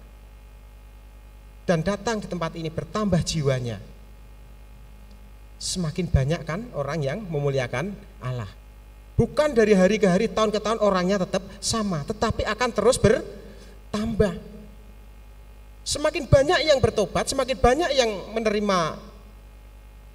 dan 1.64 1.80
datang 1.80 2.20
di 2.20 2.28
tempat 2.28 2.52
ini 2.52 2.68
bertambah 2.68 3.24
jiwanya, 3.24 3.80
semakin 5.56 6.04
banyak 6.12 6.44
kan 6.44 6.68
orang 6.76 7.00
yang 7.00 7.18
memuliakan 7.24 7.96
Allah. 8.20 8.52
Bukan 9.16 9.56
dari 9.56 9.72
hari 9.72 9.96
ke 9.96 10.04
hari, 10.04 10.28
tahun 10.28 10.52
ke 10.52 10.60
tahun 10.60 10.84
orangnya 10.84 11.24
tetap 11.24 11.48
sama, 11.64 12.04
tetapi 12.04 12.44
akan 12.44 12.70
terus 12.76 13.00
bertambah. 13.00 14.55
Semakin 15.86 16.26
banyak 16.26 16.66
yang 16.66 16.82
bertobat, 16.82 17.30
semakin 17.30 17.54
banyak 17.54 17.90
yang 17.94 18.10
menerima 18.34 18.98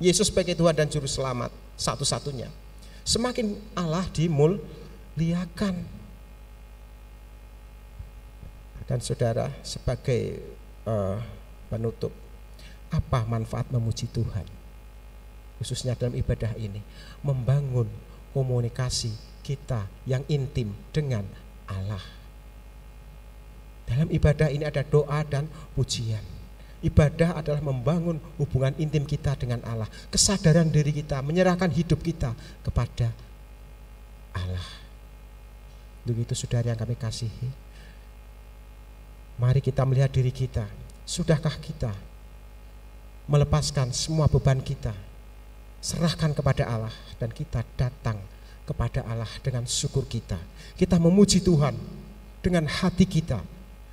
Yesus 0.03 0.27
sebagai 0.27 0.51
Tuhan 0.59 0.75
dan 0.75 0.91
Juru 0.91 1.07
Selamat 1.07 1.47
satu-satunya. 1.79 2.51
Semakin 3.07 3.55
Allah 3.71 4.03
dimuliakan. 4.11 5.75
Dan 8.83 8.99
saudara 8.99 9.47
sebagai 9.63 10.43
uh, 10.83 11.15
penutup, 11.71 12.11
apa 12.91 13.23
manfaat 13.23 13.71
memuji 13.71 14.11
Tuhan? 14.11 14.43
khususnya 15.61 15.93
dalam 15.93 16.17
ibadah 16.17 16.57
ini 16.57 16.81
membangun 17.21 17.85
komunikasi 18.33 19.13
kita 19.45 19.85
yang 20.09 20.25
intim 20.25 20.73
dengan 20.89 21.21
Allah. 21.69 22.01
Dalam 23.87 24.07
ibadah 24.09 24.47
ini 24.47 24.63
ada 24.63 24.81
doa 24.85 25.21
dan 25.27 25.49
pujian. 25.75 26.23
Ibadah 26.81 27.37
adalah 27.37 27.61
membangun 27.61 28.17
hubungan 28.41 28.73
intim 28.81 29.05
kita 29.05 29.37
dengan 29.37 29.61
Allah, 29.61 29.85
kesadaran 30.09 30.65
diri 30.73 30.89
kita, 30.89 31.21
menyerahkan 31.21 31.69
hidup 31.69 32.01
kita 32.01 32.33
kepada 32.65 33.13
Allah. 34.33 34.67
Begitu 36.01 36.33
saudara 36.33 36.73
yang 36.73 36.79
kami 36.81 36.97
kasihi. 36.97 37.49
Mari 39.37 39.61
kita 39.61 39.85
melihat 39.85 40.09
diri 40.09 40.33
kita. 40.33 40.65
Sudahkah 41.05 41.53
kita 41.61 41.93
melepaskan 43.29 43.93
semua 43.93 44.25
beban 44.25 44.57
kita 44.57 44.93
serahkan 45.81 46.33
kepada 46.37 46.65
Allah 46.69 46.93
dan 47.17 47.33
kita 47.33 47.65
datang 47.73 48.17
kepada 48.65 49.01
Allah 49.05 49.29
dengan 49.41 49.65
syukur 49.65 50.05
kita. 50.05 50.37
Kita 50.77 51.01
memuji 51.01 51.41
Tuhan 51.41 51.73
dengan 52.41 52.69
hati 52.69 53.05
kita, 53.09 53.41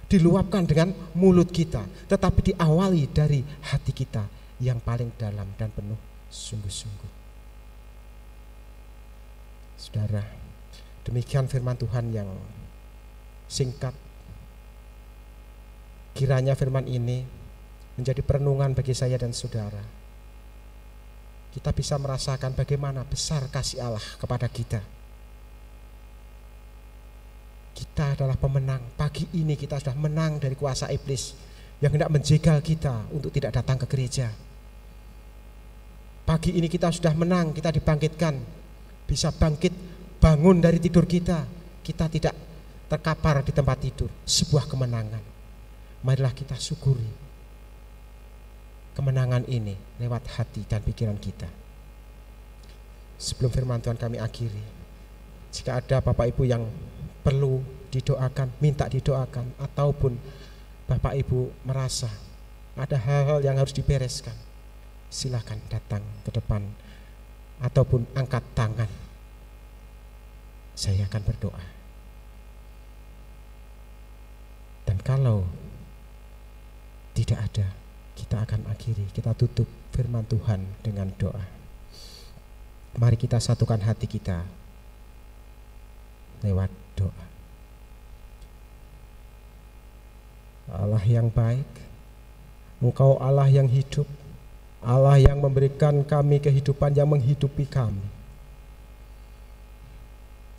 diluapkan 0.08 0.64
dengan 0.64 0.90
mulut 1.14 1.52
kita, 1.52 1.84
tetapi 2.08 2.52
diawali 2.52 3.12
dari 3.12 3.44
hati 3.44 3.92
kita 3.92 4.24
yang 4.64 4.80
paling 4.80 5.12
dalam 5.14 5.46
dan 5.60 5.68
penuh 5.68 6.00
sungguh-sungguh. 6.32 7.12
Saudara, 9.78 10.24
demikian 11.06 11.46
firman 11.46 11.78
Tuhan 11.78 12.10
yang 12.10 12.28
singkat. 13.46 13.94
Kiranya 16.16 16.58
firman 16.58 16.88
ini 16.90 17.22
menjadi 17.94 18.24
perenungan 18.26 18.74
bagi 18.74 18.90
saya 18.90 19.14
dan 19.14 19.30
saudara 19.30 19.98
kita 21.48 21.72
bisa 21.72 21.96
merasakan 21.96 22.52
bagaimana 22.52 23.02
besar 23.02 23.48
kasih 23.48 23.80
Allah 23.82 24.04
kepada 24.20 24.46
kita. 24.46 24.84
Kita 27.78 28.18
adalah 28.18 28.34
pemenang. 28.34 28.98
Pagi 28.98 29.30
ini 29.38 29.54
kita 29.54 29.78
sudah 29.78 29.94
menang 29.94 30.42
dari 30.42 30.58
kuasa 30.58 30.90
iblis 30.90 31.38
yang 31.78 31.94
hendak 31.94 32.10
menjegal 32.10 32.58
kita 32.58 33.06
untuk 33.14 33.30
tidak 33.30 33.54
datang 33.54 33.78
ke 33.78 33.86
gereja. 33.86 34.34
Pagi 36.26 36.58
ini 36.58 36.66
kita 36.66 36.90
sudah 36.90 37.14
menang, 37.14 37.54
kita 37.54 37.70
dibangkitkan. 37.70 38.34
Bisa 39.06 39.30
bangkit, 39.30 39.70
bangun 40.18 40.58
dari 40.58 40.82
tidur 40.82 41.06
kita. 41.06 41.46
Kita 41.86 42.10
tidak 42.10 42.34
terkapar 42.90 43.46
di 43.46 43.54
tempat 43.54 43.78
tidur. 43.78 44.10
Sebuah 44.26 44.66
kemenangan. 44.66 45.22
Marilah 46.02 46.34
kita 46.34 46.58
syukuri 46.58 47.28
kemenangan 48.98 49.46
ini 49.46 49.78
lewat 50.02 50.26
hati 50.34 50.66
dan 50.66 50.82
pikiran 50.82 51.14
kita. 51.22 51.46
Sebelum 53.14 53.54
firman 53.54 53.78
Tuhan 53.78 53.94
kami 53.94 54.18
akhiri, 54.18 54.66
jika 55.54 55.78
ada 55.78 56.02
Bapak 56.02 56.34
Ibu 56.34 56.42
yang 56.42 56.66
perlu 57.24 57.60
didoakan, 57.90 58.58
minta 58.60 58.86
didoakan, 58.86 59.56
ataupun 59.58 60.18
Bapak 60.88 61.14
Ibu 61.20 61.68
merasa 61.68 62.08
ada 62.78 62.96
hal-hal 62.96 63.42
yang 63.44 63.58
harus 63.58 63.74
dibereskan, 63.74 64.34
silakan 65.10 65.58
datang 65.68 66.00
ke 66.24 66.30
depan 66.30 66.62
ataupun 67.58 68.06
angkat 68.14 68.44
tangan. 68.54 68.90
Saya 70.78 71.10
akan 71.10 71.22
berdoa. 71.26 71.64
Dan 74.86 75.02
kalau 75.02 75.44
tidak 77.12 77.50
ada 77.50 77.66
kita 78.14 78.46
akan 78.46 78.64
akhiri, 78.70 79.10
kita 79.10 79.34
tutup 79.34 79.66
firman 79.92 80.24
Tuhan 80.24 80.62
dengan 80.80 81.10
doa. 81.18 81.44
Mari 82.96 83.18
kita 83.18 83.42
satukan 83.42 83.82
hati 83.84 84.06
kita 84.06 84.46
lewat 86.46 86.70
doa. 86.98 87.24
Allah 90.68 91.00
yang 91.06 91.30
baik, 91.30 91.70
Engkau 92.82 93.16
Allah 93.22 93.48
yang 93.48 93.70
hidup, 93.70 94.04
Allah 94.84 95.16
yang 95.16 95.40
memberikan 95.40 96.04
kami 96.04 96.42
kehidupan 96.42 96.92
yang 96.92 97.08
menghidupi 97.08 97.64
kami. 97.64 98.04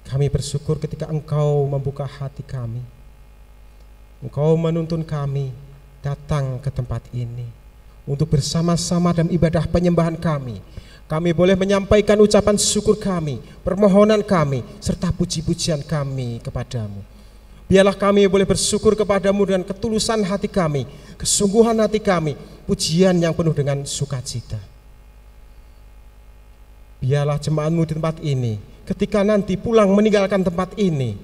Kami 0.10 0.26
bersyukur 0.34 0.82
ketika 0.82 1.06
Engkau 1.06 1.70
membuka 1.70 2.10
hati 2.10 2.42
kami. 2.42 2.82
Engkau 4.26 4.58
menuntun 4.58 5.06
kami 5.06 5.54
datang 6.02 6.58
ke 6.58 6.74
tempat 6.74 7.06
ini 7.14 7.46
untuk 8.10 8.34
bersama-sama 8.34 9.14
dalam 9.14 9.30
ibadah 9.30 9.70
penyembahan 9.70 10.18
kami. 10.18 10.58
Kami 11.10 11.34
boleh 11.34 11.58
menyampaikan 11.58 12.22
ucapan 12.22 12.54
syukur 12.54 12.94
kami, 12.94 13.42
permohonan 13.66 14.22
kami, 14.22 14.62
serta 14.78 15.10
puji-pujian 15.10 15.82
kami 15.82 16.38
kepadamu. 16.46 17.02
Biarlah 17.66 17.98
kami 17.98 18.30
boleh 18.30 18.46
bersyukur 18.46 18.94
kepadamu 18.94 19.42
dengan 19.42 19.66
ketulusan 19.66 20.22
hati 20.22 20.46
kami, 20.46 20.86
kesungguhan 21.18 21.74
hati 21.82 21.98
kami, 21.98 22.38
pujian 22.70 23.18
yang 23.18 23.34
penuh 23.34 23.58
dengan 23.58 23.82
sukacita. 23.90 24.62
Biarlah 27.02 27.42
jemaatmu 27.42 27.90
di 27.90 27.94
tempat 27.98 28.16
ini, 28.22 28.62
ketika 28.86 29.26
nanti 29.26 29.58
pulang 29.58 29.90
meninggalkan 29.90 30.46
tempat 30.46 30.78
ini, 30.78 31.18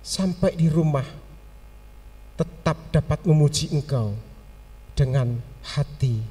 sampai 0.00 0.56
di 0.56 0.72
rumah, 0.72 1.04
tetap 2.40 2.80
dapat 2.96 3.20
memuji 3.28 3.68
engkau 3.76 4.16
dengan 4.96 5.36
hati 5.76 6.24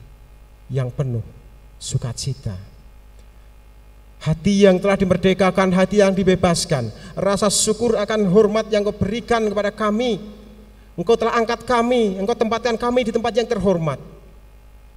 yang 0.74 0.90
penuh 0.90 1.39
sukacita. 1.80 2.54
Hati 4.20 4.68
yang 4.68 4.76
telah 4.84 5.00
dimerdekakan, 5.00 5.72
hati 5.72 6.04
yang 6.04 6.12
dibebaskan, 6.12 6.92
rasa 7.16 7.48
syukur 7.48 7.96
akan 7.96 8.28
hormat 8.28 8.68
yang 8.68 8.84
kau 8.84 8.92
berikan 8.92 9.48
kepada 9.48 9.72
kami, 9.72 10.20
Engkau 11.00 11.16
telah 11.16 11.40
angkat 11.40 11.64
kami, 11.64 12.20
Engkau 12.20 12.36
tempatkan 12.36 12.76
kami 12.76 13.08
di 13.08 13.16
tempat 13.16 13.32
yang 13.32 13.48
terhormat. 13.48 13.96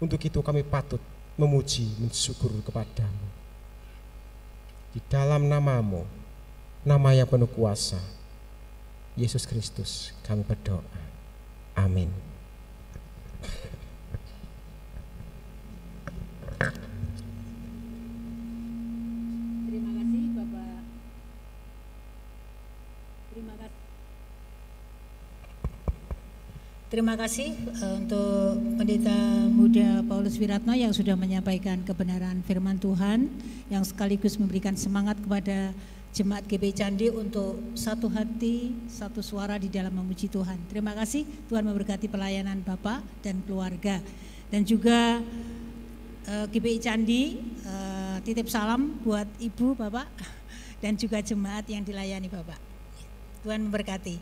Untuk 0.03 0.19
itu 0.19 0.43
kami 0.43 0.67
patut 0.67 0.99
memuji, 1.39 1.87
mensyukur 2.03 2.51
kepadamu. 2.67 3.31
Di 4.91 4.99
dalam 5.07 5.47
namamu, 5.47 6.03
nama 6.83 7.15
yang 7.15 7.31
penuh 7.31 7.47
kuasa, 7.47 8.03
Yesus 9.15 9.47
Kristus, 9.47 10.11
kami 10.27 10.43
berdoa. 10.43 10.83
Amin. 11.79 12.32
Terima 26.93 27.17
kasih 27.17 27.57
uh, 27.81 27.97
untuk 27.97 28.77
Pendeta 28.77 29.17
Muda 29.49 30.05
Paulus 30.05 30.37
Wiratno 30.37 30.77
yang 30.77 30.93
sudah 30.93 31.17
menyampaikan 31.17 31.81
kebenaran 31.89 32.45
firman 32.45 32.77
Tuhan 32.77 33.33
yang 33.73 33.81
sekaligus 33.81 34.37
memberikan 34.37 34.77
semangat 34.77 35.17
kepada 35.17 35.73
jemaat 36.13 36.45
GB 36.45 36.77
Candi 36.77 37.09
untuk 37.09 37.57
satu 37.73 38.13
hati, 38.13 38.77
satu 38.93 39.25
suara 39.25 39.57
di 39.57 39.73
dalam 39.73 39.97
memuji 39.97 40.29
Tuhan. 40.29 40.61
Terima 40.69 40.93
kasih 40.93 41.25
Tuhan 41.49 41.65
memberkati 41.65 42.13
pelayanan 42.13 42.61
Bapak 42.61 43.01
dan 43.25 43.41
keluarga. 43.49 44.05
Dan 44.53 44.69
juga 44.69 45.25
eh, 46.27 46.47
GBI 46.49 46.79
Candi 46.79 47.39
uh, 47.67 48.17
titip 48.23 48.49
salam 48.49 48.99
buat 49.03 49.27
Ibu 49.39 49.79
Bapak 49.79 50.09
dan 50.83 50.99
juga 50.99 51.23
jemaat 51.23 51.69
yang 51.69 51.83
dilayani 51.85 52.27
Bapak. 52.27 52.59
Tuhan 53.43 53.67
memberkati. 53.67 54.17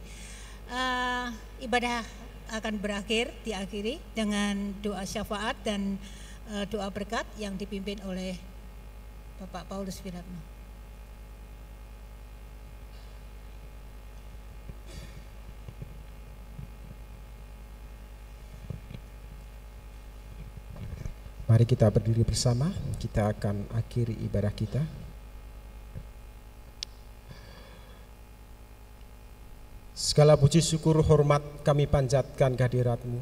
Uh, 0.70 1.30
ibadah 1.60 2.02
akan 2.50 2.82
berakhir 2.82 3.30
diakhiri 3.46 4.02
dengan 4.16 4.74
doa 4.82 5.06
syafaat 5.06 5.54
dan 5.62 6.00
uh, 6.50 6.66
doa 6.66 6.90
berkat 6.90 7.26
yang 7.38 7.54
dipimpin 7.54 8.02
oleh 8.02 8.34
Bapak 9.38 9.70
Paulus 9.70 10.02
Wiratno. 10.02 10.49
Mari 21.50 21.66
kita 21.66 21.90
berdiri 21.90 22.22
bersama, 22.22 22.70
kita 23.02 23.26
akan 23.34 23.66
akhiri 23.74 24.14
ibadah 24.22 24.54
kita. 24.54 24.78
Segala 29.90 30.38
puji 30.38 30.62
syukur 30.62 31.02
hormat 31.02 31.42
kami 31.66 31.90
panjatkan 31.90 32.54
kehadiratmu. 32.54 33.18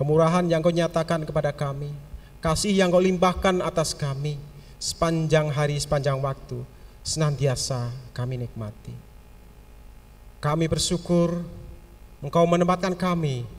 Kemurahan 0.00 0.48
yang 0.48 0.64
kau 0.64 0.72
nyatakan 0.72 1.28
kepada 1.28 1.52
kami, 1.52 1.92
kasih 2.40 2.72
yang 2.72 2.88
kau 2.88 3.04
limpahkan 3.04 3.60
atas 3.60 3.92
kami, 3.92 4.40
sepanjang 4.80 5.52
hari, 5.52 5.76
sepanjang 5.76 6.16
waktu, 6.16 6.64
senantiasa 7.04 7.92
kami 8.16 8.40
nikmati. 8.40 8.96
Kami 10.40 10.64
bersyukur 10.64 11.44
engkau 12.24 12.48
menempatkan 12.48 12.96
kami 12.96 13.57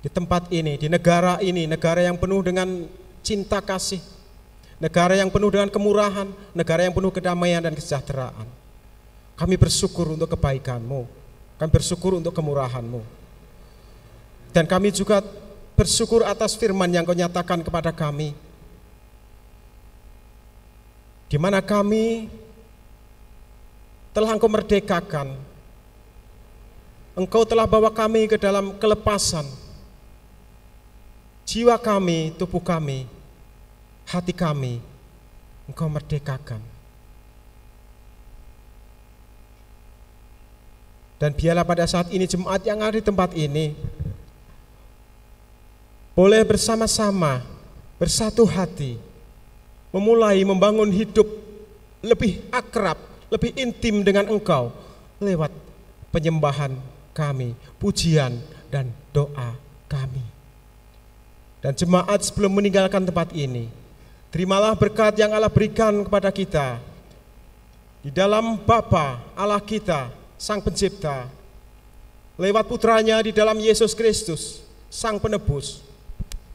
di 0.00 0.08
tempat 0.08 0.48
ini, 0.48 0.80
di 0.80 0.88
negara 0.88 1.36
ini, 1.44 1.68
negara 1.68 2.00
yang 2.00 2.16
penuh 2.16 2.40
dengan 2.40 2.88
cinta 3.20 3.60
kasih, 3.60 4.00
negara 4.80 5.12
yang 5.12 5.28
penuh 5.28 5.52
dengan 5.52 5.68
kemurahan, 5.68 6.28
negara 6.56 6.88
yang 6.88 6.96
penuh 6.96 7.12
kedamaian 7.12 7.60
dan 7.60 7.76
kesejahteraan. 7.76 8.48
Kami 9.36 9.54
bersyukur 9.56 10.08
untuk 10.16 10.32
kebaikanmu. 10.36 11.04
Kami 11.60 11.70
bersyukur 11.72 12.16
untuk 12.16 12.32
kemurahanmu. 12.32 13.00
Dan 14.52 14.64
kami 14.64 14.92
juga 14.92 15.20
bersyukur 15.76 16.24
atas 16.24 16.56
firman 16.56 16.88
yang 16.92 17.04
kau 17.04 17.16
nyatakan 17.16 17.60
kepada 17.64 17.92
kami. 17.92 18.32
Di 21.30 21.38
mana 21.38 21.62
kami 21.62 22.26
telah 24.10 24.34
engkau 24.34 24.50
merdekakan. 24.50 25.36
Engkau 27.14 27.44
telah 27.44 27.68
bawa 27.68 27.92
kami 27.92 28.26
ke 28.26 28.36
dalam 28.40 28.74
kelepasan. 28.80 29.59
Jiwa 31.50 31.74
kami, 31.82 32.30
tubuh 32.38 32.62
kami, 32.62 33.10
hati 34.06 34.30
kami, 34.30 34.78
engkau 35.66 35.90
merdekakan. 35.90 36.62
Dan 41.18 41.34
biarlah 41.34 41.66
pada 41.66 41.90
saat 41.90 42.06
ini 42.14 42.30
jemaat 42.30 42.62
yang 42.62 42.78
ada 42.78 42.94
di 42.94 43.02
tempat 43.02 43.34
ini 43.34 43.74
boleh 46.14 46.46
bersama-sama 46.46 47.42
bersatu 47.98 48.46
hati 48.46 48.94
memulai 49.90 50.46
membangun 50.46 50.94
hidup 50.94 51.26
lebih 51.98 52.46
akrab, 52.54 52.96
lebih 53.26 53.58
intim 53.58 54.06
dengan 54.06 54.30
Engkau 54.30 54.70
lewat 55.18 55.50
penyembahan 56.14 56.78
kami, 57.10 57.58
pujian 57.82 58.38
dan 58.70 58.94
doa 59.10 59.58
kami. 59.90 60.39
Dan 61.60 61.76
jemaat 61.76 62.24
sebelum 62.24 62.56
meninggalkan 62.56 63.04
tempat 63.04 63.36
ini, 63.36 63.68
terimalah 64.32 64.72
berkat 64.72 65.20
yang 65.20 65.36
Allah 65.36 65.52
berikan 65.52 65.92
kepada 66.08 66.32
kita 66.32 66.80
di 68.00 68.08
dalam 68.08 68.56
Bapa 68.64 69.20
Allah 69.36 69.60
kita 69.60 70.08
Sang 70.40 70.64
Pencipta, 70.64 71.28
lewat 72.40 72.64
putranya 72.64 73.20
di 73.20 73.28
dalam 73.28 73.60
Yesus 73.60 73.92
Kristus, 73.92 74.64
Sang 74.88 75.20
Penebus, 75.20 75.84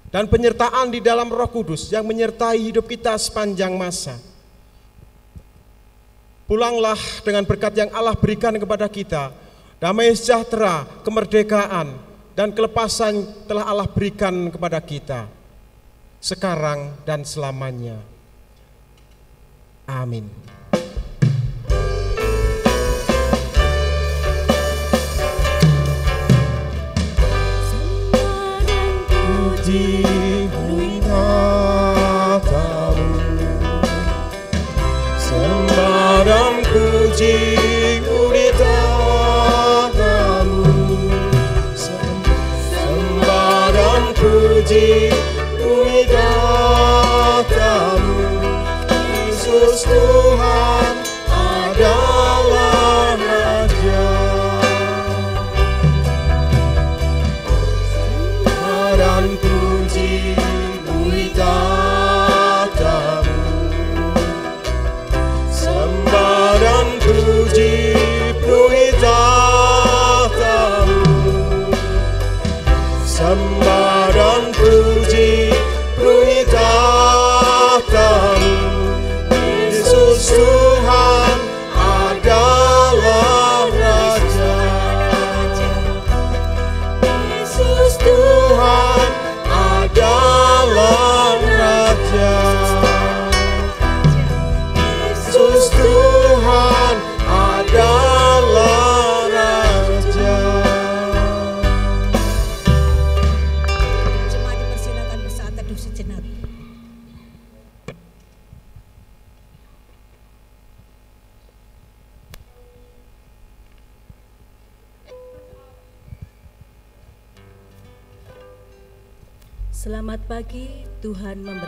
dan 0.09 0.25
penyertaan 0.25 0.89
di 0.89 0.97
dalam 0.97 1.29
Roh 1.29 1.45
Kudus 1.45 1.93
yang 1.93 2.01
menyertai 2.01 2.57
hidup 2.57 2.89
kita 2.89 3.13
sepanjang 3.21 3.77
masa. 3.77 4.17
Pulanglah 6.49 6.97
dengan 7.21 7.45
berkat 7.45 7.77
yang 7.77 7.93
Allah 7.93 8.17
berikan 8.17 8.57
kepada 8.57 8.89
kita, 8.89 9.29
damai 9.77 10.09
sejahtera, 10.17 10.89
kemerdekaan, 11.05 11.93
dan 12.35 12.51
kelepasan 12.51 13.47
telah 13.47 13.63
Allah 13.63 13.87
berikan 13.87 14.51
kepada 14.51 14.83
kita 14.83 15.31
sekarang 16.19 16.99
dan 17.07 17.23
selamanya. 17.23 18.03
Amin. 19.87 20.27
puji 29.65 30.05
Sembah 35.15 36.21
dan 36.21 36.53
puji 36.69 37.64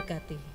Memberkati. 0.07 0.46